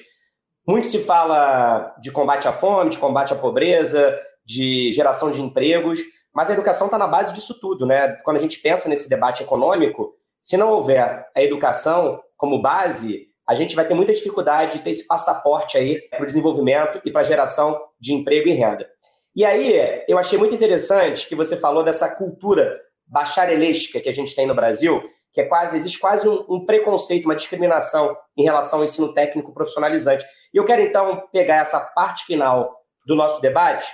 muito 0.66 0.86
se 0.86 0.98
fala 0.98 1.94
de 2.02 2.10
combate 2.10 2.46
à 2.46 2.52
fome, 2.52 2.90
de 2.90 2.98
combate 2.98 3.32
à 3.32 3.36
pobreza, 3.36 4.20
de 4.49 4.90
geração 4.94 5.30
de 5.30 5.42
empregos, 5.42 6.01
mas 6.34 6.49
a 6.49 6.55
educação 6.55 6.86
está 6.86 6.96
na 6.96 7.07
base 7.07 7.34
disso 7.34 7.61
tudo, 7.61 7.84
né? 7.84 8.16
Quando 8.24 8.38
a 8.38 8.40
gente 8.40 8.59
pensa 8.61 8.88
nesse 8.88 9.09
debate 9.09 9.42
econômico, 9.42 10.14
se 10.40 10.57
não 10.57 10.70
houver 10.70 11.26
a 11.36 11.42
educação 11.42 12.18
como 12.34 12.62
base, 12.62 13.26
a 13.46 13.55
gente 13.55 13.76
vai 13.76 13.86
ter 13.86 13.92
muita 13.92 14.14
dificuldade 14.14 14.78
de 14.78 14.84
ter 14.84 14.90
esse 14.90 15.07
passaporte 15.07 15.76
aí 15.76 16.01
para 16.09 16.22
o 16.22 16.26
desenvolvimento 16.26 16.99
e 17.05 17.11
para 17.11 17.20
a 17.20 17.24
geração 17.24 17.78
de 18.01 18.14
emprego 18.14 18.49
e 18.49 18.53
renda. 18.53 18.88
E 19.36 19.44
aí, 19.44 20.03
eu 20.09 20.18
achei 20.18 20.38
muito 20.38 20.55
interessante 20.55 21.28
que 21.28 21.34
você 21.34 21.57
falou 21.57 21.84
dessa 21.84 22.09
cultura 22.16 22.80
bacharelística 23.07 24.01
que 24.01 24.09
a 24.09 24.14
gente 24.14 24.34
tem 24.34 24.46
no 24.46 24.55
Brasil, 24.55 25.03
que 25.32 25.42
é 25.42 25.44
quase, 25.44 25.76
existe 25.76 25.99
quase 25.99 26.26
um, 26.26 26.44
um 26.49 26.64
preconceito, 26.64 27.26
uma 27.26 27.36
discriminação 27.36 28.16
em 28.36 28.44
relação 28.44 28.78
ao 28.78 28.84
ensino 28.84 29.12
técnico 29.12 29.53
profissionalizante. 29.53 30.24
E 30.55 30.57
eu 30.57 30.64
quero 30.64 30.80
então 30.80 31.28
pegar 31.32 31.57
essa 31.57 31.80
parte 31.80 32.24
final 32.24 32.74
do 33.07 33.14
nosso 33.14 33.40
debate 33.42 33.86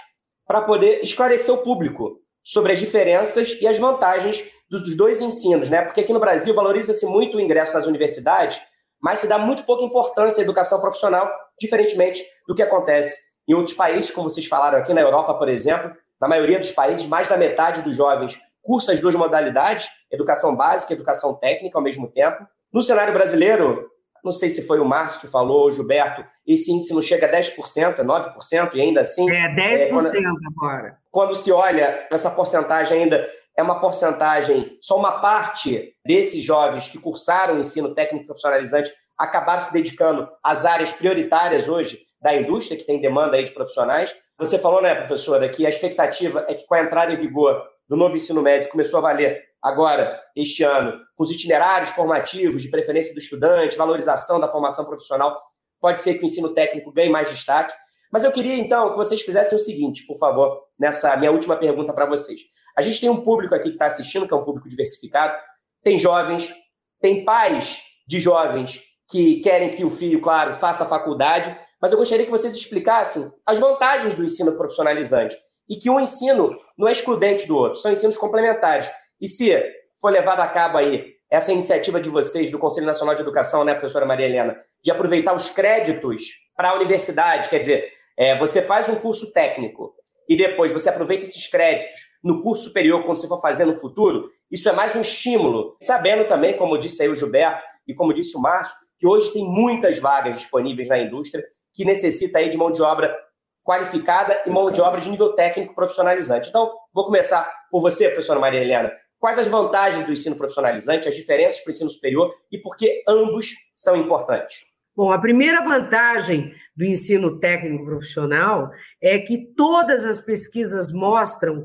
para 0.46 0.62
poder 0.62 1.00
esclarecer 1.02 1.54
o 1.54 1.58
público 1.58 2.18
sobre 2.42 2.72
as 2.72 2.78
diferenças 2.78 3.58
e 3.60 3.66
as 3.66 3.78
vantagens 3.78 4.44
dos 4.70 4.96
dois 4.96 5.20
ensinos, 5.20 5.70
né? 5.70 5.82
Porque 5.82 6.00
aqui 6.00 6.12
no 6.12 6.20
Brasil 6.20 6.54
valoriza-se 6.54 7.06
muito 7.06 7.36
o 7.36 7.40
ingresso 7.40 7.74
nas 7.74 7.86
universidades, 7.86 8.60
mas 9.00 9.20
se 9.20 9.28
dá 9.28 9.38
muito 9.38 9.64
pouca 9.64 9.84
importância 9.84 10.40
à 10.40 10.44
educação 10.44 10.80
profissional, 10.80 11.30
diferentemente 11.58 12.22
do 12.46 12.54
que 12.54 12.62
acontece 12.62 13.20
em 13.48 13.54
outros 13.54 13.76
países, 13.76 14.10
como 14.10 14.28
vocês 14.28 14.46
falaram 14.46 14.78
aqui 14.78 14.92
na 14.92 15.00
Europa, 15.00 15.34
por 15.34 15.48
exemplo. 15.48 15.92
Na 16.20 16.28
maioria 16.28 16.58
dos 16.58 16.72
países, 16.72 17.06
mais 17.06 17.28
da 17.28 17.36
metade 17.36 17.82
dos 17.82 17.96
jovens 17.96 18.38
cursa 18.62 18.92
as 18.92 19.00
duas 19.00 19.14
modalidades, 19.14 19.88
educação 20.10 20.56
básica 20.56 20.92
e 20.92 20.96
educação 20.96 21.34
técnica 21.34 21.78
ao 21.78 21.84
mesmo 21.84 22.10
tempo. 22.10 22.46
No 22.72 22.82
cenário 22.82 23.12
brasileiro, 23.12 23.90
não 24.24 24.32
sei 24.32 24.48
se 24.48 24.66
foi 24.66 24.80
o 24.80 24.84
Márcio 24.84 25.20
que 25.20 25.26
falou, 25.26 25.68
o 25.68 25.72
Gilberto, 25.72 26.24
esse 26.46 26.72
índice 26.72 26.94
não 26.94 27.02
chega 27.02 27.26
a 27.26 27.30
10%, 27.30 27.98
é 27.98 28.02
9%, 28.02 28.74
e 28.74 28.80
ainda 28.80 29.02
assim. 29.02 29.30
É, 29.30 29.48
10% 29.48 29.80
é, 29.80 29.88
quando, 29.88 30.38
agora. 30.46 30.98
Quando 31.10 31.34
se 31.34 31.52
olha 31.52 32.06
essa 32.10 32.30
porcentagem 32.30 33.02
ainda, 33.02 33.28
é 33.56 33.62
uma 33.62 33.78
porcentagem, 33.80 34.78
só 34.80 34.96
uma 34.96 35.20
parte 35.20 35.94
desses 36.04 36.42
jovens 36.42 36.88
que 36.88 36.98
cursaram 36.98 37.56
o 37.56 37.60
ensino 37.60 37.94
técnico 37.94 38.26
profissionalizante 38.26 38.92
acabaram 39.16 39.62
se 39.62 39.72
dedicando 39.72 40.28
às 40.42 40.64
áreas 40.64 40.92
prioritárias 40.92 41.68
hoje 41.68 42.00
da 42.20 42.34
indústria, 42.34 42.76
que 42.76 42.84
tem 42.84 43.00
demanda 43.00 43.36
aí 43.36 43.44
de 43.44 43.52
profissionais. 43.52 44.12
Você 44.38 44.58
falou, 44.58 44.82
né, 44.82 44.94
professora, 44.94 45.48
que 45.48 45.64
a 45.64 45.68
expectativa 45.68 46.44
é 46.48 46.54
que 46.54 46.66
com 46.66 46.74
a 46.74 46.82
entrada 46.82 47.12
em 47.12 47.16
vigor 47.16 47.62
do 47.88 47.96
novo 47.96 48.16
ensino 48.16 48.42
médio 48.42 48.70
começou 48.70 48.98
a 48.98 49.02
valer 49.02 49.40
agora, 49.64 50.20
este 50.36 50.62
ano, 50.62 51.00
com 51.16 51.24
os 51.24 51.30
itinerários 51.30 51.88
formativos, 51.90 52.60
de 52.60 52.70
preferência 52.70 53.14
do 53.14 53.20
estudante, 53.20 53.78
valorização 53.78 54.38
da 54.38 54.46
formação 54.46 54.84
profissional, 54.84 55.40
pode 55.80 56.02
ser 56.02 56.14
que 56.14 56.22
o 56.22 56.26
ensino 56.26 56.50
técnico 56.50 56.92
ganhe 56.92 57.10
mais 57.10 57.30
destaque. 57.30 57.74
Mas 58.12 58.22
eu 58.22 58.30
queria, 58.30 58.54
então, 58.56 58.90
que 58.90 58.96
vocês 58.96 59.22
fizessem 59.22 59.58
o 59.58 59.60
seguinte, 59.60 60.06
por 60.06 60.18
favor, 60.18 60.60
nessa 60.78 61.16
minha 61.16 61.32
última 61.32 61.56
pergunta 61.56 61.94
para 61.94 62.04
vocês. 62.04 62.40
A 62.76 62.82
gente 62.82 63.00
tem 63.00 63.08
um 63.08 63.22
público 63.24 63.54
aqui 63.54 63.70
que 63.70 63.76
está 63.76 63.86
assistindo, 63.86 64.28
que 64.28 64.34
é 64.34 64.36
um 64.36 64.44
público 64.44 64.68
diversificado, 64.68 65.34
tem 65.82 65.98
jovens, 65.98 66.52
tem 67.00 67.24
pais 67.24 67.80
de 68.06 68.20
jovens 68.20 68.82
que 69.08 69.40
querem 69.40 69.70
que 69.70 69.84
o 69.84 69.90
filho, 69.90 70.20
claro, 70.20 70.54
faça 70.54 70.84
faculdade, 70.84 71.56
mas 71.80 71.92
eu 71.92 71.98
gostaria 71.98 72.24
que 72.24 72.30
vocês 72.30 72.54
explicassem 72.54 73.30
as 73.46 73.58
vantagens 73.58 74.14
do 74.14 74.24
ensino 74.24 74.56
profissionalizante 74.56 75.36
e 75.68 75.76
que 75.76 75.90
um 75.90 76.00
ensino 76.00 76.56
não 76.76 76.88
é 76.88 76.92
excludente 76.92 77.46
do 77.46 77.56
outro, 77.56 77.78
são 77.78 77.92
ensinos 77.92 78.16
complementares. 78.16 78.90
E 79.24 79.28
se 79.28 79.58
for 80.02 80.12
levada 80.12 80.42
a 80.42 80.48
cabo 80.48 80.76
aí 80.76 81.14
essa 81.30 81.50
iniciativa 81.50 81.98
de 81.98 82.10
vocês, 82.10 82.50
do 82.50 82.58
Conselho 82.58 82.86
Nacional 82.86 83.14
de 83.14 83.22
Educação, 83.22 83.64
né, 83.64 83.72
professora 83.72 84.04
Maria 84.04 84.26
Helena, 84.26 84.54
de 84.82 84.90
aproveitar 84.90 85.34
os 85.34 85.48
créditos 85.48 86.24
para 86.54 86.68
a 86.68 86.74
universidade, 86.74 87.48
quer 87.48 87.58
dizer, 87.58 87.90
é, 88.18 88.38
você 88.38 88.60
faz 88.60 88.86
um 88.86 88.96
curso 88.96 89.32
técnico 89.32 89.94
e 90.28 90.36
depois 90.36 90.70
você 90.70 90.90
aproveita 90.90 91.24
esses 91.24 91.48
créditos 91.48 91.96
no 92.22 92.42
curso 92.42 92.64
superior 92.64 93.02
quando 93.04 93.16
você 93.16 93.26
for 93.26 93.40
fazer 93.40 93.64
no 93.64 93.76
futuro, 93.76 94.28
isso 94.50 94.68
é 94.68 94.72
mais 94.72 94.94
um 94.94 95.00
estímulo. 95.00 95.74
Sabendo 95.80 96.28
também, 96.28 96.54
como 96.58 96.76
disse 96.76 97.02
aí 97.02 97.08
o 97.08 97.16
Gilberto 97.16 97.64
e 97.88 97.94
como 97.94 98.12
disse 98.12 98.36
o 98.36 98.42
Márcio, 98.42 98.76
que 98.98 99.06
hoje 99.06 99.32
tem 99.32 99.42
muitas 99.42 99.98
vagas 99.98 100.36
disponíveis 100.36 100.86
na 100.86 100.98
indústria 100.98 101.42
que 101.72 101.82
necessita 101.82 102.40
aí 102.40 102.50
de 102.50 102.58
mão 102.58 102.70
de 102.70 102.82
obra 102.82 103.16
qualificada 103.64 104.42
e 104.44 104.50
mão 104.50 104.70
de 104.70 104.82
obra 104.82 105.00
de 105.00 105.08
nível 105.08 105.32
técnico 105.32 105.74
profissionalizante. 105.74 106.50
Então, 106.50 106.70
vou 106.92 107.06
começar 107.06 107.50
por 107.70 107.80
você, 107.80 108.08
professora 108.08 108.38
Maria 108.38 108.60
Helena. 108.60 108.92
Quais 109.24 109.38
as 109.38 109.48
vantagens 109.48 110.04
do 110.04 110.12
ensino 110.12 110.36
profissionalizante, 110.36 111.08
as 111.08 111.14
diferenças 111.14 111.58
para 111.60 111.70
o 111.70 111.72
ensino 111.72 111.88
superior 111.88 112.30
e 112.52 112.58
por 112.58 112.76
que 112.76 113.02
ambos 113.08 113.54
são 113.74 113.96
importantes? 113.96 114.58
Bom, 114.94 115.10
a 115.10 115.18
primeira 115.18 115.64
vantagem 115.64 116.54
do 116.76 116.84
ensino 116.84 117.40
técnico 117.40 117.86
profissional 117.86 118.70
é 119.00 119.18
que 119.18 119.38
todas 119.56 120.04
as 120.04 120.20
pesquisas 120.20 120.92
mostram 120.92 121.64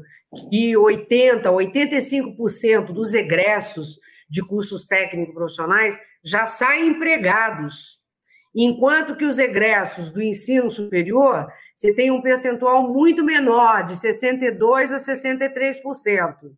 que 0.50 0.78
80, 0.78 1.52
85% 1.52 2.94
dos 2.94 3.14
egressos 3.14 4.00
de 4.30 4.42
cursos 4.42 4.86
técnicos 4.86 5.36
profissionais 5.36 6.00
já 6.24 6.46
saem 6.46 6.92
empregados, 6.92 8.00
enquanto 8.56 9.18
que 9.18 9.26
os 9.26 9.38
egressos 9.38 10.14
do 10.14 10.22
ensino 10.22 10.70
superior, 10.70 11.46
você 11.76 11.94
tem 11.94 12.10
um 12.10 12.22
percentual 12.22 12.88
muito 12.88 13.22
menor, 13.22 13.84
de 13.84 13.98
62 13.98 14.94
a 14.94 14.96
63%. 14.96 16.54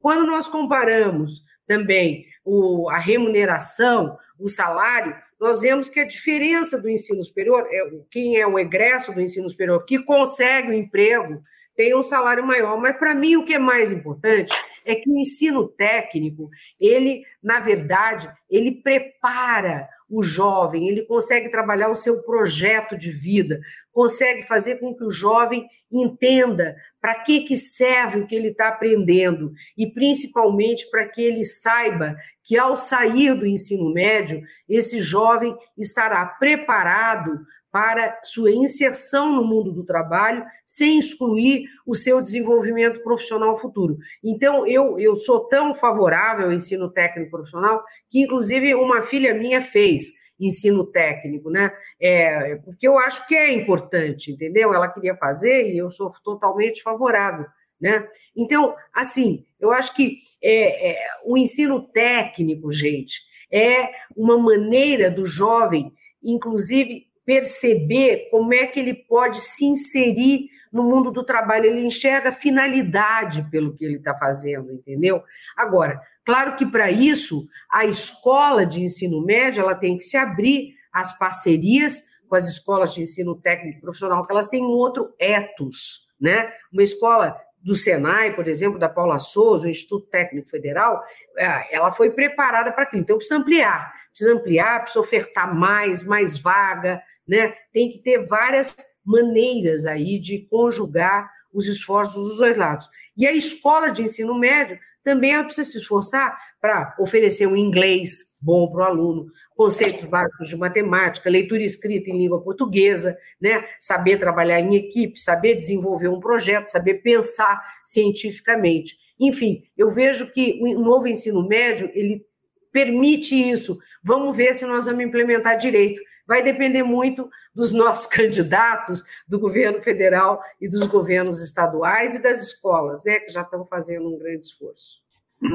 Quando 0.00 0.26
nós 0.26 0.48
comparamos 0.48 1.44
também 1.66 2.26
o, 2.44 2.88
a 2.90 2.98
remuneração, 2.98 4.18
o 4.38 4.48
salário, 4.48 5.14
nós 5.38 5.60
vemos 5.60 5.88
que 5.88 6.00
a 6.00 6.06
diferença 6.06 6.80
do 6.80 6.88
ensino 6.88 7.22
superior, 7.22 7.66
é, 7.70 7.80
quem 8.10 8.36
é 8.36 8.46
o 8.46 8.58
egresso 8.58 9.12
do 9.12 9.20
ensino 9.20 9.48
superior, 9.48 9.84
que 9.84 10.02
consegue 10.02 10.70
o 10.70 10.74
emprego, 10.74 11.42
tem 11.76 11.96
um 11.96 12.02
salário 12.02 12.46
maior. 12.46 12.78
Mas, 12.78 12.96
para 12.96 13.14
mim, 13.14 13.36
o 13.36 13.44
que 13.44 13.54
é 13.54 13.58
mais 13.58 13.92
importante 13.92 14.52
é 14.84 14.94
que 14.94 15.08
o 15.08 15.18
ensino 15.18 15.68
técnico, 15.68 16.50
ele, 16.80 17.22
na 17.42 17.60
verdade, 17.60 18.30
ele 18.50 18.82
prepara 18.82 19.88
o 20.10 20.22
jovem, 20.22 20.88
ele 20.88 21.02
consegue 21.02 21.48
trabalhar 21.48 21.88
o 21.88 21.94
seu 21.94 22.22
projeto 22.22 22.98
de 22.98 23.12
vida, 23.12 23.60
consegue 23.92 24.42
fazer 24.42 24.80
com 24.80 24.94
que 24.94 25.04
o 25.04 25.10
jovem 25.10 25.66
entenda 25.90 26.76
para 27.00 27.20
que, 27.20 27.42
que 27.42 27.56
serve 27.56 28.20
o 28.20 28.26
que 28.26 28.34
ele 28.34 28.48
está 28.48 28.68
aprendendo 28.68 29.52
e, 29.78 29.86
principalmente, 29.86 30.90
para 30.90 31.08
que 31.08 31.22
ele 31.22 31.44
saiba 31.44 32.16
que, 32.42 32.58
ao 32.58 32.76
sair 32.76 33.34
do 33.34 33.46
ensino 33.46 33.92
médio, 33.92 34.42
esse 34.68 35.00
jovem 35.00 35.56
estará 35.78 36.26
preparado 36.26 37.38
para 37.72 38.18
sua 38.24 38.50
inserção 38.50 39.32
no 39.32 39.44
mundo 39.44 39.72
do 39.72 39.84
trabalho, 39.84 40.44
sem 40.66 40.98
excluir 40.98 41.64
o 41.86 41.94
seu 41.94 42.20
desenvolvimento 42.20 43.02
profissional 43.02 43.56
futuro. 43.56 43.96
Então, 44.24 44.66
eu, 44.66 44.98
eu 44.98 45.16
sou 45.16 45.46
tão 45.48 45.74
favorável 45.74 46.46
ao 46.46 46.52
ensino 46.52 46.90
técnico 46.90 47.30
profissional 47.30 47.82
que, 48.08 48.20
inclusive, 48.20 48.74
uma 48.74 49.02
filha 49.02 49.34
minha 49.34 49.62
fez 49.62 50.12
ensino 50.38 50.86
técnico, 50.86 51.50
né? 51.50 51.70
É, 52.00 52.56
porque 52.56 52.88
eu 52.88 52.98
acho 52.98 53.26
que 53.26 53.34
é 53.34 53.52
importante, 53.52 54.32
entendeu? 54.32 54.72
Ela 54.72 54.88
queria 54.88 55.14
fazer 55.14 55.70
e 55.70 55.78
eu 55.78 55.90
sou 55.90 56.10
totalmente 56.24 56.82
favorável. 56.82 57.46
Né? 57.80 58.06
Então, 58.36 58.74
assim, 58.92 59.46
eu 59.58 59.72
acho 59.72 59.94
que 59.94 60.18
é, 60.42 60.90
é, 60.90 61.06
o 61.24 61.36
ensino 61.38 61.80
técnico, 61.80 62.70
gente, 62.70 63.20
é 63.50 63.90
uma 64.14 64.36
maneira 64.38 65.10
do 65.10 65.24
jovem, 65.24 65.92
inclusive, 66.22 67.06
perceber 67.30 68.28
como 68.28 68.52
é 68.52 68.66
que 68.66 68.80
ele 68.80 68.92
pode 68.92 69.40
se 69.40 69.64
inserir 69.64 70.48
no 70.72 70.82
mundo 70.82 71.12
do 71.12 71.22
trabalho, 71.22 71.66
ele 71.66 71.86
enxerga 71.86 72.32
finalidade 72.32 73.48
pelo 73.52 73.72
que 73.72 73.84
ele 73.84 73.98
está 73.98 74.16
fazendo, 74.16 74.72
entendeu? 74.72 75.22
Agora, 75.56 76.00
claro 76.24 76.56
que 76.56 76.66
para 76.66 76.90
isso, 76.90 77.46
a 77.70 77.84
escola 77.84 78.66
de 78.66 78.82
ensino 78.82 79.24
médio 79.24 79.62
ela 79.62 79.76
tem 79.76 79.96
que 79.96 80.02
se 80.02 80.16
abrir 80.16 80.74
às 80.92 81.16
parcerias 81.16 82.02
com 82.28 82.34
as 82.34 82.48
escolas 82.48 82.92
de 82.92 83.02
ensino 83.02 83.36
técnico 83.36 83.80
profissional, 83.80 84.26
que 84.26 84.32
elas 84.32 84.48
têm 84.48 84.64
um 84.64 84.70
outro 84.70 85.14
ethos, 85.16 86.08
né? 86.20 86.52
Uma 86.72 86.82
escola 86.82 87.40
do 87.62 87.76
Senai, 87.76 88.34
por 88.34 88.48
exemplo, 88.48 88.76
da 88.76 88.88
Paula 88.88 89.20
Souza, 89.20 89.68
o 89.68 89.70
Instituto 89.70 90.08
Técnico 90.08 90.50
Federal, 90.50 91.00
é, 91.38 91.76
ela 91.76 91.92
foi 91.92 92.10
preparada 92.10 92.72
para 92.72 92.84
aquilo. 92.84 93.02
Então, 93.02 93.16
precisa 93.16 93.38
ampliar, 93.38 93.92
precisa 94.08 94.34
ampliar, 94.34 94.80
precisa 94.80 95.00
ofertar 95.00 95.54
mais, 95.54 96.02
mais 96.02 96.36
vaga, 96.36 97.00
né? 97.26 97.54
Tem 97.72 97.90
que 97.90 97.98
ter 97.98 98.26
várias 98.26 98.74
maneiras 99.04 99.86
aí 99.86 100.18
de 100.18 100.46
conjugar 100.50 101.30
os 101.52 101.66
esforços 101.66 102.14
dos 102.14 102.38
dois 102.38 102.56
lados. 102.56 102.88
E 103.16 103.26
a 103.26 103.32
escola 103.32 103.90
de 103.90 104.02
ensino 104.02 104.38
médio 104.38 104.78
também 105.02 105.32
ela 105.32 105.44
precisa 105.44 105.70
se 105.70 105.78
esforçar 105.78 106.38
para 106.60 106.94
oferecer 106.98 107.46
um 107.46 107.56
inglês 107.56 108.36
bom 108.40 108.70
para 108.70 108.82
o 108.82 108.84
aluno, 108.84 109.26
conceitos 109.54 110.04
básicos 110.04 110.48
de 110.48 110.56
matemática, 110.56 111.30
leitura 111.30 111.62
escrita 111.62 112.10
em 112.10 112.18
língua 112.18 112.42
portuguesa, 112.42 113.16
né? 113.40 113.66
saber 113.78 114.18
trabalhar 114.18 114.60
em 114.60 114.74
equipe, 114.76 115.20
saber 115.20 115.54
desenvolver 115.54 116.08
um 116.08 116.20
projeto, 116.20 116.68
saber 116.68 117.02
pensar 117.02 117.60
cientificamente. 117.84 118.96
Enfim, 119.18 119.62
eu 119.76 119.90
vejo 119.90 120.30
que 120.30 120.58
o 120.62 120.80
novo 120.80 121.08
ensino 121.08 121.46
médio, 121.46 121.90
ele 121.94 122.24
permite 122.72 123.34
isso. 123.34 123.78
Vamos 124.02 124.36
ver 124.36 124.54
se 124.54 124.64
nós 124.64 124.86
vamos 124.86 125.04
implementar 125.04 125.58
direito. 125.58 126.00
Vai 126.30 126.44
depender 126.44 126.84
muito 126.84 127.28
dos 127.52 127.72
nossos 127.72 128.06
candidatos, 128.08 129.02
do 129.26 129.36
governo 129.36 129.82
federal 129.82 130.40
e 130.60 130.68
dos 130.68 130.86
governos 130.86 131.44
estaduais 131.44 132.14
e 132.14 132.22
das 132.22 132.40
escolas, 132.40 133.02
né, 133.02 133.18
que 133.18 133.32
já 133.32 133.40
estão 133.42 133.66
fazendo 133.66 134.08
um 134.08 134.16
grande 134.16 134.44
esforço. 134.44 135.00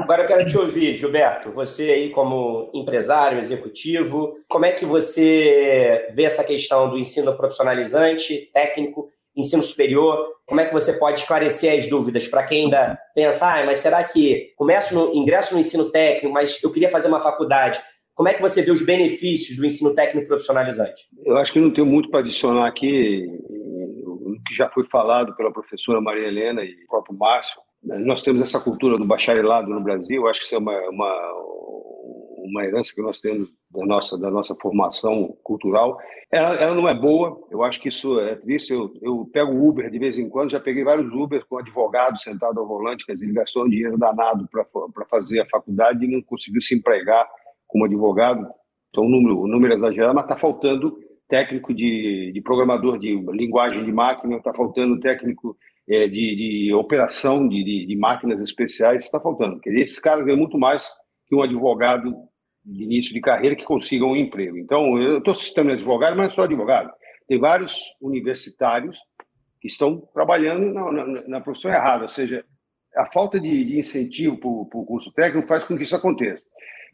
Agora 0.02 0.22
eu 0.22 0.26
quero 0.26 0.44
te 0.44 0.58
ouvir, 0.58 0.94
Gilberto. 0.94 1.50
Você 1.52 1.90
aí 1.90 2.10
como 2.10 2.70
empresário, 2.74 3.38
executivo, 3.38 4.36
como 4.46 4.66
é 4.66 4.72
que 4.72 4.84
você 4.84 6.10
vê 6.12 6.24
essa 6.24 6.44
questão 6.44 6.90
do 6.90 6.98
ensino 6.98 7.34
profissionalizante, 7.34 8.50
técnico, 8.52 9.08
ensino 9.34 9.62
superior? 9.62 10.34
Como 10.44 10.60
é 10.60 10.66
que 10.66 10.74
você 10.74 10.92
pode 10.92 11.20
esclarecer 11.20 11.78
as 11.78 11.86
dúvidas 11.86 12.28
para 12.28 12.44
quem 12.44 12.64
ainda 12.64 12.98
pensa, 13.14 13.46
ah, 13.46 13.64
mas 13.64 13.78
será 13.78 14.04
que 14.04 14.52
começo 14.56 14.94
no 14.94 15.14
ingresso 15.14 15.54
no 15.54 15.60
ensino 15.60 15.90
técnico, 15.90 16.34
mas 16.34 16.62
eu 16.62 16.70
queria 16.70 16.90
fazer 16.90 17.08
uma 17.08 17.20
faculdade? 17.20 17.80
Como 18.16 18.28
é 18.28 18.34
que 18.34 18.40
você 18.40 18.62
vê 18.62 18.70
os 18.70 18.82
benefícios 18.82 19.56
do 19.56 19.66
ensino 19.66 19.94
técnico 19.94 20.26
profissionalizante? 20.26 21.04
Eu 21.24 21.36
acho 21.36 21.52
que 21.52 21.60
não 21.60 21.70
tenho 21.70 21.86
muito 21.86 22.10
para 22.10 22.20
adicionar 22.20 22.66
aqui 22.66 23.26
o 24.04 24.36
que 24.48 24.54
já 24.54 24.68
foi 24.70 24.84
falado 24.84 25.36
pela 25.36 25.52
professora 25.52 26.00
Maria 26.00 26.26
Helena 26.26 26.64
e 26.64 26.72
o 26.84 26.88
próprio 26.88 27.16
Márcio 27.16 27.60
nós 27.82 28.22
temos 28.22 28.42
essa 28.42 28.58
cultura 28.58 28.96
do 28.96 29.04
bacharelado 29.04 29.68
no 29.68 29.80
Brasil, 29.80 30.26
acho 30.26 30.40
que 30.40 30.46
isso 30.46 30.56
é 30.56 30.58
uma, 30.58 30.76
uma, 30.88 31.32
uma 32.44 32.64
herança 32.64 32.92
que 32.92 33.00
nós 33.00 33.20
temos 33.20 33.48
da 33.70 33.86
nossa, 33.86 34.18
da 34.18 34.30
nossa 34.30 34.56
formação 34.60 35.36
cultural. 35.42 35.96
Ela, 36.32 36.54
ela 36.56 36.74
não 36.74 36.88
é 36.88 36.94
boa, 36.94 37.40
eu 37.50 37.62
acho 37.62 37.80
que 37.80 37.88
isso 37.88 38.18
é 38.20 38.34
triste. 38.34 38.72
Eu, 38.72 38.92
eu 39.00 39.30
pego 39.32 39.68
Uber 39.68 39.88
de 39.88 39.98
vez 39.98 40.18
em 40.18 40.28
quando, 40.28 40.50
já 40.50 40.58
peguei 40.58 40.82
vários 40.82 41.12
Uber 41.12 41.44
com 41.46 41.58
advogado 41.58 42.18
sentado 42.18 42.58
ao 42.58 42.66
volante, 42.66 43.06
quer 43.06 43.12
dizer, 43.12 43.26
ele 43.26 43.34
gastou 43.34 43.64
um 43.64 43.68
dinheiro 43.68 43.96
danado 43.96 44.48
para 44.50 45.06
fazer 45.08 45.40
a 45.40 45.48
faculdade 45.48 46.04
e 46.04 46.10
não 46.10 46.22
conseguiu 46.22 46.60
se 46.60 46.74
empregar 46.74 47.28
como 47.66 47.84
advogado. 47.84 48.46
Então, 48.90 49.04
o 49.04 49.08
número, 49.08 49.40
o 49.40 49.48
número 49.48 49.74
é 49.74 49.76
exagerado, 49.76 50.14
mas 50.14 50.24
está 50.24 50.36
faltando 50.36 50.96
técnico 51.28 51.74
de, 51.74 52.30
de 52.32 52.40
programador 52.40 52.98
de 52.98 53.14
linguagem 53.32 53.84
de 53.84 53.92
máquina, 53.92 54.36
está 54.36 54.54
faltando 54.54 55.00
técnico 55.00 55.56
é, 55.88 56.08
de, 56.08 56.66
de, 56.66 56.74
operação 56.74 57.48
de, 57.48 57.86
de, 57.86 57.96
máquinas 57.96 58.40
especiais 58.40 59.04
está 59.04 59.20
faltando. 59.20 59.54
Porque 59.54 59.70
esses 59.70 59.98
caras 59.98 60.24
ganham 60.24 60.38
muito 60.38 60.58
mais 60.58 60.88
que 61.26 61.34
um 61.34 61.42
advogado 61.42 62.14
de 62.64 62.84
início 62.84 63.14
de 63.14 63.20
carreira 63.20 63.54
que 63.54 63.64
consiga 63.64 64.04
um 64.04 64.16
emprego. 64.16 64.58
Então, 64.58 65.00
eu 65.00 65.18
estou 65.18 65.34
citando 65.34 65.72
advogado, 65.72 66.16
mas 66.16 66.18
não 66.18 66.24
é 66.24 66.30
só 66.30 66.42
advogado. 66.44 66.90
Tem 67.28 67.38
vários 67.38 67.78
universitários 68.00 68.98
que 69.60 69.68
estão 69.68 70.00
trabalhando 70.12 70.72
na, 70.72 70.92
na, 70.92 71.28
na 71.28 71.40
profissão 71.40 71.70
errada, 71.70 72.02
ou 72.02 72.08
seja, 72.08 72.44
a 72.96 73.06
falta 73.06 73.38
de, 73.38 73.64
de 73.64 73.78
incentivo 73.78 74.38
para 74.38 74.48
o 74.48 74.86
curso 74.86 75.12
técnico 75.12 75.46
faz 75.46 75.64
com 75.64 75.76
que 75.76 75.82
isso 75.82 75.94
aconteça. 75.94 76.44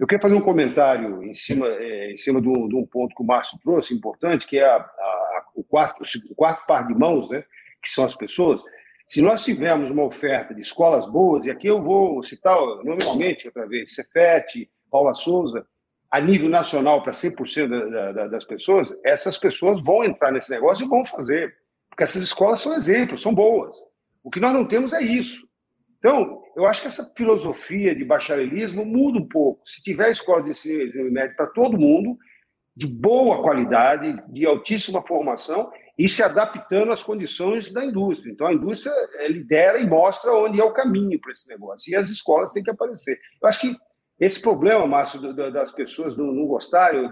Eu 0.02 0.06
quero 0.08 0.20
fazer 0.20 0.34
um 0.34 0.40
comentário 0.40 1.22
em 1.22 1.32
cima, 1.32 1.68
é, 1.68 2.10
em 2.10 2.16
cima 2.16 2.42
de, 2.42 2.48
um, 2.48 2.66
de 2.66 2.74
um 2.74 2.84
ponto 2.84 3.14
que 3.14 3.22
o 3.22 3.24
Márcio 3.24 3.56
trouxe, 3.62 3.94
importante, 3.94 4.48
que 4.48 4.58
é 4.58 4.64
a, 4.64 4.74
a, 4.74 5.44
o, 5.54 5.62
quarto, 5.62 6.02
o 6.28 6.34
quarto 6.34 6.66
par 6.66 6.88
de 6.88 6.92
mãos, 6.92 7.30
né, 7.30 7.44
que 7.80 7.88
são 7.88 8.04
as 8.04 8.16
pessoas. 8.16 8.60
Se 9.06 9.22
nós 9.22 9.44
tivermos 9.44 9.92
uma 9.92 10.02
oferta 10.02 10.52
de 10.52 10.60
escolas 10.60 11.06
boas, 11.06 11.46
e 11.46 11.52
aqui 11.52 11.68
eu 11.68 11.80
vou 11.80 12.20
citar 12.24 12.58
normalmente 12.82 13.46
outra 13.46 13.64
vez, 13.64 13.94
Cefete, 13.94 14.68
Paula 14.90 15.14
Souza, 15.14 15.64
a 16.10 16.20
nível 16.20 16.48
nacional 16.48 17.00
para 17.04 17.12
100% 17.12 17.68
da, 17.68 18.10
da, 18.10 18.26
das 18.26 18.44
pessoas, 18.44 18.92
essas 19.04 19.38
pessoas 19.38 19.80
vão 19.80 20.02
entrar 20.02 20.32
nesse 20.32 20.50
negócio 20.50 20.84
e 20.84 20.88
vão 20.88 21.04
fazer, 21.04 21.54
porque 21.88 22.02
essas 22.02 22.22
escolas 22.22 22.60
são 22.60 22.74
exemplos, 22.74 23.22
são 23.22 23.32
boas. 23.32 23.76
O 24.24 24.32
que 24.32 24.40
nós 24.40 24.52
não 24.52 24.66
temos 24.66 24.92
é 24.92 25.00
isso. 25.00 25.46
Então, 26.00 26.41
eu 26.56 26.66
acho 26.66 26.82
que 26.82 26.88
essa 26.88 27.12
filosofia 27.16 27.94
de 27.94 28.04
bacharelismo 28.04 28.84
muda 28.84 29.18
um 29.18 29.28
pouco. 29.28 29.62
Se 29.64 29.82
tiver 29.82 30.10
escola 30.10 30.42
de 30.42 30.50
ensino 30.50 31.10
médio 31.10 31.36
para 31.36 31.46
todo 31.46 31.78
mundo, 31.78 32.18
de 32.74 32.86
boa 32.86 33.42
qualidade, 33.42 34.22
de 34.28 34.46
altíssima 34.46 35.02
formação, 35.02 35.70
e 35.98 36.08
se 36.08 36.22
adaptando 36.22 36.90
às 36.90 37.02
condições 37.02 37.72
da 37.72 37.84
indústria. 37.84 38.32
Então, 38.32 38.46
a 38.46 38.52
indústria 38.52 38.92
eh, 39.18 39.28
lidera 39.28 39.78
e 39.78 39.86
mostra 39.86 40.32
onde 40.32 40.60
é 40.60 40.64
o 40.64 40.72
caminho 40.72 41.20
para 41.20 41.32
esse 41.32 41.48
negócio. 41.48 41.92
E 41.92 41.96
as 41.96 42.08
escolas 42.08 42.50
têm 42.50 42.62
que 42.62 42.70
aparecer. 42.70 43.20
Eu 43.40 43.48
acho 43.48 43.60
que 43.60 43.76
esse 44.18 44.40
problema, 44.40 44.86
Márcio, 44.86 45.32
das 45.34 45.70
pessoas 45.70 46.16
não, 46.16 46.46
gostarem, 46.46 47.10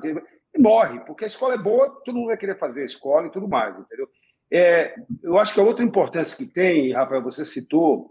morre, 0.59 1.01
porque 1.01 1.25
a 1.25 1.27
escola 1.27 1.55
é 1.55 1.59
boa, 1.59 1.91
todo 2.05 2.15
mundo 2.15 2.29
vai 2.29 2.37
querer 2.37 2.59
fazer 2.59 2.83
a 2.83 2.87
escola 2.87 3.27
e 3.27 3.31
tudo 3.31 3.49
mais, 3.49 3.79
entendeu? 3.79 4.09
É, 4.53 4.95
eu 5.23 5.39
acho 5.39 5.55
que 5.55 5.61
a 5.61 5.65
outra 5.65 5.85
importância 5.85 6.37
que 6.37 6.47
tem, 6.47 6.93
Rafael, 6.93 7.23
você 7.23 7.45
citou, 7.45 8.11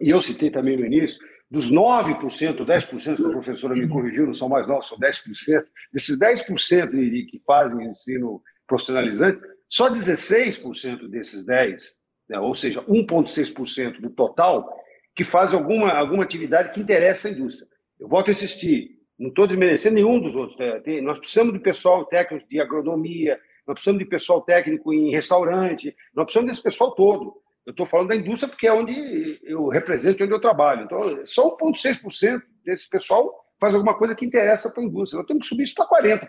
e 0.00 0.10
eu 0.10 0.20
citei 0.20 0.50
também 0.50 0.76
no 0.76 0.86
início, 0.86 1.20
dos 1.50 1.72
9%, 1.72 2.64
10% 2.64 3.16
que 3.16 3.26
a 3.26 3.30
professora 3.30 3.74
me 3.74 3.88
corrigiu, 3.88 4.26
não 4.26 4.34
são 4.34 4.48
mais 4.48 4.66
9%, 4.66 4.82
são 4.82 4.98
10%, 4.98 5.64
desses 5.92 6.18
10% 6.18 6.90
de, 6.90 7.26
que 7.26 7.42
fazem 7.44 7.86
ensino 7.86 8.40
profissionalizante, 8.66 9.40
só 9.68 9.90
16% 9.90 11.08
desses 11.08 11.44
10, 11.44 11.96
né, 12.28 12.38
ou 12.38 12.54
seja, 12.54 12.82
1,6% 12.82 14.00
do 14.00 14.10
total, 14.10 14.72
que 15.14 15.24
faz 15.24 15.52
alguma, 15.52 15.90
alguma 15.90 16.22
atividade 16.22 16.72
que 16.72 16.80
interessa 16.80 17.28
à 17.28 17.30
indústria. 17.32 17.68
Eu 17.98 18.08
volto 18.08 18.28
a 18.28 18.32
insistir, 18.32 19.00
não 19.18 19.28
estou 19.28 19.46
desmerecendo 19.46 19.96
nenhum 19.96 20.20
dos 20.20 20.34
outros. 20.34 20.56
Né? 20.56 20.80
Tem, 20.80 21.02
nós 21.02 21.18
precisamos 21.18 21.52
de 21.52 21.58
pessoal 21.58 22.04
técnico 22.06 22.48
de 22.48 22.60
agronomia, 22.60 23.38
nós 23.66 23.74
precisamos 23.74 23.98
de 23.98 24.08
pessoal 24.08 24.40
técnico 24.40 24.92
em 24.94 25.10
restaurante, 25.10 25.94
nós 26.14 26.24
precisamos 26.24 26.50
desse 26.50 26.62
pessoal 26.62 26.92
todo. 26.92 27.34
Eu 27.66 27.72
estou 27.72 27.86
falando 27.86 28.08
da 28.08 28.16
indústria 28.16 28.48
porque 28.48 28.66
é 28.66 28.72
onde 28.72 29.38
eu 29.42 29.68
represento, 29.68 30.24
onde 30.24 30.32
eu 30.32 30.40
trabalho. 30.40 30.84
Então, 30.84 31.24
só 31.24 31.56
1,6% 31.56 32.42
desse 32.64 32.88
pessoal 32.88 33.32
faz 33.60 33.74
alguma 33.74 33.96
coisa 33.96 34.14
que 34.14 34.24
interessa 34.24 34.70
para 34.72 34.82
a 34.82 34.86
indústria. 34.86 35.18
Nós 35.18 35.26
temos 35.26 35.42
que 35.42 35.48
subir 35.48 35.64
isso 35.64 35.74
para 35.74 36.02
40%, 36.02 36.28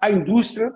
A 0.00 0.10
indústria 0.10 0.72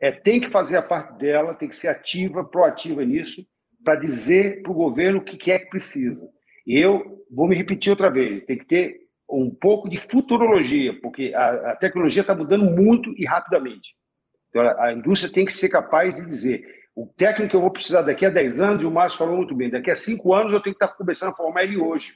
é, 0.00 0.12
tem 0.12 0.40
que 0.40 0.50
fazer 0.50 0.76
a 0.76 0.82
parte 0.82 1.18
dela, 1.18 1.54
tem 1.54 1.68
que 1.68 1.76
ser 1.76 1.88
ativa, 1.88 2.44
proativa 2.44 3.04
nisso, 3.04 3.44
para 3.84 3.96
dizer 3.96 4.62
para 4.62 4.72
o 4.72 4.74
governo 4.74 5.18
o 5.18 5.24
que, 5.24 5.50
é 5.50 5.58
que 5.58 5.70
precisa. 5.70 6.20
E 6.66 6.78
eu 6.78 7.24
vou 7.30 7.48
me 7.48 7.56
repetir 7.56 7.90
outra 7.90 8.10
vez: 8.10 8.44
tem 8.44 8.58
que 8.58 8.66
ter 8.66 9.00
um 9.28 9.50
pouco 9.50 9.88
de 9.88 9.96
futurologia, 9.96 10.98
porque 11.00 11.32
a, 11.34 11.72
a 11.72 11.76
tecnologia 11.76 12.22
está 12.22 12.34
mudando 12.34 12.64
muito 12.64 13.12
e 13.16 13.24
rapidamente. 13.24 13.94
Então, 14.48 14.62
a, 14.62 14.86
a 14.86 14.92
indústria 14.92 15.32
tem 15.32 15.44
que 15.44 15.52
ser 15.52 15.68
capaz 15.68 16.16
de 16.16 16.26
dizer: 16.26 16.64
o 16.96 17.06
técnico 17.06 17.50
que 17.50 17.56
eu 17.56 17.60
vou 17.60 17.70
precisar 17.70 18.00
daqui 18.00 18.24
a 18.24 18.30
10 18.30 18.58
anos, 18.58 18.82
e 18.82 18.86
o 18.86 18.90
Márcio 18.90 19.18
falou 19.18 19.36
muito 19.36 19.54
bem, 19.54 19.68
daqui 19.68 19.90
a 19.90 19.96
5 19.96 20.32
anos 20.32 20.52
eu 20.52 20.62
tenho 20.62 20.74
que 20.74 20.82
estar 20.82 20.96
começando 20.96 21.28
a 21.28 21.36
formar 21.36 21.62
ele 21.62 21.76
hoje. 21.76 22.14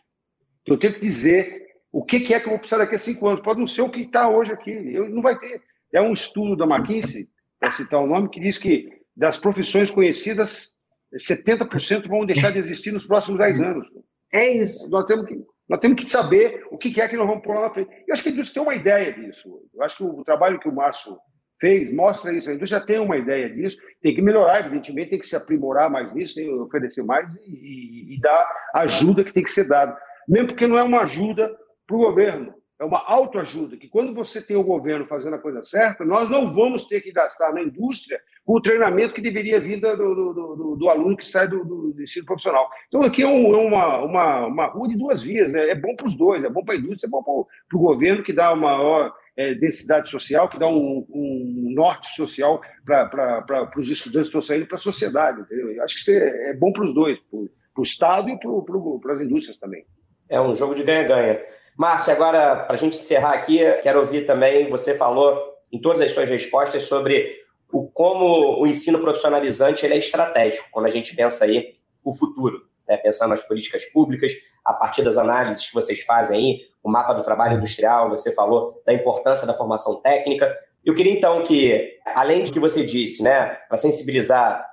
Eu 0.66 0.78
tenho 0.78 0.94
que 0.94 1.00
dizer 1.00 1.66
o 1.92 2.02
que, 2.02 2.20
que 2.20 2.32
é 2.32 2.40
que 2.40 2.46
eu 2.46 2.50
vou 2.50 2.58
precisar 2.58 2.78
daqui 2.78 2.96
a 2.96 2.98
5 2.98 3.28
anos. 3.28 3.42
Pode 3.42 3.60
não 3.60 3.66
ser 3.66 3.82
o 3.82 3.90
que 3.90 4.00
está 4.00 4.30
hoje 4.30 4.52
aqui. 4.52 4.70
Eu, 4.70 5.10
não 5.10 5.20
vai 5.20 5.36
ter. 5.36 5.62
É 5.92 6.00
um 6.00 6.14
estudo 6.14 6.56
da 6.56 6.64
McKinsey 6.64 7.28
para 7.58 7.70
citar 7.70 8.00
o 8.00 8.06
nome, 8.06 8.30
que 8.30 8.40
diz 8.40 8.56
que 8.56 8.88
das 9.14 9.36
profissões 9.36 9.90
conhecidas, 9.90 10.74
70% 11.14 12.08
vão 12.08 12.24
deixar 12.24 12.50
de 12.50 12.58
existir 12.58 12.90
nos 12.90 13.04
próximos 13.04 13.38
10 13.38 13.60
anos. 13.60 13.86
É 14.32 14.48
isso. 14.48 14.88
Nós 14.88 15.04
temos 15.04 15.26
que, 15.26 15.44
nós 15.68 15.78
temos 15.80 16.02
que 16.02 16.08
saber 16.08 16.64
o 16.70 16.78
que 16.78 16.98
é 16.98 17.06
que 17.06 17.18
nós 17.18 17.26
vamos 17.26 17.42
pôr 17.42 17.54
lá 17.54 17.62
na 17.62 17.74
frente. 17.74 17.90
Eu 18.08 18.14
acho 18.14 18.22
que 18.22 18.30
a 18.30 18.32
indústria 18.32 18.62
tem 18.62 18.72
uma 18.72 18.80
ideia 18.80 19.12
disso. 19.12 19.60
Eu 19.74 19.82
acho 19.82 19.96
que 19.96 20.04
o 20.04 20.24
trabalho 20.24 20.58
que 20.58 20.68
o 20.68 20.74
Márcio 20.74 21.18
fez 21.60 21.92
mostra 21.92 22.32
isso. 22.32 22.50
A 22.50 22.54
indústria 22.54 22.84
tem 22.84 22.98
uma 22.98 23.16
ideia 23.16 23.48
disso, 23.50 23.78
tem 24.00 24.14
que 24.14 24.22
melhorar, 24.22 24.60
evidentemente, 24.60 25.10
tem 25.10 25.18
que 25.18 25.26
se 25.26 25.36
aprimorar 25.36 25.90
mais 25.90 26.12
nisso, 26.12 26.34
tem 26.34 26.46
que 26.46 26.52
oferecer 26.52 27.04
mais 27.04 27.34
e, 27.36 27.50
e, 27.50 28.14
e 28.14 28.20
dar 28.20 28.48
ajuda 28.74 29.22
que 29.22 29.32
tem 29.32 29.42
que 29.42 29.52
ser 29.52 29.68
dada. 29.68 29.96
Mesmo 30.26 30.48
porque 30.48 30.66
não 30.66 30.78
é 30.78 30.82
uma 30.82 31.02
ajuda 31.02 31.54
para 31.86 31.96
o 31.96 32.00
governo, 32.00 32.54
é 32.80 32.84
uma 32.84 33.04
autoajuda, 33.06 33.76
que 33.76 33.88
quando 33.88 34.14
você 34.14 34.40
tem 34.40 34.56
o 34.56 34.64
governo 34.64 35.06
fazendo 35.06 35.34
a 35.34 35.38
coisa 35.38 35.62
certa, 35.62 36.02
nós 36.02 36.30
não 36.30 36.54
vamos 36.54 36.86
ter 36.86 37.02
que 37.02 37.12
gastar 37.12 37.52
na 37.52 37.62
indústria 37.62 38.18
o 38.46 38.58
treinamento 38.60 39.12
que 39.12 39.20
deveria 39.20 39.60
vir 39.60 39.80
do, 39.80 39.96
do, 39.96 40.32
do, 40.32 40.76
do 40.76 40.88
aluno 40.88 41.16
que 41.16 41.26
sai 41.26 41.46
do, 41.46 41.62
do, 41.62 42.02
ensino 42.02 42.24
profissional. 42.24 42.70
Então, 42.88 43.02
aqui 43.02 43.22
é, 43.22 43.26
um, 43.26 43.54
é 43.54 43.58
uma, 43.58 43.98
uma, 43.98 44.46
uma 44.46 44.66
rua 44.66 44.88
de 44.88 44.96
duas 44.96 45.22
vias, 45.22 45.52
né? 45.52 45.68
é 45.68 45.74
bom 45.74 45.94
para 45.94 46.06
os 46.06 46.16
dois, 46.16 46.42
é 46.42 46.48
bom 46.48 46.64
para 46.64 46.74
a 46.74 46.78
indústria, 46.78 47.06
é 47.06 47.10
bom 47.10 47.22
para 47.22 47.78
o 47.78 47.82
governo, 47.82 48.22
que 48.22 48.32
dá 48.32 48.52
uma 48.52 48.76
maior 48.76 49.14
é, 49.36 49.54
densidade 49.54 50.10
social, 50.10 50.48
que 50.48 50.58
dá 50.58 50.68
um, 50.68 51.06
um 51.08 51.72
norte 51.74 52.08
social 52.14 52.60
para 52.84 53.70
os 53.76 53.88
estudantes 53.88 54.30
que 54.30 54.36
estão 54.36 54.40
saindo 54.40 54.66
para 54.66 54.76
a 54.76 54.80
sociedade. 54.80 55.40
Entendeu? 55.40 55.72
Eu 55.72 55.82
acho 55.84 56.04
que 56.04 56.10
é, 56.10 56.50
é 56.50 56.54
bom 56.54 56.72
para 56.72 56.84
os 56.84 56.94
dois, 56.94 57.18
para 57.30 57.80
o 57.80 57.82
Estado 57.82 58.28
e 58.28 58.38
para 58.38 59.12
as 59.14 59.20
indústrias 59.20 59.58
também. 59.58 59.84
É 60.28 60.40
um 60.40 60.54
jogo 60.54 60.74
de 60.74 60.82
ganha-ganha. 60.82 61.40
Márcio, 61.76 62.12
agora, 62.12 62.56
para 62.56 62.74
a 62.74 62.78
gente 62.78 62.98
encerrar 62.98 63.32
aqui, 63.32 63.58
quero 63.82 64.00
ouvir 64.00 64.26
também, 64.26 64.68
você 64.68 64.94
falou 64.96 65.38
em 65.72 65.80
todas 65.80 66.00
as 66.02 66.10
suas 66.10 66.28
respostas 66.28 66.84
sobre 66.84 67.40
o 67.72 67.88
como 67.88 68.60
o 68.60 68.66
ensino 68.66 68.98
profissionalizante 68.98 69.86
ele 69.86 69.94
é 69.94 69.98
estratégico, 69.98 70.68
quando 70.70 70.86
a 70.86 70.90
gente 70.90 71.14
pensa 71.14 71.44
aí 71.44 71.74
o 72.04 72.12
futuro. 72.12 72.68
né, 72.90 72.96
pensando 72.96 73.30
nas 73.30 73.42
políticas 73.44 73.84
públicas, 73.86 74.32
a 74.64 74.72
partir 74.72 75.02
das 75.02 75.16
análises 75.16 75.68
que 75.68 75.74
vocês 75.74 76.00
fazem 76.00 76.38
aí, 76.38 76.60
o 76.82 76.90
mapa 76.90 77.12
do 77.12 77.22
trabalho 77.22 77.56
industrial, 77.56 78.08
você 78.08 78.32
falou 78.34 78.82
da 78.86 78.92
importância 78.92 79.46
da 79.46 79.54
formação 79.54 80.00
técnica. 80.00 80.54
Eu 80.84 80.94
queria 80.94 81.12
então 81.12 81.42
que, 81.42 81.98
além 82.14 82.44
de 82.44 82.52
que 82.52 82.58
você 82.58 82.84
disse, 82.84 83.22
né, 83.22 83.56
para 83.68 83.76
sensibilizar 83.76 84.66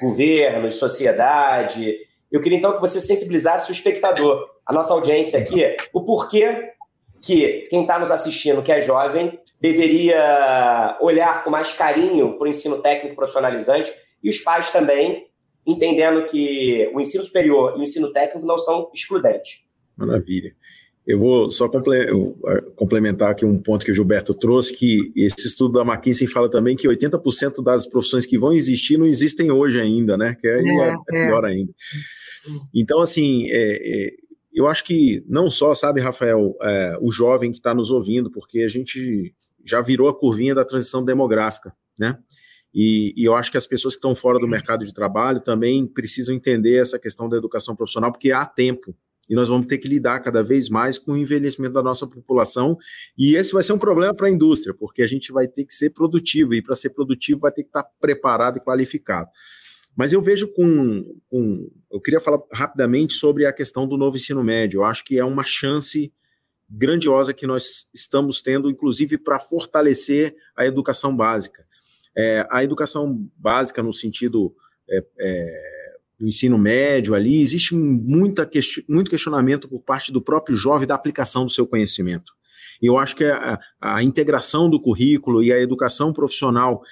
governo, 0.00 0.70
sociedade, 0.70 1.96
eu 2.30 2.40
queria 2.40 2.58
então 2.58 2.74
que 2.74 2.80
você 2.80 3.00
sensibilizasse 3.00 3.70
o 3.70 3.72
espectador, 3.72 4.46
a 4.66 4.72
nossa 4.72 4.92
audiência 4.92 5.40
aqui, 5.40 5.76
o 5.92 6.04
porquê 6.04 6.72
que 7.22 7.66
quem 7.70 7.82
está 7.82 7.98
nos 7.98 8.10
assistindo, 8.10 8.62
que 8.62 8.70
é 8.70 8.80
jovem, 8.80 9.40
deveria 9.60 10.98
olhar 11.00 11.42
com 11.42 11.50
mais 11.50 11.72
carinho 11.72 12.36
para 12.36 12.44
o 12.44 12.48
ensino 12.48 12.80
técnico 12.82 13.16
profissionalizante 13.16 13.92
e 14.22 14.28
os 14.28 14.38
pais 14.38 14.70
também, 14.70 15.26
entendendo 15.66 16.26
que 16.26 16.90
o 16.94 17.00
ensino 17.00 17.24
superior 17.24 17.74
e 17.76 17.80
o 17.80 17.82
ensino 17.82 18.12
técnico 18.12 18.46
não 18.46 18.58
são 18.58 18.90
excludentes. 18.94 19.60
Maravilha. 19.96 20.54
Eu 21.06 21.20
vou 21.20 21.48
só 21.48 21.70
complementar 22.74 23.30
aqui 23.30 23.44
um 23.44 23.56
ponto 23.58 23.84
que 23.84 23.92
o 23.92 23.94
Gilberto 23.94 24.34
trouxe, 24.34 24.76
que 24.76 25.12
esse 25.14 25.46
estudo 25.46 25.74
da 25.74 25.82
McKinsey 25.82 26.26
fala 26.26 26.50
também 26.50 26.74
que 26.74 26.88
80% 26.88 27.62
das 27.62 27.86
profissões 27.86 28.26
que 28.26 28.36
vão 28.36 28.52
existir 28.52 28.98
não 28.98 29.06
existem 29.06 29.50
hoje 29.52 29.80
ainda, 29.80 30.16
né? 30.16 30.34
Que 30.34 30.48
aí 30.48 30.68
é, 30.68 30.88
é, 30.88 30.94
é 30.94 31.26
pior 31.28 31.44
ainda. 31.44 31.72
Então, 32.74 33.00
assim, 33.00 33.46
é, 33.50 34.06
é, 34.06 34.10
eu 34.52 34.66
acho 34.66 34.82
que 34.82 35.22
não 35.28 35.48
só, 35.48 35.74
sabe, 35.76 36.00
Rafael, 36.00 36.56
é, 36.60 36.98
o 37.00 37.12
jovem 37.12 37.52
que 37.52 37.58
está 37.58 37.72
nos 37.72 37.90
ouvindo, 37.90 38.28
porque 38.28 38.62
a 38.62 38.68
gente 38.68 39.32
já 39.64 39.80
virou 39.80 40.08
a 40.08 40.18
curvinha 40.18 40.56
da 40.56 40.64
transição 40.64 41.04
demográfica, 41.04 41.72
né? 42.00 42.18
E, 42.74 43.14
e, 43.16 43.24
eu 43.24 43.34
acho 43.34 43.50
que 43.50 43.56
as 43.56 43.66
pessoas 43.66 43.94
que 43.94 43.98
estão 43.98 44.14
fora 44.14 44.38
do 44.38 44.48
mercado 44.48 44.84
de 44.84 44.92
trabalho 44.92 45.40
também 45.40 45.86
precisam 45.86 46.34
entender 46.34 46.76
essa 46.76 46.98
questão 46.98 47.28
da 47.28 47.36
educação 47.36 47.76
profissional, 47.76 48.10
porque 48.10 48.32
há 48.32 48.44
tempo 48.44 48.94
e 49.28 49.34
nós 49.34 49.48
vamos 49.48 49.66
ter 49.66 49.78
que 49.78 49.88
lidar 49.88 50.20
cada 50.20 50.42
vez 50.42 50.68
mais 50.68 50.98
com 50.98 51.12
o 51.12 51.16
envelhecimento 51.16 51.74
da 51.74 51.82
nossa 51.82 52.06
população, 52.06 52.76
e 53.16 53.34
esse 53.36 53.52
vai 53.52 53.62
ser 53.62 53.72
um 53.72 53.78
problema 53.78 54.14
para 54.14 54.26
a 54.26 54.30
indústria, 54.30 54.74
porque 54.74 55.02
a 55.02 55.06
gente 55.06 55.32
vai 55.32 55.46
ter 55.46 55.64
que 55.64 55.74
ser 55.74 55.90
produtivo, 55.90 56.54
e 56.54 56.62
para 56.62 56.76
ser 56.76 56.90
produtivo 56.90 57.40
vai 57.40 57.52
ter 57.52 57.62
que 57.62 57.68
estar 57.68 57.84
preparado 58.00 58.58
e 58.58 58.60
qualificado. 58.60 59.28
Mas 59.96 60.12
eu 60.12 60.20
vejo 60.20 60.46
com, 60.48 61.18
com, 61.28 61.70
Eu 61.90 62.00
queria 62.00 62.20
falar 62.20 62.40
rapidamente 62.52 63.14
sobre 63.14 63.46
a 63.46 63.52
questão 63.52 63.88
do 63.88 63.96
novo 63.96 64.16
ensino 64.16 64.44
médio. 64.44 64.80
Eu 64.80 64.84
acho 64.84 65.02
que 65.02 65.18
é 65.18 65.24
uma 65.24 65.42
chance 65.42 66.12
grandiosa 66.68 67.32
que 67.32 67.46
nós 67.46 67.86
estamos 67.94 68.42
tendo, 68.42 68.70
inclusive 68.70 69.16
para 69.16 69.38
fortalecer 69.38 70.36
a 70.54 70.66
educação 70.66 71.16
básica. 71.16 71.64
É, 72.14 72.46
a 72.50 72.62
educação 72.62 73.26
básica, 73.36 73.82
no 73.82 73.92
sentido 73.92 74.54
é, 74.88 75.04
é, 75.18 75.75
do 76.18 76.26
ensino 76.26 76.56
médio 76.56 77.14
ali, 77.14 77.40
existe 77.40 77.74
muita 77.74 78.48
muito 78.88 79.10
questionamento 79.10 79.68
por 79.68 79.82
parte 79.82 80.10
do 80.10 80.22
próprio 80.22 80.56
jovem 80.56 80.86
da 80.86 80.94
aplicação 80.94 81.44
do 81.44 81.52
seu 81.52 81.66
conhecimento. 81.66 82.32
E 82.80 82.86
eu 82.86 82.98
acho 82.98 83.16
que 83.16 83.24
a, 83.24 83.58
a 83.80 84.02
integração 84.02 84.68
do 84.68 84.80
currículo 84.80 85.42
e 85.42 85.52
a 85.52 85.58
educação 85.58 86.12
profissional 86.12 86.82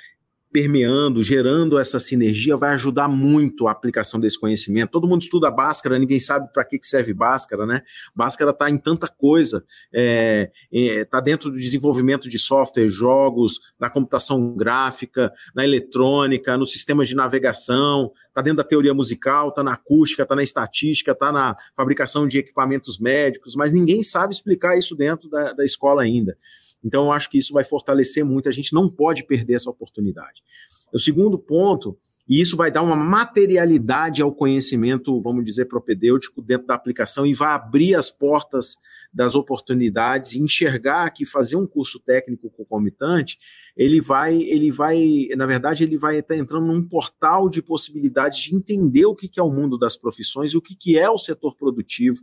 permeando, 0.54 1.20
gerando 1.20 1.76
essa 1.76 1.98
sinergia, 1.98 2.56
vai 2.56 2.74
ajudar 2.74 3.08
muito 3.08 3.66
a 3.66 3.72
aplicação 3.72 4.20
desse 4.20 4.38
conhecimento. 4.38 4.92
Todo 4.92 5.08
mundo 5.08 5.22
estuda 5.22 5.50
Bhaskara, 5.50 5.98
ninguém 5.98 6.20
sabe 6.20 6.48
para 6.52 6.64
que 6.64 6.78
serve 6.80 7.12
Bhaskara, 7.12 7.66
né? 7.66 7.82
Bhaskara 8.14 8.52
está 8.52 8.70
em 8.70 8.78
tanta 8.78 9.08
coisa, 9.08 9.64
está 9.92 10.00
é, 10.00 10.52
é, 10.72 11.04
tá 11.06 11.20
dentro 11.20 11.50
do 11.50 11.58
desenvolvimento 11.58 12.28
de 12.28 12.38
software, 12.38 12.88
jogos, 12.88 13.58
na 13.80 13.90
computação 13.90 14.54
gráfica, 14.54 15.32
na 15.56 15.64
eletrônica, 15.64 16.56
nos 16.56 16.70
sistemas 16.70 17.08
de 17.08 17.16
navegação, 17.16 18.12
está 18.28 18.40
dentro 18.40 18.58
da 18.58 18.64
teoria 18.64 18.94
musical, 18.94 19.48
está 19.48 19.64
na 19.64 19.72
acústica, 19.72 20.22
está 20.22 20.36
na 20.36 20.44
estatística, 20.44 21.10
está 21.10 21.32
na 21.32 21.56
fabricação 21.76 22.28
de 22.28 22.38
equipamentos 22.38 23.00
médicos, 23.00 23.56
mas 23.56 23.72
ninguém 23.72 24.04
sabe 24.04 24.32
explicar 24.32 24.78
isso 24.78 24.94
dentro 24.94 25.28
da, 25.28 25.52
da 25.52 25.64
escola 25.64 26.02
ainda. 26.02 26.38
Então, 26.84 27.06
eu 27.06 27.12
acho 27.12 27.30
que 27.30 27.38
isso 27.38 27.52
vai 27.52 27.64
fortalecer 27.64 28.24
muito. 28.24 28.48
A 28.48 28.52
gente 28.52 28.74
não 28.74 28.88
pode 28.88 29.24
perder 29.24 29.54
essa 29.54 29.70
oportunidade. 29.70 30.42
O 30.92 30.98
segundo 30.98 31.38
ponto, 31.38 31.98
e 32.28 32.40
isso 32.40 32.56
vai 32.56 32.70
dar 32.70 32.82
uma 32.82 32.96
materialidade 32.96 34.22
ao 34.22 34.32
conhecimento, 34.32 35.20
vamos 35.20 35.44
dizer, 35.44 35.66
propedêutico 35.66 36.40
dentro 36.40 36.66
da 36.66 36.74
aplicação 36.74 37.26
e 37.26 37.34
vai 37.34 37.52
abrir 37.52 37.94
as 37.94 38.10
portas 38.10 38.76
das 39.12 39.34
oportunidades, 39.34 40.34
enxergar 40.34 41.10
que 41.10 41.26
fazer 41.26 41.56
um 41.56 41.66
curso 41.66 42.00
técnico 42.00 42.48
concomitante, 42.50 43.38
ele 43.76 44.00
vai, 44.00 44.40
ele 44.42 44.70
vai, 44.70 45.28
na 45.36 45.46
verdade, 45.46 45.84
ele 45.84 45.98
vai 45.98 46.18
estar 46.18 46.36
entrando 46.36 46.66
num 46.66 46.86
portal 46.86 47.48
de 47.48 47.60
possibilidades 47.60 48.40
de 48.40 48.54
entender 48.54 49.04
o 49.04 49.14
que 49.14 49.28
é 49.38 49.42
o 49.42 49.52
mundo 49.52 49.76
das 49.76 49.96
profissões 49.96 50.52
e 50.52 50.56
o 50.56 50.62
que 50.62 50.98
é 50.98 51.10
o 51.10 51.18
setor 51.18 51.56
produtivo, 51.56 52.22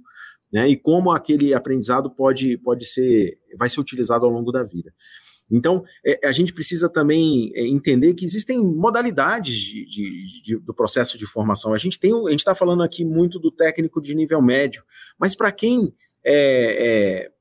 né? 0.51 0.67
E 0.67 0.75
como 0.75 1.11
aquele 1.11 1.53
aprendizado 1.53 2.09
pode, 2.09 2.57
pode 2.57 2.85
ser, 2.85 3.37
vai 3.57 3.69
ser 3.69 3.79
utilizado 3.79 4.25
ao 4.25 4.31
longo 4.31 4.51
da 4.51 4.63
vida. 4.63 4.93
Então, 5.51 5.83
é, 6.05 6.27
a 6.27 6.31
gente 6.31 6.53
precisa 6.53 6.87
também 6.87 7.51
é, 7.53 7.67
entender 7.67 8.13
que 8.13 8.23
existem 8.23 8.57
modalidades 8.59 9.53
de, 9.53 9.85
de, 9.85 10.41
de, 10.41 10.57
do 10.57 10.73
processo 10.73 11.17
de 11.17 11.25
formação. 11.25 11.73
A 11.73 11.77
gente 11.77 11.99
tem, 11.99 12.13
a 12.13 12.31
gente 12.31 12.39
está 12.39 12.55
falando 12.55 12.81
aqui 12.81 13.03
muito 13.03 13.37
do 13.37 13.51
técnico 13.51 14.01
de 14.01 14.15
nível 14.15 14.41
médio, 14.41 14.83
mas 15.19 15.35
para 15.35 15.51
quem 15.51 15.93
é, 16.23 17.25
é, 17.25 17.31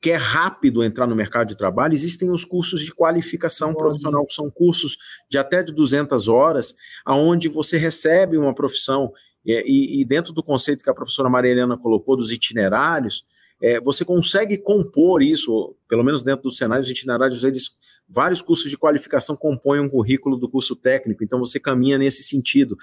quer 0.00 0.18
rápido 0.18 0.82
entrar 0.82 1.06
no 1.06 1.14
mercado 1.14 1.48
de 1.48 1.56
trabalho, 1.56 1.92
existem 1.92 2.30
os 2.30 2.44
cursos 2.44 2.80
de 2.80 2.94
qualificação 2.94 3.74
profissional, 3.74 4.24
que 4.24 4.32
são 4.34 4.50
cursos 4.50 4.96
de 5.28 5.36
até 5.36 5.62
de 5.62 5.72
200 5.72 6.26
horas, 6.28 6.74
aonde 7.04 7.48
você 7.48 7.76
recebe 7.76 8.38
uma 8.38 8.54
profissão 8.54 9.12
e, 9.44 10.00
e, 10.00 10.04
dentro 10.04 10.32
do 10.32 10.42
conceito 10.42 10.84
que 10.84 10.90
a 10.90 10.94
professora 10.94 11.28
Maria 11.28 11.52
Helena 11.52 11.76
colocou 11.76 12.16
dos 12.16 12.30
itinerários, 12.30 13.24
é, 13.60 13.80
você 13.80 14.04
consegue 14.04 14.56
compor 14.56 15.22
isso, 15.22 15.74
pelo 15.88 16.04
menos 16.04 16.22
dentro 16.22 16.44
dos 16.44 16.56
cenários 16.56 16.86
de 16.86 16.92
itinerários, 16.92 17.42
eles, 17.42 17.76
vários 18.08 18.40
cursos 18.40 18.70
de 18.70 18.76
qualificação 18.76 19.36
compõem 19.36 19.80
um 19.80 19.88
currículo 19.88 20.36
do 20.36 20.48
curso 20.48 20.76
técnico, 20.76 21.24
então 21.24 21.38
você 21.38 21.58
caminha 21.58 21.98
nesse 21.98 22.22
sentido. 22.22 22.76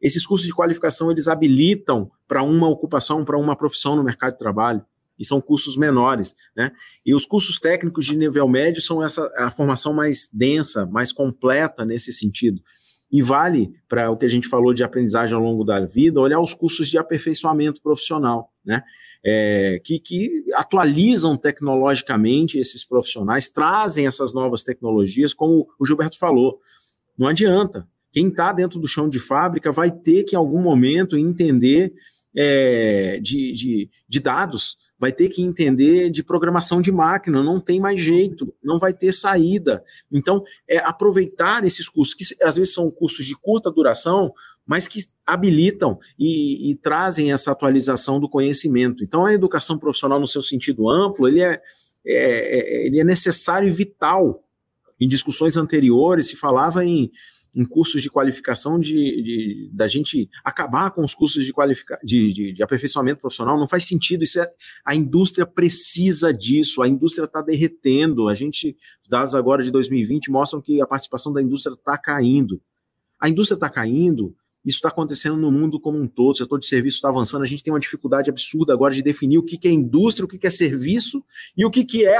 Esses 0.00 0.24
cursos 0.24 0.46
de 0.46 0.54
qualificação, 0.54 1.10
eles 1.10 1.26
habilitam 1.26 2.10
para 2.28 2.42
uma 2.42 2.68
ocupação, 2.68 3.24
para 3.24 3.36
uma 3.36 3.56
profissão 3.56 3.96
no 3.96 4.04
mercado 4.04 4.32
de 4.32 4.38
trabalho, 4.38 4.84
e 5.18 5.24
são 5.24 5.38
cursos 5.38 5.76
menores, 5.76 6.34
né? 6.56 6.72
E 7.04 7.14
os 7.14 7.26
cursos 7.26 7.58
técnicos 7.58 8.06
de 8.06 8.16
nível 8.16 8.48
médio 8.48 8.80
são 8.80 9.04
essa 9.04 9.30
a 9.36 9.50
formação 9.50 9.92
mais 9.92 10.30
densa, 10.32 10.86
mais 10.86 11.12
completa 11.12 11.84
nesse 11.84 12.10
sentido. 12.10 12.62
E 13.10 13.22
vale 13.22 13.72
para 13.88 14.10
o 14.10 14.16
que 14.16 14.24
a 14.24 14.28
gente 14.28 14.46
falou 14.48 14.72
de 14.72 14.84
aprendizagem 14.84 15.34
ao 15.34 15.42
longo 15.42 15.64
da 15.64 15.80
vida, 15.80 16.20
olhar 16.20 16.40
os 16.40 16.54
cursos 16.54 16.88
de 16.88 16.96
aperfeiçoamento 16.96 17.82
profissional, 17.82 18.52
né? 18.64 18.82
É, 19.22 19.78
que, 19.84 19.98
que, 19.98 20.44
atualizam 20.54 21.36
tecnologicamente 21.36 22.58
esses 22.58 22.82
profissionais, 22.82 23.50
trazem 23.50 24.06
essas 24.06 24.32
novas 24.32 24.62
tecnologias, 24.62 25.34
como 25.34 25.68
o 25.78 25.84
Gilberto 25.84 26.18
falou. 26.18 26.58
Não 27.18 27.26
adianta. 27.26 27.86
Quem 28.12 28.28
está 28.28 28.52
dentro 28.52 28.80
do 28.80 28.88
chão 28.88 29.08
de 29.08 29.20
fábrica 29.20 29.70
vai 29.70 29.90
ter 29.90 30.24
que, 30.24 30.34
em 30.34 30.38
algum 30.38 30.60
momento, 30.60 31.18
entender 31.18 31.92
é, 32.36 33.18
de, 33.20 33.52
de, 33.52 33.90
de 34.08 34.20
dados, 34.20 34.76
vai 34.98 35.12
ter 35.12 35.28
que 35.28 35.42
entender 35.42 36.10
de 36.10 36.22
programação 36.22 36.80
de 36.80 36.92
máquina, 36.92 37.42
não 37.42 37.60
tem 37.60 37.80
mais 37.80 38.00
jeito, 38.00 38.54
não 38.62 38.78
vai 38.78 38.92
ter 38.92 39.12
saída. 39.12 39.82
Então, 40.12 40.42
é 40.68 40.78
aproveitar 40.78 41.64
esses 41.64 41.88
cursos, 41.88 42.14
que 42.14 42.24
às 42.44 42.56
vezes 42.56 42.74
são 42.74 42.90
cursos 42.90 43.26
de 43.26 43.34
curta 43.34 43.70
duração, 43.70 44.32
mas 44.66 44.86
que 44.86 45.00
habilitam 45.26 45.98
e, 46.18 46.70
e, 46.70 46.74
trazem 46.76 47.32
essa 47.32 47.50
atualização 47.50 48.20
do 48.20 48.28
conhecimento. 48.28 49.02
Então, 49.02 49.24
a 49.24 49.32
educação 49.32 49.78
profissional, 49.78 50.20
no 50.20 50.26
seu 50.26 50.42
sentido 50.42 50.88
amplo, 50.88 51.26
ele 51.26 51.42
é, 51.42 51.60
é, 52.06 52.58
é 52.84 52.86
ele 52.86 53.00
é 53.00 53.04
necessário 53.04 53.68
e 53.68 53.72
vital. 53.72 54.44
Em 55.00 55.08
discussões 55.08 55.56
anteriores, 55.56 56.28
se 56.28 56.36
falava 56.36 56.84
em 56.84 57.10
em 57.56 57.64
cursos 57.64 58.02
de 58.02 58.10
qualificação 58.10 58.78
de, 58.78 59.22
de, 59.22 59.70
da 59.72 59.88
gente 59.88 60.28
acabar 60.44 60.90
com 60.90 61.02
os 61.02 61.14
cursos 61.14 61.44
de, 61.44 61.52
qualifica, 61.52 61.98
de, 62.02 62.32
de, 62.32 62.52
de 62.52 62.62
aperfeiçoamento 62.62 63.20
profissional, 63.20 63.58
não 63.58 63.66
faz 63.66 63.86
sentido. 63.86 64.22
Isso 64.22 64.40
é, 64.40 64.48
a 64.84 64.94
indústria 64.94 65.46
precisa 65.46 66.32
disso, 66.32 66.82
a 66.82 66.88
indústria 66.88 67.24
está 67.24 67.42
derretendo. 67.42 68.28
A 68.28 68.34
gente, 68.34 68.76
os 69.02 69.08
dados 69.08 69.34
agora 69.34 69.62
de 69.62 69.70
2020 69.70 70.30
mostram 70.30 70.60
que 70.60 70.80
a 70.80 70.86
participação 70.86 71.32
da 71.32 71.42
indústria 71.42 71.74
está 71.74 71.98
caindo. 71.98 72.60
A 73.20 73.28
indústria 73.28 73.56
está 73.56 73.68
caindo, 73.68 74.34
isso 74.64 74.76
está 74.76 74.88
acontecendo 74.88 75.36
no 75.36 75.50
mundo 75.50 75.80
como 75.80 75.98
um 75.98 76.06
todo, 76.06 76.32
o 76.32 76.36
setor 76.36 76.58
de 76.58 76.66
serviço 76.66 76.96
está 76.96 77.08
avançando, 77.08 77.42
a 77.42 77.46
gente 77.46 77.62
tem 77.62 77.72
uma 77.72 77.80
dificuldade 77.80 78.28
absurda 78.28 78.72
agora 78.72 78.92
de 78.92 79.02
definir 79.02 79.38
o 79.38 79.42
que, 79.42 79.56
que 79.56 79.66
é 79.66 79.70
indústria, 79.70 80.24
o 80.24 80.28
que, 80.28 80.38
que 80.38 80.46
é 80.46 80.50
serviço 80.50 81.24
e 81.56 81.64
o 81.64 81.70
que, 81.70 81.84
que 81.84 82.06
é, 82.06 82.18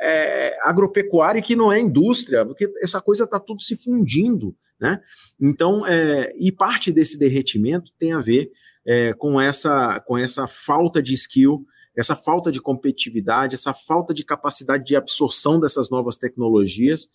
é 0.00 0.58
agropecuária 0.62 1.38
e 1.38 1.42
que 1.42 1.54
não 1.54 1.72
é 1.72 1.80
indústria, 1.80 2.44
porque 2.44 2.70
essa 2.82 3.00
coisa 3.00 3.24
está 3.24 3.38
tudo 3.38 3.62
se 3.62 3.76
fundindo. 3.76 4.54
Né? 4.80 5.00
Então, 5.40 5.86
é, 5.86 6.34
e 6.38 6.52
parte 6.52 6.92
desse 6.92 7.18
derretimento 7.18 7.92
tem 7.98 8.12
a 8.12 8.20
ver 8.20 8.50
é, 8.86 9.12
com, 9.14 9.40
essa, 9.40 10.00
com 10.00 10.16
essa 10.18 10.46
falta 10.46 11.02
de 11.02 11.14
skill, 11.14 11.66
essa 11.96 12.14
falta 12.14 12.52
de 12.52 12.60
competitividade, 12.60 13.54
essa 13.54 13.72
falta 13.72 14.12
de 14.12 14.22
capacidade 14.24 14.84
de 14.84 14.94
absorção 14.94 15.58
dessas 15.58 15.88
novas 15.88 16.18
tecnologias, 16.18 17.08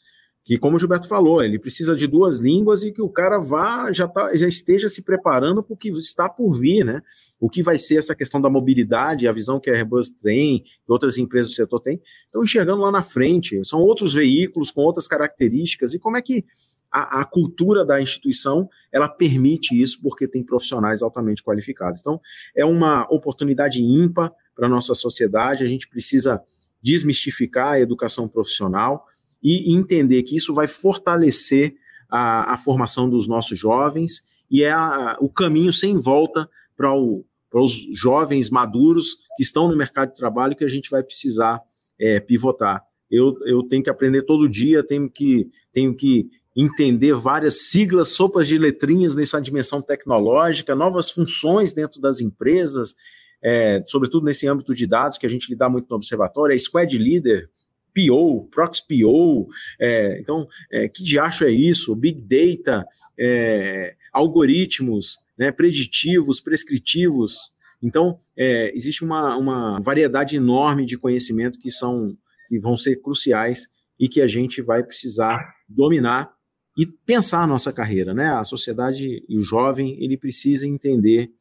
que, 0.44 0.58
como 0.58 0.76
o 0.76 0.80
Gilberto 0.80 1.08
falou, 1.08 1.44
ele 1.44 1.60
precisa 1.60 1.96
de 1.96 2.08
duas 2.08 2.38
línguas 2.38 2.84
e 2.84 2.92
que 2.92 3.02
o 3.02 3.10
cara 3.10 3.38
vá, 3.40 3.92
já, 3.92 4.08
tá, 4.08 4.36
já 4.36 4.48
esteja 4.48 4.90
se 4.90 5.04
preparando 5.04 5.62
para 5.62 5.74
o 5.74 5.78
que 5.78 5.90
está 5.90 6.28
por 6.28 6.52
vir, 6.54 6.84
né? 6.84 7.02
O 7.40 7.48
que 7.48 7.62
vai 7.62 7.78
ser 7.78 7.98
essa 7.98 8.16
questão 8.16 8.42
da 8.42 8.50
mobilidade, 8.50 9.28
a 9.28 9.32
visão 9.32 9.60
que 9.60 9.70
a 9.70 9.74
Airbus 9.74 10.10
tem, 10.10 10.64
que 10.64 10.92
outras 10.92 11.18
empresas 11.20 11.52
do 11.52 11.56
setor 11.56 11.80
têm, 11.80 12.02
estão 12.26 12.44
enxergando 12.44 12.82
lá 12.82 12.92
na 12.92 13.04
frente. 13.04 13.64
São 13.64 13.80
outros 13.82 14.14
veículos 14.14 14.72
com 14.72 14.82
outras 14.82 15.08
características, 15.08 15.94
e 15.94 16.00
como 16.00 16.18
é 16.18 16.22
que 16.22 16.44
a, 16.92 17.22
a, 17.22 17.26
cultura 17.26 17.86
da 17.86 18.02
instituição 18.02 18.68
ela 18.92 19.08
permite 19.08 19.80
isso 19.80 20.02
porque 20.02 20.28
tem 20.28 20.44
profissionais 20.44 21.02
altamente 21.02 21.44
qualificados. 21.44 22.02
Então, 22.02 22.20
é 22.56 22.66
uma 22.66 23.08
oportunidade 23.14 23.82
ímpar 23.82 24.34
para 24.56 24.68
nossa 24.68 24.94
sociedade, 24.94 25.64
a 25.64 25.68
gente 25.68 25.88
precisa 25.88 26.42
desmistificar 26.84 27.74
a 27.74 27.80
educação 27.80 28.28
profissional 28.28 29.06
e 29.42 29.76
entender 29.76 30.24
que 30.24 30.36
isso 30.36 30.54
vai 30.54 30.68
fortalecer 30.68 31.76
a, 32.10 32.54
a 32.54 32.58
formação 32.58 33.10
dos 33.10 33.28
nossos 33.28 33.58
jovens 33.58 34.22
e 34.50 34.64
é 34.64 34.72
a, 34.72 35.18
o 35.22 35.30
caminho 35.30 35.72
sem 35.72 35.96
volta 36.00 36.50
para 36.76 36.94
os 36.94 37.88
jovens 37.94 38.50
maduros 38.50 39.16
que 39.38 39.44
estão 39.44 39.68
no 39.68 39.78
mercado 39.78 40.10
de 40.10 40.16
trabalho 40.16 40.56
que 40.56 40.66
a 40.66 40.70
gente 40.70 40.90
vai 40.90 41.02
precisar 41.02 41.62
é, 42.00 42.20
pivotar. 42.20 42.84
Eu, 43.10 43.36
eu 43.46 43.64
tenho 43.64 43.84
que 43.84 43.90
aprender 43.90 44.24
todo 44.24 44.50
dia, 44.50 44.86
tenho 44.86 45.10
que, 45.10 45.50
tenho 45.72 45.96
que 45.96 46.30
entender 46.56 47.14
várias 47.14 47.70
siglas, 47.70 48.10
sopas 48.10 48.48
de 48.48 48.58
letrinhas 48.58 49.16
nessa 49.16 49.40
dimensão 49.42 49.82
tecnológica, 49.82 50.76
novas 50.76 51.10
funções 51.10 51.72
dentro 51.72 52.02
das 52.02 52.20
empresas, 52.20 52.96
é, 53.42 53.82
sobretudo 53.86 54.26
nesse 54.26 54.48
âmbito 54.48 54.74
de 54.74 54.86
dados 54.86 55.18
que 55.18 55.26
a 55.26 55.30
gente 55.30 55.50
lidar 55.50 55.70
muito 55.70 55.88
no 55.90 55.96
observatório, 55.96 56.54
a 56.54 56.60
Squad 56.60 56.98
Leader, 56.98 57.50
PO, 57.94 58.48
Prox 58.52 58.80
PO, 58.82 59.48
é, 59.80 60.20
então, 60.20 60.48
é, 60.72 60.88
que 60.88 61.04
diacho 61.04 61.46
é 61.46 61.52
isso? 61.52 61.96
Big 61.96 62.22
Data, 62.22 62.86
é, 63.20 63.96
algoritmos 64.12 65.18
né, 65.38 65.52
preditivos, 65.52 66.42
prescritivos. 66.42 67.52
Então, 67.82 68.18
é, 68.38 68.72
existe 68.76 69.04
uma, 69.04 69.36
uma 69.38 69.80
variedade 69.80 70.36
enorme 70.36 70.86
de 70.86 70.98
conhecimento 70.98 71.60
que 71.60 71.72
são 71.72 72.16
que 72.52 72.60
vão 72.60 72.76
ser 72.76 72.98
cruciais 72.98 73.70
e 73.98 74.10
que 74.10 74.20
a 74.20 74.28
gente 74.28 74.62
vai 74.62 74.84
precisar 74.84 75.40
dominar 75.70 76.30
e 76.78 76.86
pensar 76.86 77.44
a 77.44 77.48
nossa 77.48 77.72
carreira, 77.72 78.14
né? 78.14 78.28
A 78.28 78.44
sociedade 78.44 79.24
e 79.28 79.38
o 79.38 79.44
jovem, 79.44 79.96
ele 80.04 80.18
precisa 80.18 80.68
entender 80.68 81.32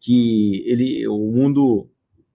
que 0.00 0.62
ele, 0.64 1.08
o 1.08 1.32
mundo 1.32 1.89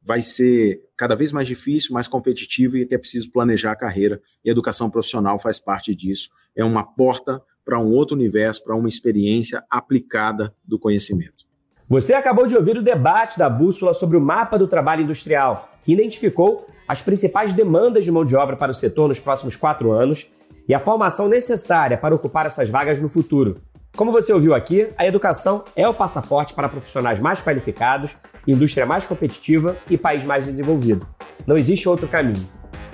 vai 0.06 0.22
ser 0.22 0.82
cada 0.96 1.16
vez 1.16 1.32
mais 1.32 1.48
difícil, 1.48 1.94
mais 1.94 2.08
competitivo 2.08 2.78
e 2.78 2.86
que 2.86 2.94
é 2.94 2.98
preciso 2.98 3.32
planejar 3.32 3.72
a 3.72 3.76
carreira. 3.76 4.22
E 4.44 4.50
a 4.50 4.52
educação 4.52 4.90
profissional 4.90 5.40
faz 5.40 5.60
parte 5.60 5.96
disso. 5.96 6.30
É 6.56 6.64
uma 6.64 6.84
porta 6.84 7.42
para 7.66 7.80
um 7.80 7.92
outro 7.92 8.16
universo, 8.16 8.64
para 8.64 8.76
uma 8.76 8.88
experiência 8.88 9.64
aplicada 9.70 10.54
do 10.64 10.78
conhecimento. 10.78 11.46
Você 11.90 12.14
acabou 12.14 12.46
de 12.46 12.56
ouvir 12.56 12.78
o 12.78 12.84
debate 12.84 13.40
da 13.40 13.50
Bússola 13.50 13.94
sobre 13.94 14.16
o 14.16 14.22
mapa 14.22 14.58
do 14.58 14.68
trabalho 14.68 15.02
industrial, 15.02 15.72
que 15.84 15.94
identificou 15.94 16.68
as 16.88 17.02
principais 17.02 17.52
demandas 17.54 18.06
de 18.06 18.12
mão 18.12 18.24
de 18.24 18.36
obra 18.36 18.56
para 18.56 18.72
o 18.72 18.76
setor 18.76 19.08
nos 19.08 19.20
próximos 19.20 19.56
quatro 19.56 19.92
anos 19.92 20.28
e 20.68 20.74
a 20.74 20.80
formação 20.80 21.28
necessária 21.28 21.98
para 21.98 22.14
ocupar 22.14 22.46
essas 22.46 22.70
vagas 22.70 23.02
no 23.02 23.10
futuro. 23.10 23.60
Como 23.96 24.12
você 24.12 24.34
ouviu 24.34 24.54
aqui, 24.54 24.90
a 24.98 25.06
educação 25.08 25.64
é 25.76 25.88
o 25.88 25.94
passaporte 25.94 26.54
para 26.54 26.68
profissionais 26.68 27.20
mais 27.20 27.42
qualificados, 27.42 28.16
indústria 28.48 28.86
mais 28.86 29.06
competitiva 29.06 29.78
e 29.90 29.98
país 29.98 30.24
mais 30.24 30.46
desenvolvido. 30.46 31.08
Não 31.46 31.58
existe 31.58 31.88
outro 31.88 32.08
caminho. 32.08 32.48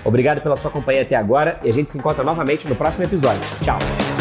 Obrigado 0.04 0.42
pela 0.42 0.56
sua 0.56 0.72
companhia 0.72 1.04
até 1.04 1.16
agora 1.16 1.60
e 1.64 1.70
a 1.70 1.74
gente 1.74 1.90
se 1.90 1.98
encontra 1.98 2.24
novamente 2.24 2.68
no 2.68 2.76
próximo 2.76 3.04
episódio. 3.04 3.42
Tchau! 3.64 4.21